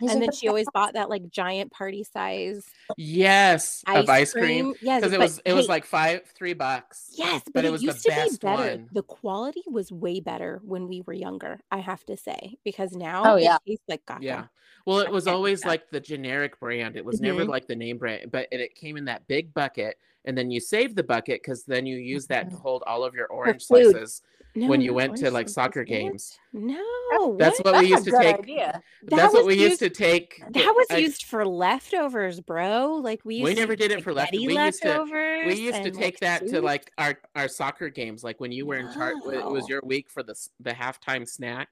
These 0.00 0.10
and 0.10 0.20
then 0.22 0.30
the 0.30 0.36
she 0.36 0.48
always 0.48 0.68
bought 0.74 0.92
that 0.94 1.08
like 1.08 1.30
giant 1.30 1.72
party 1.72 2.04
size 2.04 2.66
Yes. 2.98 3.82
ice, 3.86 4.02
of 4.02 4.08
ice 4.10 4.32
cream. 4.32 4.74
Yes, 4.82 5.00
Because 5.00 5.12
it 5.14 5.18
was 5.18 5.40
it 5.44 5.52
was 5.54 5.68
like 5.68 5.84
five 5.86 6.22
three 6.34 6.52
bucks. 6.52 7.12
yes, 7.16 7.42
but, 7.46 7.54
but 7.54 7.64
it 7.64 7.68
it, 7.68 7.72
was 7.72 7.80
the 7.80 7.86
used 7.86 8.02
to 8.04 8.10
best 8.10 8.40
be 8.42 8.46
better. 8.46 8.62
one. 8.76 8.88
The 8.92 9.02
quality 9.02 9.62
was 9.66 9.90
way 9.90 10.20
better 10.20 10.60
when 10.64 10.86
we 10.86 11.00
were 11.00 11.14
younger. 11.14 11.60
I 11.70 11.78
have 11.78 12.04
to 12.06 12.16
say 12.16 12.58
because 12.64 12.92
now 12.92 13.22
Oh, 13.24 13.36
it 13.36 13.44
yeah. 13.44 13.58
tastes 13.66 13.84
like 13.88 14.04
caca. 14.04 14.22
Yeah. 14.22 14.44
Well, 14.84 15.00
it 15.00 15.10
was 15.10 15.26
always 15.26 15.64
like 15.64 15.90
the 15.90 16.00
generic 16.00 16.60
brand. 16.60 16.96
It 16.96 17.04
was 17.04 17.20
never 17.20 17.44
Mhm. 17.44 17.48
like 17.48 17.66
the 17.66 17.74
name 17.74 17.98
brand, 17.98 18.30
but 18.30 18.48
it, 18.52 18.60
it 18.60 18.74
came 18.74 18.96
in 18.96 19.06
that 19.06 19.26
big 19.26 19.52
bucket, 19.52 19.96
and 20.26 20.36
then 20.36 20.50
you 20.50 20.60
save 20.60 20.94
the 20.94 21.02
bucket 21.02 21.40
because 21.42 21.64
then 21.64 21.86
you 21.86 21.96
use 21.96 22.26
that 22.26 22.50
to 22.50 22.56
hold 22.56 22.82
all 22.86 23.04
of 23.04 23.14
your 23.14 23.26
orange 23.28 23.62
slices. 23.62 24.22
No, 24.58 24.68
when 24.68 24.80
you 24.80 24.94
went 24.94 25.14
to, 25.18 25.30
like, 25.30 25.50
soccer 25.50 25.80
What? 25.80 25.86
games. 25.88 26.38
No, 26.54 27.36
That's 27.38 27.58
what? 27.58 27.74
what 27.74 27.82
we 27.82 27.90
used 27.90 28.06
to 28.06 28.10
take. 28.10 28.38
idea. 28.38 28.80
That 29.02 29.16
That's 29.16 29.34
what 29.34 29.44
was 29.44 29.54
we 29.54 29.60
used 29.62 29.82
used- 29.82 29.94
to 29.94 30.02
take. 30.02 30.42
That 30.50 30.72
was 30.74 30.86
I- 30.90 30.96
used 30.96 31.24
for 31.24 31.46
leftovers, 31.46 32.40
bro. 32.40 32.94
Like 32.94 33.20
we 33.22 33.34
used 33.34 33.44
We 33.44 33.54
never 33.54 33.74
use 33.74 33.80
did 33.80 33.90
it 33.90 34.02
for 34.02 34.14
left- 34.14 34.28
spaghetti 34.28 34.46
we 34.46 34.58
used 34.64 34.80
to- 34.80 34.88
leftovers. 34.88 35.46
we 35.46 35.60
used 35.60 35.82
to 35.82 35.90
take 35.90 36.02
like, 36.04 36.20
that 36.20 36.46
to 36.48 36.62
like 36.62 36.90
our 36.96 37.18
our 37.34 37.48
soccer 37.48 37.90
games 37.90 38.24
like 38.24 38.40
when 38.40 38.50
you 38.50 38.64
were 38.64 38.76
in 38.76 38.90
charge 38.94 39.16
it 39.30 39.44
was 39.44 39.68
your 39.68 39.82
week 39.84 40.08
for 40.08 40.22
the 40.22 40.30
s- 40.32 40.48
the 40.60 40.70
halftime 40.70 41.28
snack 41.28 41.68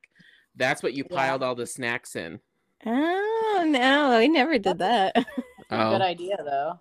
that's 0.56 0.82
what 0.82 0.92
you 0.92 1.04
Yeah. 1.10 1.16
piled 1.16 1.42
all 1.42 1.54
the 1.54 1.66
snacks 1.66 2.14
in 2.16 2.38
Oh 2.84 3.64
no, 3.66 4.18
we 4.18 4.28
never 4.28 4.58
did 4.58 4.76
that. 4.78 5.16
A 5.16 5.22
good 5.22 6.02
oh 6.02 6.04
idea 6.04 6.36
though. 6.44 6.78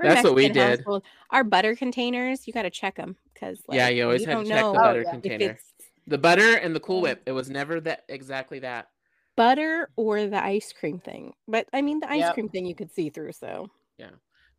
We're 0.00 0.08
That's 0.14 0.24
what 0.24 0.34
we 0.34 0.48
did. 0.48 0.78
household. 0.80 1.02
Our 1.28 1.44
butter 1.44 1.76
containers, 1.76 2.46
you 2.46 2.54
got 2.54 2.62
to 2.62 2.70
check 2.70 2.96
them 2.96 3.16
because 3.34 3.62
like, 3.68 3.76
yeah 3.76 3.88
you 3.88 4.04
always 4.04 4.24
had 4.24 4.32
don't 4.32 4.44
to 4.44 4.50
check 4.50 4.62
know 4.64 4.72
the 4.72 4.78
butter 4.78 5.02
if 5.02 5.10
container 5.10 5.50
it's 5.50 5.74
the 6.06 6.16
butter 6.16 6.54
and 6.56 6.74
the 6.74 6.80
cool 6.80 7.02
whip 7.02 7.22
it 7.26 7.32
was 7.32 7.50
never 7.50 7.78
that 7.82 8.04
exactly 8.08 8.60
that 8.60 8.88
butter 9.36 9.90
or 9.96 10.26
the 10.26 10.42
ice 10.42 10.72
cream 10.72 10.98
thing. 11.00 11.34
But 11.46 11.68
I 11.74 11.82
mean, 11.82 12.00
the 12.00 12.10
ice 12.10 12.20
Yep. 12.24 12.34
cream 12.34 12.48
thing 12.48 12.64
you 12.64 12.74
could 12.74 12.90
see 12.92 13.10
through. 13.10 13.32
So, 13.32 13.68
Yeah. 13.98 14.12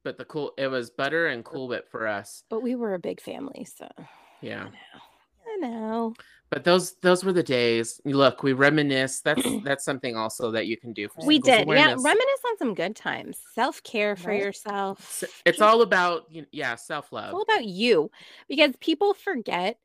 but 0.03 0.17
the 0.19 0.25
cool 0.25 0.53
it 0.59 0.67
was 0.67 0.91
butter 0.91 1.25
and 1.27 1.43
cool 1.43 1.67
whip 1.67 1.89
for 1.89 2.07
us 2.07 2.43
but 2.49 2.61
we 2.61 2.75
were 2.75 2.93
a 2.93 2.99
big 2.99 3.19
family, 3.19 3.65
so 3.65 3.87
yeah 4.41 4.61
I 4.65 4.69
know. 4.69 5.01
But 6.49 6.65
those 6.65 6.95
those 7.01 7.23
were 7.23 7.31
the 7.31 7.43
days 7.43 8.01
look 8.03 8.43
we 8.43 8.51
reminisce 8.51 9.21
that's 9.21 9.41
that's 9.63 9.85
something 9.85 10.17
also 10.17 10.51
that 10.51 10.67
you 10.67 10.75
can 10.77 10.91
do 10.91 11.07
for 11.07 11.25
We 11.25 11.39
did, 11.39 11.65
yeah. 11.67 11.95
Reminisce 11.97 12.43
on 12.49 12.57
some 12.57 12.73
good 12.73 12.95
times. 12.95 13.39
Self 13.55 13.81
care 13.83 14.15
for 14.17 14.31
Right. 14.31 14.41
yourself. 14.41 15.23
It's 15.45 15.61
all 15.61 15.81
about 15.81 16.23
you 16.29 16.41
know, 16.41 16.47
yeah 16.51 16.75
self-love 16.75 17.25
It's 17.25 17.33
all 17.33 17.41
about 17.43 17.63
you 17.65 18.11
because 18.49 18.73
people 18.81 19.13
forget 19.13 19.77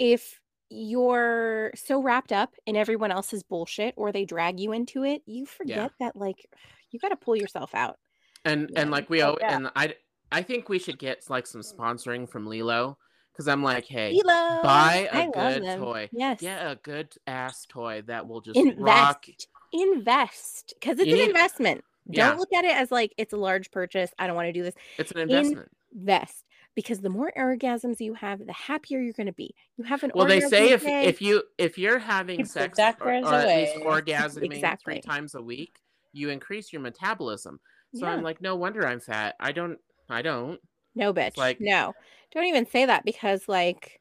if 0.00 0.40
you're 0.70 1.70
so 1.76 2.02
wrapped 2.02 2.32
up 2.32 2.52
in 2.66 2.76
everyone 2.76 3.10
else's 3.10 3.42
bullshit 3.42 3.94
or 3.96 4.12
they 4.12 4.24
drag 4.24 4.60
you 4.60 4.72
into 4.72 5.04
it, 5.04 5.22
you 5.24 5.46
forget 5.46 5.92
that 6.00 6.16
like 6.16 6.46
you 6.90 6.98
got 6.98 7.10
to 7.10 7.16
pull 7.16 7.36
yourself 7.36 7.74
out. 7.74 7.96
and 8.44 8.70
Yeah. 8.72 8.80
and 8.82 8.90
like 8.90 9.08
we 9.08 9.22
Oh, 9.22 9.30
all 9.30 9.38
yeah. 9.40 9.56
and 9.56 9.70
i 9.76 9.94
i 10.32 10.42
think 10.42 10.68
we 10.68 10.78
should 10.78 10.98
get 10.98 11.22
like 11.30 11.46
some 11.46 11.60
sponsoring 11.62 12.28
from 12.28 12.44
Lelo 12.46 12.96
because 13.38 13.48
i'm 13.48 13.62
like 13.62 13.84
hey 13.86 14.12
Lelo, 14.24 14.62
buy 14.62 15.08
a 15.12 15.18
I 15.26 15.30
good 15.30 15.64
toy 15.78 16.08
Yes. 16.12 16.40
get 16.40 16.58
a 16.60 16.76
good 16.82 17.14
ass 17.26 17.64
toy 17.68 18.02
that 18.06 18.26
will 18.26 18.40
just 18.40 18.56
invest. 18.56 18.78
rock 18.80 19.26
Invest 19.72 20.74
because 20.80 20.98
it's 20.98 21.06
You 21.06 21.12
an 21.14 21.18
need- 21.20 21.28
investment. 21.28 21.84
Yeah. 22.10 22.28
Don't 22.30 22.38
look 22.38 22.52
at 22.54 22.64
it 22.64 22.74
as 22.74 22.90
like 22.90 23.12
it's 23.18 23.34
a 23.34 23.36
large 23.36 23.70
purchase. 23.70 24.10
I 24.18 24.26
don't 24.26 24.34
want 24.34 24.46
to 24.46 24.52
do 24.52 24.62
this. 24.62 24.74
it's 24.96 25.12
an 25.12 25.18
investment 25.18 25.68
Invest 25.94 26.44
because 26.74 27.00
the 27.00 27.10
more 27.10 27.30
orgasms 27.36 28.00
you 28.00 28.14
have, 28.14 28.44
the 28.46 28.52
happier 28.52 28.98
you're 29.00 29.12
going 29.12 29.26
to 29.26 29.32
be. 29.34 29.54
You 29.76 29.84
have 29.84 30.02
an 30.04 30.12
well 30.14 30.26
they 30.26 30.40
say 30.40 30.70
if 30.70 30.82
day, 30.84 31.04
if 31.04 31.20
you 31.20 31.42
if 31.58 31.76
you're 31.76 31.98
having 31.98 32.38
the 32.40 32.46
sex 32.46 32.78
or, 32.78 33.08
or 33.08 33.10
at 33.12 33.46
least 33.46 33.76
orgasming 33.84 34.54
Exactly. 34.54 34.94
three 34.94 35.00
times 35.02 35.34
a 35.34 35.42
week 35.42 35.76
you 36.14 36.30
increase 36.30 36.72
your 36.72 36.80
metabolism 36.80 37.60
so 37.94 38.06
Yeah. 38.06 38.12
i'm 38.12 38.22
like 38.22 38.40
no 38.40 38.56
wonder 38.56 38.86
i'm 38.86 38.98
fat 39.00 39.34
i 39.38 39.52
don't 39.52 39.78
i 40.08 40.22
don't 40.22 40.58
No, 40.94 41.12
bitch. 41.12 41.36
like- 41.36 41.60
no, 41.60 41.92
don't 42.32 42.44
even 42.44 42.66
say 42.66 42.84
that 42.86 43.04
because, 43.04 43.48
like, 43.48 44.00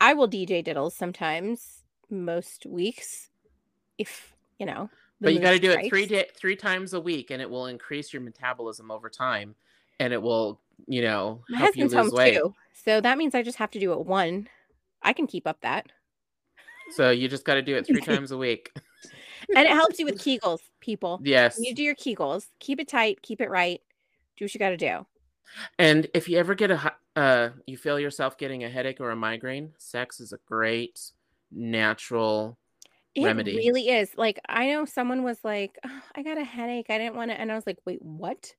I 0.00 0.14
will 0.14 0.28
DJ 0.28 0.64
diddles 0.64 0.92
sometimes, 0.92 1.82
most 2.10 2.66
weeks, 2.66 3.30
if 3.98 4.34
you 4.58 4.66
know. 4.66 4.90
but 5.20 5.32
you 5.34 5.40
got 5.40 5.52
to 5.52 5.58
do 5.58 5.70
it 5.70 5.88
three 5.88 6.06
day, 6.06 6.26
three 6.36 6.56
times 6.56 6.94
a 6.94 7.00
week 7.00 7.30
and 7.30 7.40
it 7.40 7.48
will 7.48 7.66
increase 7.66 8.12
your 8.12 8.22
metabolism 8.22 8.90
over 8.90 9.08
time 9.08 9.54
and 9.98 10.12
it 10.12 10.20
will 10.20 10.60
you 10.86 11.02
know 11.02 11.42
My 11.50 11.58
help 11.58 11.76
you 11.76 11.86
lose 11.88 12.12
weight 12.12 12.34
too, 12.36 12.54
so 12.72 13.00
that 13.00 13.18
means 13.18 13.34
I 13.34 13.42
just 13.42 13.58
have 13.58 13.70
to 13.72 13.80
do 13.80 13.92
it 13.92 14.04
one. 14.06 14.48
I 15.02 15.12
can 15.12 15.26
keep 15.26 15.46
up 15.46 15.60
that, 15.62 15.86
so 16.92 17.10
you 17.10 17.28
just 17.28 17.44
got 17.44 17.54
to 17.54 17.62
do 17.62 17.76
it 17.76 17.86
three 17.86 18.00
times 18.12 18.32
a 18.32 18.38
week 18.38 18.72
and 19.54 19.66
it 19.66 19.72
helps 19.72 19.98
you 19.98 20.04
with 20.04 20.18
Kegels, 20.24 20.60
people. 20.80 21.20
yes 21.22 21.58
You 21.62 21.74
do 21.74 21.82
your 21.82 21.94
Kegels, 21.94 22.46
keep 22.58 22.80
it 22.80 22.88
tight, 22.88 23.22
keep 23.22 23.40
it 23.40 23.50
right, 23.50 23.80
do 24.36 24.44
what 24.44 24.54
you 24.54 24.58
got 24.58 24.70
to 24.70 24.76
do. 24.76 25.06
And 25.78 26.06
if 26.14 26.28
you 26.28 26.38
ever 26.38 26.54
get 26.54 26.70
a, 26.70 26.92
uh, 27.16 27.50
you 27.66 27.76
feel 27.76 27.98
yourself 27.98 28.38
getting 28.38 28.64
a 28.64 28.68
headache 28.68 29.00
or 29.00 29.10
a 29.10 29.16
migraine, 29.16 29.72
sex 29.78 30.20
is 30.20 30.32
a 30.32 30.38
great 30.46 31.00
natural. 31.50 32.58
Remedy. 33.16 33.50
It 33.50 33.54
remedy. 33.54 33.68
really 33.68 33.88
is. 33.88 34.10
Like 34.16 34.40
I 34.48 34.68
know 34.68 34.84
someone 34.84 35.24
was 35.24 35.38
like, 35.42 35.78
"Oh, 35.84 36.02
"I 36.14 36.22
got 36.22 36.38
a 36.38 36.44
headache. 36.44 36.86
I 36.90 36.98
didn't 36.98 37.16
want 37.16 37.30
to," 37.30 37.40
and 37.40 37.50
I 37.50 37.56
was 37.56 37.66
like, 37.66 37.78
"Wait, 37.84 38.00
what?" 38.00 38.54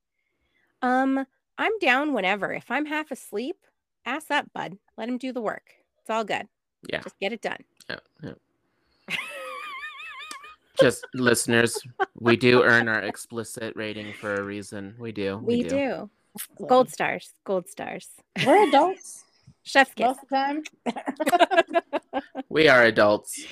Um, 0.82 1.26
I'm 1.58 1.78
down 1.80 2.14
whenever. 2.14 2.52
If 2.52 2.70
I'm 2.70 2.86
half 2.86 3.12
asleep, 3.12 3.56
ass 4.06 4.30
up, 4.30 4.52
bud. 4.54 4.78
Let 4.98 5.08
him 5.08 5.18
do 5.18 5.32
the 5.32 5.42
work. 5.42 5.72
It's 6.00 6.10
all 6.10 6.24
good. 6.24 6.48
Yeah. 6.89 7.02
Just 7.02 7.20
get 7.20 7.32
it 7.32 7.42
done. 7.42 7.64
yeah, 7.89 8.00
yeah. 8.24 8.32
Just 10.80 11.06
listeners, 11.14 11.80
we 12.20 12.36
do 12.36 12.64
earn 12.64 12.88
our 12.88 13.02
explicit 13.02 13.76
rating 13.76 14.14
for 14.14 14.36
a 14.36 14.42
reason. 14.42 14.96
We 14.98 15.12
do. 15.12 15.38
We, 15.38 15.62
do. 15.62 16.10
Gold 16.68 16.90
stars. 16.90 17.34
Gold 17.46 17.68
stars. 17.70 18.08
We're 18.46 18.68
adults 18.68 19.24
Chef's 19.64 19.94
kiss. 19.94 20.06
most 20.08 20.20
of 20.24 20.30
the 20.30 20.92
time. 20.94 22.22
We 22.50 22.68
are 22.68 22.84
adults. 22.84 23.46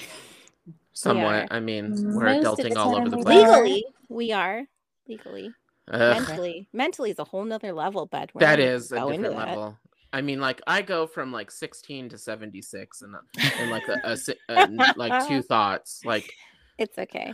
Somewhat. 0.93 1.43
are. 1.43 1.47
I 1.51 1.59
mean, 1.61 2.13
we're 2.13 2.25
Most 2.41 2.59
adulting 2.59 2.75
all 2.75 2.95
over 2.97 3.09
the 3.09 3.17
place. 3.17 3.37
Legally, 3.47 3.85
we 4.09 4.31
are. 4.33 4.63
Legally. 5.07 5.53
Ugh, 5.89 5.99
Mentally. 5.99 6.67
Mentally 6.73 7.11
is 7.11 7.19
a 7.19 7.23
whole 7.23 7.45
nother 7.45 7.71
level, 7.71 8.05
bud. 8.05 8.31
We're 8.33 8.39
that 8.41 8.59
not 8.59 8.65
gonna 8.65 8.71
is 8.75 8.91
a 8.91 8.95
go 8.95 9.09
into 9.09 9.23
different 9.29 9.37
that. 9.39 9.47
level. 9.49 9.77
I 10.11 10.21
mean, 10.21 10.41
like 10.41 10.61
I 10.67 10.81
go 10.81 11.07
from 11.07 11.31
like 11.31 11.51
16 11.51 12.09
to 12.09 12.17
76 12.17 13.01
and 13.01 13.15
uh, 13.15 13.19
in 13.61 13.69
like 13.69 13.87
a, 13.87 13.99
a, 14.03 14.17
si- 14.17 14.35
a 14.49 14.67
like 14.97 15.27
two 15.27 15.41
thoughts. 15.49 16.01
Like 16.03 16.31
It's 16.77 16.97
okay. 16.97 17.33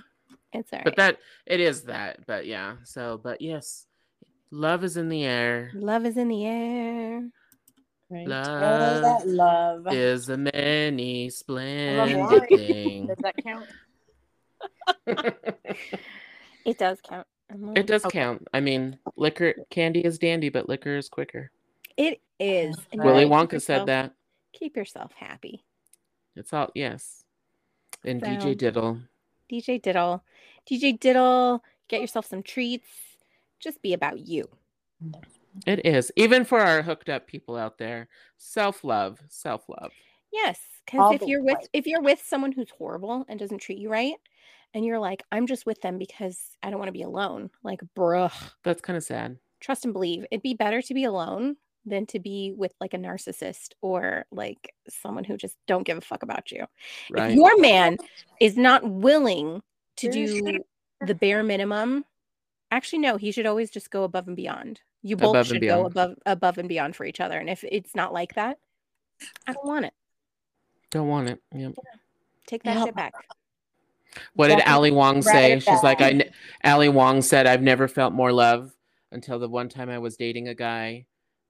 It's 0.54 0.72
all 0.72 0.78
right. 0.80 0.86
But 0.86 0.96
that 0.98 1.18
it 1.48 1.60
is 1.60 1.84
that. 1.84 2.26
But 2.28 2.46
yeah. 2.46 2.76
So, 2.84 3.20
but 3.24 3.42
yes, 3.42 3.88
love 4.56 4.84
is 4.84 4.98
in 4.98 5.10
the 5.10 5.24
air. 5.26 5.72
Love 5.76 6.06
is 6.06 6.18
in 6.18 6.28
the 6.30 6.46
air. 6.46 7.28
Right. 8.10 8.28
Love 8.28 8.48
Oh, 8.48 9.02
that 9.02 9.28
love. 9.28 9.88
Is 9.94 10.30
a 10.30 10.38
many 10.38 11.24
wine. 11.26 11.32
splendid 11.32 12.50
thing. 12.50 13.08
Does 13.08 13.18
that 13.20 13.36
count? 13.44 13.68
It 16.66 16.80
does 16.80 17.00
count. 17.08 17.28
I'm 17.52 17.78
It 17.78 17.86
does 17.86 18.04
okay. 18.06 18.18
count. 18.20 18.48
I 18.52 18.60
mean, 18.60 18.98
liquor 19.18 19.54
candy 19.70 20.04
is 20.04 20.18
dandy, 20.18 20.50
but 20.50 20.68
liquor 20.68 20.96
is 20.98 21.10
quicker. 21.10 21.52
It 21.96 22.22
is. 22.40 22.76
and 22.92 23.04
Willy 23.04 23.30
gotta 23.30 23.48
keep 23.48 23.60
Wonka 23.60 23.62
said 23.62 23.86
that. 23.86 24.14
Keep 24.54 24.76
yourself 24.76 25.12
happy. 25.16 25.64
It's 26.36 26.52
all 26.54 26.72
yes. 26.74 27.24
And 28.04 28.20
So- 28.20 28.28
DJ 28.28 28.58
Diddle. 28.58 29.00
DJ 29.52 29.80
Diddle. 29.80 30.24
DJ 30.70 31.00
Diddle, 31.00 31.64
get 31.88 32.02
yourself 32.02 32.26
some 32.26 32.42
treats. 32.42 32.88
Just 33.60 33.82
be 33.82 33.94
about 33.94 34.20
you. 34.20 34.48
It 35.66 35.86
is. 35.86 36.12
Even 36.16 36.46
for 36.46 36.60
our 36.60 36.82
hooked 36.82 37.10
up 37.10 37.28
people 37.28 37.56
out 37.56 37.78
there. 37.78 38.08
Self 38.38 38.84
love. 38.84 39.20
Self 39.30 39.64
love. 39.70 39.92
Yes, 40.32 40.60
because 40.86 41.16
if 41.22 41.28
you're 41.28 41.44
with 41.44 41.58
way. 41.58 41.68
if 41.74 41.88
you're 41.88 42.02
with 42.02 42.22
someone 42.26 42.52
who's 42.52 42.70
horrible 42.78 43.26
and 43.30 43.40
doesn't 43.40 43.60
treat 43.60 43.78
you 43.80 43.90
right, 43.90 44.16
and 44.74 44.84
you're 44.84 45.00
like, 45.00 45.24
I'm 45.32 45.48
just 45.48 45.66
with 45.66 45.82
them 45.82 45.98
because 45.98 46.38
I 46.62 46.70
don't 46.70 46.80
want 46.80 46.90
to 46.90 46.94
be 46.94 47.04
alone. 47.04 47.50
Like, 47.64 47.80
bruh, 47.98 48.34
That's 48.64 48.82
kind 48.82 48.98
of 48.98 49.04
sad. 49.04 49.38
trust 49.62 49.86
and 49.86 49.94
believe. 49.94 50.26
It'd 50.32 50.44
be 50.44 50.54
better 50.54 50.82
to 50.82 50.94
be 50.94 51.06
alone 51.06 51.56
than 51.86 52.06
to 52.08 52.20
be 52.20 52.52
with 52.58 52.74
like 52.82 52.94
a 52.94 52.98
narcissist 52.98 53.70
or 53.82 54.26
like 54.32 54.74
someone 54.90 55.24
who 55.24 55.38
just 55.38 55.56
don't 55.68 55.86
give 55.86 55.98
a 55.98 56.02
fuck 56.02 56.24
about 56.24 56.52
you. 56.52 56.66
Right. 57.12 57.32
If 57.32 57.36
your 57.38 57.58
man 57.60 57.98
is 58.42 58.58
not 58.58 58.84
willing 58.84 59.62
to 59.98 60.12
do 60.12 60.60
the 61.06 61.16
bare 61.16 61.44
minimum, 61.44 62.04
actually 62.76 63.00
no, 63.00 63.18
he 63.18 63.32
should 63.32 63.46
always 63.46 63.70
just 63.70 63.90
go 63.92 64.04
above 64.04 64.28
and 64.28 64.36
beyond. 64.36 64.82
You 65.02 65.16
both 65.16 65.32
Above 65.32 65.48
should 65.48 65.62
go 65.62 65.86
above 65.86 66.16
above 66.26 66.58
and 66.58 66.68
beyond 66.68 66.96
for 66.96 67.06
each 67.06 67.20
other. 67.20 67.38
And 67.40 67.50
if 67.50 67.64
it's 67.64 67.96
not 67.96 68.14
like 68.14 68.36
that, 68.36 68.58
I 69.48 69.54
don't 69.54 69.66
want 69.66 69.86
it. 69.86 69.94
Don't 70.92 71.08
want 71.08 71.30
it. 71.30 71.40
Yep. 71.54 71.74
Take 72.48 72.64
that 72.64 72.76
Yeah. 72.78 72.86
shit 72.86 72.96
back. 72.96 73.14
What 74.34 74.48
did 74.48 74.62
Ali 74.62 74.92
Wong 74.92 75.22
say? 75.22 75.52
it 75.54 75.64
She's 75.64 75.84
like, 75.84 76.02
I. 76.02 76.12
ne- 76.12 76.32
Ali 76.64 76.90
Wong 76.90 77.22
said, 77.22 77.48
I've 77.48 77.62
never 77.62 77.88
felt 77.88 78.14
more 78.14 78.32
love 78.32 78.74
until 79.12 79.40
the 79.40 79.50
one 79.50 79.70
time 79.70 79.90
I 79.90 80.00
was 80.00 80.16
dating 80.16 80.48
a 80.48 80.56
guy, 80.56 81.06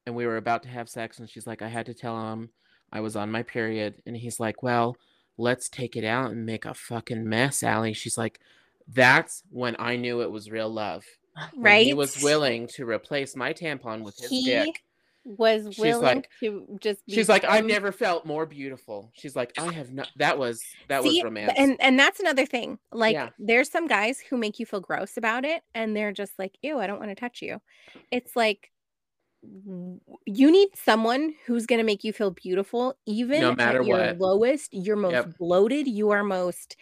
and 0.06 0.16
we 0.16 0.26
were 0.26 0.38
about 0.38 0.64
to 0.64 0.70
have 0.70 0.90
sex, 0.90 1.20
and 1.20 1.30
she's 1.30 1.46
like, 1.48 1.62
I 1.62 1.68
had 1.68 1.86
to 1.88 1.94
tell 1.94 2.32
him 2.34 2.50
I 2.92 3.02
was 3.02 3.16
on 3.16 3.32
my 3.32 3.44
period, 3.44 4.02
and 4.06 4.18
he's 4.18 4.40
like, 4.40 4.64
Well, 4.64 4.98
let's 5.38 5.70
take 5.70 5.96
it 5.96 6.04
out 6.04 6.32
and 6.32 6.46
make 6.46 6.66
a 6.66 6.74
fucking 6.74 7.28
mess, 7.28 7.62
Ali. 7.64 7.94
She's 7.94 8.18
like, 8.18 8.40
That's 8.94 9.44
when 9.50 9.76
I 9.80 9.96
knew 9.96 10.22
it 10.22 10.32
was 10.32 10.50
real 10.52 10.70
love. 10.70 11.04
Right? 11.56 11.86
He 11.86 11.94
was 11.94 12.22
willing 12.24 12.68
to 12.76 12.86
replace 12.88 13.36
my 13.36 13.52
tampon 13.54 14.04
with 14.04 14.18
his 14.18 14.30
He 14.30 14.46
dick. 14.46 14.84
was 15.26 15.66
She's 15.72 15.80
willing 15.80 16.02
like- 16.04 16.30
to 16.40 16.78
just 16.80 17.02
She's 17.10 17.28
like, 17.28 17.44
I've 17.44 17.66
never 17.66 17.92
felt 17.92 18.26
more 18.26 18.46
beautiful. 18.46 19.12
She's 19.14 19.36
like, 19.36 19.52
I 19.58 19.72
have 19.74 19.92
not. 19.92 20.10
That 20.18 20.38
was 20.38 20.64
that 20.88 21.02
See, 21.04 21.10
was 21.18 21.24
romance. 21.24 21.54
And 21.58 21.76
and 21.82 22.00
that's 22.00 22.20
another 22.20 22.46
thing. 22.46 22.78
Like 22.92 23.14
Yeah. 23.14 23.30
there's 23.40 23.70
some 23.72 23.88
guys 23.88 24.20
who 24.20 24.38
make 24.38 24.60
you 24.60 24.66
feel 24.66 24.80
gross 24.82 25.18
about 25.18 25.44
it 25.46 25.64
and 25.74 25.96
they're 25.98 26.14
just 26.14 26.38
like, 26.40 26.56
ew, 26.62 26.80
I 26.80 26.88
don't 26.88 27.00
want 27.00 27.10
to 27.12 27.16
touch 27.16 27.42
you. 27.42 27.60
It's 28.12 28.36
like 28.36 28.72
you 30.26 30.52
need 30.52 30.70
someone 30.76 31.34
who's 31.46 31.66
gonna 31.66 31.84
make 31.84 32.04
you 32.04 32.14
feel 32.14 32.32
beautiful, 32.32 32.96
even 33.06 33.42
No 33.42 33.56
matter 33.56 33.82
at 33.82 33.86
your 33.88 33.98
what. 33.98 34.20
lowest, 34.20 34.74
your 34.74 34.96
most 34.96 35.12
Yep. 35.14 35.38
bloated, 35.38 35.88
you 35.88 36.10
are 36.12 36.24
most 36.24 36.78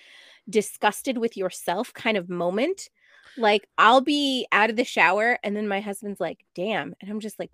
disgusted 0.50 1.18
with 1.18 1.38
yourself 1.38 1.94
kind 1.94 2.18
of 2.18 2.30
moment. 2.30 2.90
Like 3.38 3.68
I'll 3.78 4.02
be 4.02 4.46
out 4.52 4.70
of 4.70 4.76
the 4.76 4.84
shower 4.84 5.40
and 5.44 5.56
then 5.56 5.68
my 5.68 5.80
husband's 5.82 6.20
like, 6.20 6.46
damn. 6.56 6.94
And 7.02 7.10
I'm 7.10 7.20
just 7.20 7.40
like, 7.40 7.52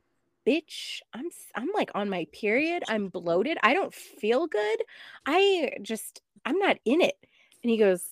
bitch, 0.47 0.99
I'm 1.13 1.27
s- 1.27 1.51
I'm 1.55 1.69
like 1.73 1.91
on 1.95 2.09
my 2.09 2.25
period. 2.33 2.83
I'm 2.89 3.07
bloated. 3.07 3.57
I 3.63 3.73
don't 3.73 3.93
feel 3.93 4.47
good. 4.47 4.79
I 5.25 5.73
just 5.81 6.21
I'm 6.45 6.57
not 6.57 6.77
in 6.85 7.01
it. 7.01 7.15
And 7.63 7.69
he 7.71 7.77
goes, 7.77 8.03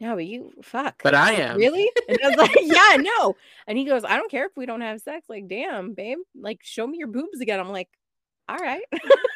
No, 0.00 0.14
but 0.14 0.26
you 0.26 0.52
fuck. 0.62 1.02
but 1.02 1.14
I 1.14 1.32
am. 1.32 1.56
Really? 1.58 1.90
And 2.08 2.18
I 2.24 2.28
was 2.28 2.36
like, 2.38 2.56
Yeah, 2.62 2.96
no. 3.18 3.36
And 3.66 3.76
he 3.78 3.84
goes, 3.84 4.04
I 4.04 4.16
don't 4.16 4.30
care 4.30 4.46
if 4.46 4.56
we 4.56 4.66
don't 4.66 4.80
have 4.80 5.00
sex. 5.00 5.26
Like, 5.28 5.48
damn, 5.48 5.92
babe. 5.94 6.18
Like, 6.34 6.60
show 6.62 6.86
me 6.86 6.98
your 6.98 7.08
boobs 7.08 7.40
again. 7.40 7.60
I'm 7.60 7.70
like, 7.70 7.88
all 8.48 8.56
right. 8.58 8.84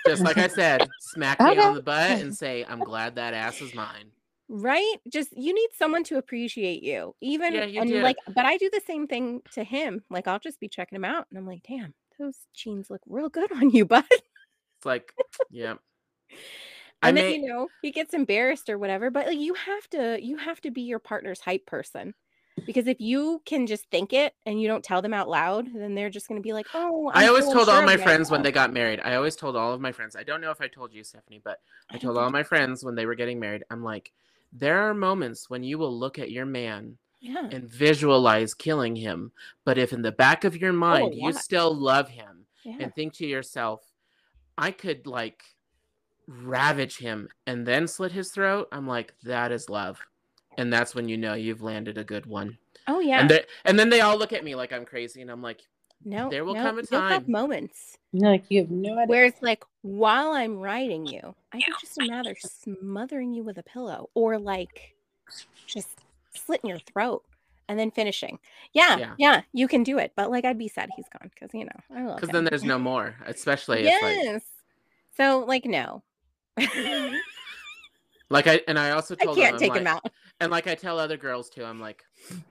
Just 0.06 0.22
like 0.22 0.38
I 0.38 0.46
said, 0.46 0.88
smack 1.00 1.40
me 1.40 1.50
Okay. 1.50 1.60
on 1.60 1.74
the 1.74 1.82
butt 1.82 2.20
and 2.20 2.34
say, 2.36 2.64
I'm 2.68 2.78
glad 2.80 3.16
that 3.16 3.34
ass 3.34 3.60
is 3.60 3.74
mine. 3.74 4.12
Right 4.52 4.96
just 5.08 5.28
you 5.36 5.54
need 5.54 5.68
someone 5.78 6.02
to 6.02 6.18
appreciate 6.18 6.82
you 6.82 7.14
even 7.20 7.54
Yeah, 7.54 7.64
you 7.66 7.80
and 7.80 7.88
do. 7.90 8.02
like 8.02 8.16
but 8.34 8.44
i 8.44 8.56
do 8.56 8.68
the 8.72 8.82
same 8.84 9.06
thing 9.06 9.40
to 9.52 9.62
him 9.62 10.02
like 10.10 10.26
i'll 10.26 10.40
just 10.40 10.58
be 10.58 10.68
checking 10.68 10.96
him 10.96 11.04
out 11.04 11.26
and 11.30 11.38
i'm 11.38 11.46
like 11.46 11.62
damn 11.66 11.94
those 12.18 12.34
jeans 12.52 12.90
look 12.90 13.00
real 13.08 13.28
good 13.28 13.50
on 13.56 13.70
you 13.70 13.84
bud 13.84 14.04
It's 14.10 14.84
like, 14.84 15.12
yeah. 15.50 15.74
I 17.02 17.08
and 17.08 17.16
then 17.16 17.24
may, 17.24 17.34
you 17.36 17.48
know 17.48 17.68
he 17.80 17.92
gets 17.92 18.12
embarrassed 18.12 18.68
or 18.68 18.76
whatever 18.76 19.10
but 19.10 19.26
like 19.28 19.38
you 19.38 19.54
have 19.54 19.88
to 19.90 20.18
you 20.20 20.36
have 20.36 20.60
to 20.62 20.70
be 20.70 20.82
your 20.82 20.98
partner's 20.98 21.40
hype 21.40 21.64
person 21.64 22.12
because 22.66 22.88
if 22.88 23.00
you 23.00 23.40
can 23.46 23.66
just 23.66 23.88
think 23.90 24.12
it 24.12 24.34
and 24.44 24.60
you 24.60 24.68
don't 24.68 24.84
tell 24.84 25.00
them 25.00 25.14
out 25.14 25.28
loud 25.28 25.68
then 25.72 25.94
they're 25.94 26.10
just 26.10 26.28
going 26.28 26.40
to 26.40 26.46
be 26.46 26.52
like 26.52 26.66
oh 26.74 27.10
I 27.14 27.22
I'm 27.22 27.28
always 27.28 27.44
so 27.46 27.52
told 27.54 27.68
all 27.68 27.82
my 27.82 27.96
friends 27.96 28.30
when 28.30 28.42
they 28.42 28.52
got 28.52 28.72
married. 28.72 29.00
I 29.02 29.14
always 29.14 29.34
told 29.34 29.56
all 29.56 29.72
of 29.72 29.80
my 29.80 29.92
friends. 29.92 30.14
I 30.14 30.22
don't 30.22 30.40
know 30.40 30.50
if 30.50 30.60
I 30.60 30.68
told 30.68 30.92
you, 30.92 31.02
Stephanie, 31.04 31.40
but 31.42 31.60
I 31.90 31.98
told 31.98 32.18
all 32.18 32.30
my 32.30 32.42
friends 32.42 32.84
when 32.84 32.94
they 32.94 33.06
were 33.06 33.14
getting 33.14 33.40
married. 33.40 33.64
I'm 33.70 33.82
like, 33.82 34.12
there 34.52 34.88
are 34.88 34.94
moments 34.94 35.48
when 35.48 35.62
you 35.62 35.78
will 35.78 35.96
look 35.96 36.18
at 36.18 36.30
your 36.30 36.46
man 36.46 36.96
yeah 37.20 37.48
and 37.52 37.68
visualize 37.68 38.54
killing 38.54 38.96
him, 38.96 39.30
but 39.64 39.78
if 39.78 39.92
in 39.92 40.02
the 40.02 40.12
back 40.12 40.44
of 40.44 40.56
your 40.56 40.70
oh, 40.70 40.76
mind 40.76 41.14
you 41.14 41.32
still 41.32 41.74
love 41.74 42.08
him 42.08 42.46
yeah 42.64 42.76
and 42.80 42.94
think 42.94 43.12
to 43.14 43.26
yourself, 43.26 43.82
I 44.58 44.70
could 44.70 45.06
like 45.06 45.42
ravage 46.26 46.96
him 46.98 47.28
and 47.46 47.66
then 47.66 47.86
slit 47.88 48.12
his 48.12 48.30
throat, 48.30 48.68
I'm 48.72 48.86
like, 48.86 49.14
that 49.24 49.52
is 49.52 49.68
love. 49.68 49.98
And 50.58 50.72
that's 50.72 50.94
when 50.94 51.08
you 51.08 51.16
know 51.16 51.34
you've 51.34 51.62
landed 51.62 51.96
a 51.98 52.04
good 52.04 52.26
one. 52.26 52.58
oh 52.88 53.00
yeah 53.00 53.20
And 53.20 53.44
and 53.64 53.78
then 53.78 53.88
they 53.90 54.00
all 54.00 54.18
look 54.18 54.32
at 54.32 54.44
me 54.44 54.54
like 54.54 54.72
I'm 54.72 54.84
crazy, 54.84 55.22
and 55.22 55.30
I'm 55.30 55.42
like, 55.42 55.60
no 56.04 56.28
there 56.30 56.44
will 56.44 56.54
no, 56.54 56.62
come 56.62 56.78
a 56.78 56.82
you'll 56.90 57.00
have 57.02 57.24
time. 57.24 57.30
moments 57.30 57.98
No, 58.12 58.30
like 58.30 58.44
you 58.48 58.60
have 58.60 58.70
no 58.70 58.94
idea. 58.94 59.06
Where 59.06 59.24
it's 59.24 59.40
like 59.40 59.64
while 59.82 60.32
I'm 60.32 60.58
riding 60.58 61.06
you, 61.06 61.34
I 61.52 61.60
can 61.60 61.74
just 61.80 61.96
imagine 61.98 62.34
smothering 62.40 63.32
you 63.32 63.44
with 63.44 63.58
a 63.58 63.62
pillow 63.62 64.10
or 64.14 64.38
like 64.38 64.94
just 65.66 66.00
slitting 66.34 66.70
your 66.70 66.80
throat 66.80 67.24
and 67.68 67.78
then 67.78 67.92
finishing. 67.92 68.40
Yeah, 68.72 68.96
Yeah. 68.98 69.14
yeah, 69.16 69.42
you 69.52 69.68
can 69.68 69.84
do 69.84 69.98
it. 69.98 70.12
But 70.16 70.30
like 70.30 70.44
I'd 70.44 70.58
be 70.58 70.66
sad 70.68 70.90
he's 70.96 71.06
gone 71.08 71.30
because 71.32 71.54
you 71.54 71.64
know 71.64 71.80
I 71.96 72.02
love 72.04 72.16
because 72.16 72.30
then 72.30 72.44
there's 72.44 72.64
no 72.64 72.78
more. 72.78 73.14
Especially 73.26 73.86
if 73.86 74.02
like, 74.02 74.16
yes. 74.16 74.42
So 75.16 75.44
like 75.46 75.64
no, 75.64 76.02
like 78.28 78.46
I 78.48 78.60
and 78.66 78.78
I 78.78 78.90
also 78.90 79.14
I 79.20 79.24
told 79.24 79.36
can't 79.36 79.52
them, 79.52 79.60
take 79.60 79.72
I'm 79.72 79.78
him 79.78 79.86
out. 79.86 80.10
and 80.40 80.50
like 80.50 80.66
I 80.66 80.74
tell 80.74 80.98
other 80.98 81.16
girls 81.16 81.48
too. 81.48 81.64
I'm 81.64 81.80
like, 81.80 82.02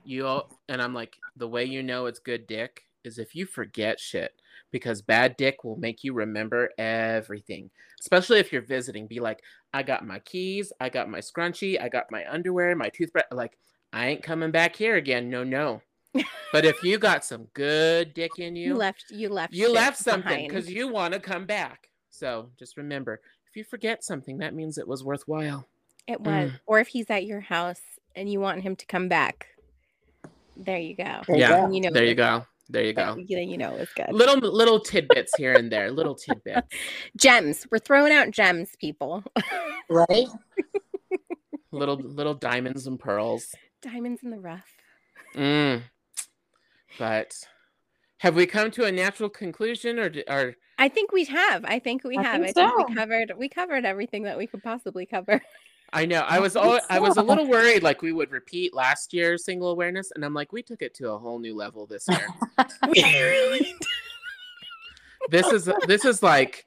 you 0.04 0.26
all, 0.26 0.48
and 0.68 0.80
I'm 0.80 0.94
like, 0.94 1.18
the 1.36 1.48
way 1.48 1.64
you 1.66 1.82
know 1.82 2.06
it's 2.06 2.18
good 2.18 2.46
dick 2.46 2.84
is 3.04 3.18
if 3.18 3.34
you 3.34 3.44
forget 3.46 3.98
shit 4.00 4.32
because 4.70 5.02
bad 5.02 5.36
dick 5.36 5.64
will 5.64 5.76
make 5.76 6.04
you 6.04 6.12
remember 6.12 6.70
everything. 6.78 7.70
Especially 8.00 8.38
if 8.38 8.52
you're 8.52 8.62
visiting, 8.62 9.06
be 9.06 9.20
like, 9.20 9.42
I 9.74 9.82
got 9.82 10.06
my 10.06 10.18
keys, 10.20 10.72
I 10.80 10.88
got 10.88 11.10
my 11.10 11.18
scrunchie, 11.20 11.80
I 11.80 11.88
got 11.88 12.10
my 12.10 12.24
underwear, 12.30 12.74
my 12.74 12.88
toothbrush. 12.88 13.24
Like, 13.30 13.58
I 13.92 14.08
ain't 14.08 14.22
coming 14.22 14.50
back 14.50 14.74
here 14.76 14.96
again. 14.96 15.28
No, 15.28 15.44
no. 15.44 15.82
but 16.52 16.64
if 16.64 16.82
you 16.82 16.98
got 16.98 17.24
some 17.24 17.46
good 17.54 18.14
dick 18.14 18.32
in 18.38 18.56
You 18.56 18.68
you, 18.68 18.74
left. 18.74 19.04
You 19.10 19.28
left. 19.28 19.52
you 19.52 19.72
left 19.72 19.96
something 19.98 20.48
because 20.48 20.70
you 20.70 20.88
want 20.88 21.14
to 21.14 21.20
come 21.20 21.46
back. 21.46 21.88
So 22.10 22.50
just 22.58 22.76
remember, 22.76 23.20
if 23.48 23.56
you 23.56 23.64
forget 23.64 24.02
something, 24.02 24.38
that 24.38 24.54
means 24.54 24.78
it 24.78 24.88
was 24.88 25.04
worthwhile. 25.04 25.66
it 26.06 26.20
was. 26.20 26.50
Mm. 26.50 26.60
Or 26.66 26.80
if 26.80 26.88
he's 26.88 27.10
at 27.10 27.26
your 27.26 27.40
house 27.40 27.80
and 28.16 28.30
you 28.30 28.40
want 28.40 28.62
him 28.62 28.74
to 28.76 28.86
come 28.86 29.08
back, 29.08 29.46
there 30.56 30.78
you 30.78 30.96
go. 30.96 31.20
There 31.26 31.36
you 31.36 31.42
yeah, 31.42 31.48
go. 31.66 31.72
You 31.72 31.80
know 31.82 31.90
there 31.92 32.04
you 32.04 32.10
it- 32.10 32.16
go. 32.16 32.46
There 32.72 32.84
you 32.84 32.92
that- 32.94 33.16
go. 33.16 33.24
Then 33.28 33.48
you 33.48 33.58
know 33.58 33.74
it's 33.76 33.92
good. 33.94 34.12
Little 34.12 34.36
little 34.38 34.80
tidbits 34.80 35.32
here 35.36 35.52
and 35.54 35.70
there. 35.70 35.90
Little 35.90 36.14
tidbits. 36.14 36.68
Gems. 37.16 37.66
We're 37.70 37.78
throwing 37.78 38.12
out 38.12 38.30
gems, 38.30 38.70
people. 38.80 39.24
right? 39.88 40.26
little 41.72 41.96
little 41.96 42.34
diamonds 42.34 42.86
and 42.86 42.98
pearls. 42.98 43.54
Diamonds 43.82 44.22
in 44.22 44.30
the 44.30 44.38
rough. 44.38 44.70
Mm. 45.34 45.82
But 46.98 47.32
have 48.18 48.34
we 48.36 48.46
come 48.46 48.70
to 48.72 48.84
a 48.84 48.92
natural 48.92 49.28
conclusion, 49.30 49.98
or 49.98 50.12
or 50.28 50.54
I 50.78 50.88
think 50.88 51.12
we 51.12 51.24
have. 51.24 51.64
I 51.64 51.78
think 51.78 52.04
we 52.04 52.16
I 52.16 52.22
have. 52.22 52.42
think 52.42 52.50
I 52.50 52.52
think 52.52 52.70
so. 52.78 52.84
we 52.88 52.94
covered 52.94 53.32
we 53.36 53.48
covered 53.48 53.84
everything 53.84 54.22
that 54.24 54.38
we 54.38 54.46
could 54.46 54.62
possibly 54.62 55.06
cover. 55.06 55.40
I 55.92 56.06
know 56.06 56.20
I 56.20 56.38
was 56.38 56.52
think 56.54 56.64
al- 56.64 56.80
I 56.88 56.98
was 57.00 57.16
a 57.16 57.22
little 57.22 57.46
worried 57.48 57.82
like 57.82 58.02
we 58.02 58.12
would 58.12 58.30
repeat 58.30 58.74
last 58.74 59.12
year's 59.12 59.44
single 59.44 59.70
awareness, 59.70 60.12
and 60.14 60.24
I'm 60.24 60.34
like 60.34 60.52
we 60.52 60.62
took 60.62 60.82
it 60.82 60.94
to 60.94 61.10
a 61.10 61.18
whole 61.18 61.38
new 61.38 61.54
level 61.54 61.86
this 61.86 62.06
year. 62.08 62.26
we 62.88 63.02
really 63.02 63.74
this 65.30 65.46
is 65.48 65.68
this 65.86 66.04
is 66.04 66.22
like 66.22 66.64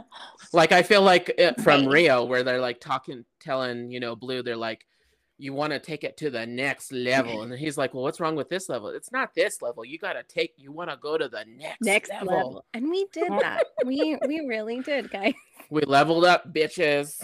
like 0.52 0.72
I 0.72 0.82
feel 0.82 1.02
like 1.02 1.32
uh, 1.38 1.52
from 1.62 1.86
Rio 1.86 2.24
where 2.24 2.42
they're 2.42 2.60
like 2.60 2.80
talking, 2.80 3.24
telling 3.40 3.90
you 3.90 4.00
know 4.00 4.16
Blu, 4.16 4.42
they're 4.42 4.56
like, 4.56 4.86
you 5.38 5.52
want 5.52 5.72
to 5.72 5.78
take 5.78 6.04
it 6.04 6.16
to 6.18 6.30
the 6.30 6.46
next 6.46 6.92
level. 6.92 7.42
And 7.42 7.52
he's 7.52 7.78
like, 7.78 7.94
Well, 7.94 8.02
what's 8.02 8.20
wrong 8.20 8.36
with 8.36 8.48
this 8.48 8.68
level? 8.68 8.88
It's 8.88 9.10
not 9.12 9.34
this 9.34 9.62
level. 9.62 9.84
You 9.84 9.98
gotta 9.98 10.22
take 10.22 10.54
you 10.56 10.72
want 10.72 10.90
to 10.90 10.96
go 10.96 11.18
to 11.18 11.28
the 11.28 11.44
next 11.46 11.80
Next 11.82 12.10
level. 12.10 12.26
level. 12.34 12.64
And 12.74 12.88
we 12.90 13.06
did 13.12 13.30
that. 13.30 13.64
we 13.84 14.16
we 14.26 14.40
really 14.46 14.80
did, 14.80 15.10
guys. 15.10 15.34
We 15.70 15.82
leveled 15.82 16.24
up, 16.24 16.52
bitches. 16.52 17.22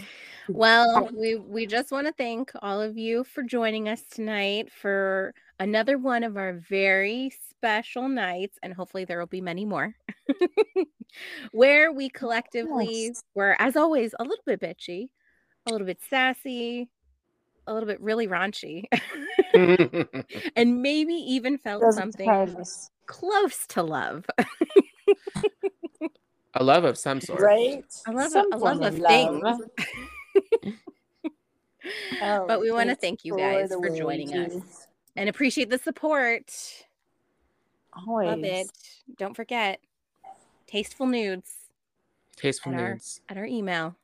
Well, 0.48 1.08
we 1.16 1.36
we 1.36 1.66
just 1.66 1.90
want 1.90 2.06
to 2.06 2.12
thank 2.12 2.52
all 2.62 2.80
of 2.80 2.96
you 2.96 3.24
for 3.24 3.42
joining 3.42 3.88
us 3.88 4.02
tonight 4.10 4.70
for 4.70 5.34
another 5.58 5.98
one 5.98 6.22
of 6.22 6.36
our 6.36 6.54
very 6.68 7.32
special 7.50 8.08
nights, 8.08 8.58
and 8.62 8.72
hopefully 8.72 9.04
there 9.04 9.18
will 9.18 9.26
be 9.26 9.40
many 9.40 9.64
more, 9.64 9.94
where 11.52 11.92
we 11.92 12.08
collectively 12.08 13.06
Yes. 13.06 13.22
were, 13.34 13.56
as 13.60 13.76
always, 13.76 14.14
a 14.18 14.24
little 14.24 14.42
bit 14.46 14.60
bitchy, 14.60 15.08
a 15.66 15.72
little 15.72 15.86
bit 15.86 15.98
sassy, 16.08 16.88
a 17.66 17.72
little 17.72 17.86
bit 17.88 18.00
really 18.00 18.28
raunchy, 18.28 18.84
and 20.56 20.82
maybe 20.82 21.14
even 21.14 21.58
felt 21.58 21.82
Doesn't 21.82 22.02
something 22.12 22.26
surprise 22.26 22.90
close 23.06 23.66
to 23.68 23.82
love. 23.82 24.26
a 26.54 26.62
love 26.62 26.84
of 26.84 26.98
some 26.98 27.20
sort. 27.20 27.40
Right? 27.40 27.84
I 28.06 28.10
love 28.10 28.26
a- 28.26 28.30
Some 28.30 28.52
a 28.52 28.56
love 28.58 28.78
form 28.78 28.82
of 28.82 28.98
things. 28.98 29.58
Oh, 32.20 32.46
But 32.48 32.60
we 32.60 32.70
wanna 32.72 32.96
thank 32.96 33.24
you 33.24 33.36
guys 33.36 33.68
the 33.68 33.76
for 33.78 33.90
joining 33.90 34.36
us. 34.36 34.88
and 35.14 35.28
appreciate 35.28 35.70
the 35.70 35.78
support. 35.78 36.52
Always. 38.06 38.26
Love 38.28 38.44
it. 38.44 38.70
Don't 39.16 39.34
forget 39.34 39.80
tasteful 40.66 41.06
nudes 41.06 41.52
Tasteful 42.36 42.72
And 42.72 42.80
our- 42.80 42.90
nudes. 42.94 43.20
at 43.28 43.36
our 43.38 43.46
email, 43.46 43.96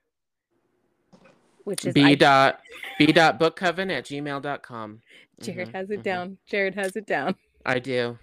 which 1.64 1.84
is 1.84 1.92
B 1.92 2.04
I- 2.04 2.14
dot 2.14 2.60
B 2.98 3.06
dot 3.06 3.38
bookcoven 3.40 3.90
at 3.90 4.04
gmail.com. 4.04 5.02
Jared 5.40 5.68
Mhm, 5.70 5.74
has 5.74 5.90
it 5.90 6.00
mhm. 6.00 6.02
down. 6.04 6.38
Jared 6.46 6.74
has 6.76 6.94
it 6.96 7.06
down. 7.06 7.34
I 7.66 7.78
do. 7.80 8.16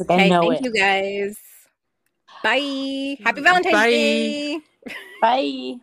Okay, 0.00 0.28
know 0.28 0.40
thank 0.50 0.60
it. 0.60 0.64
you 0.64 0.72
guys. 0.72 1.38
Bye. 2.42 3.16
Happy 3.24 3.40
Valentine's 3.40 3.72
Bye. 3.72 3.90
Day. 3.90 4.58
Bye. 5.20 5.80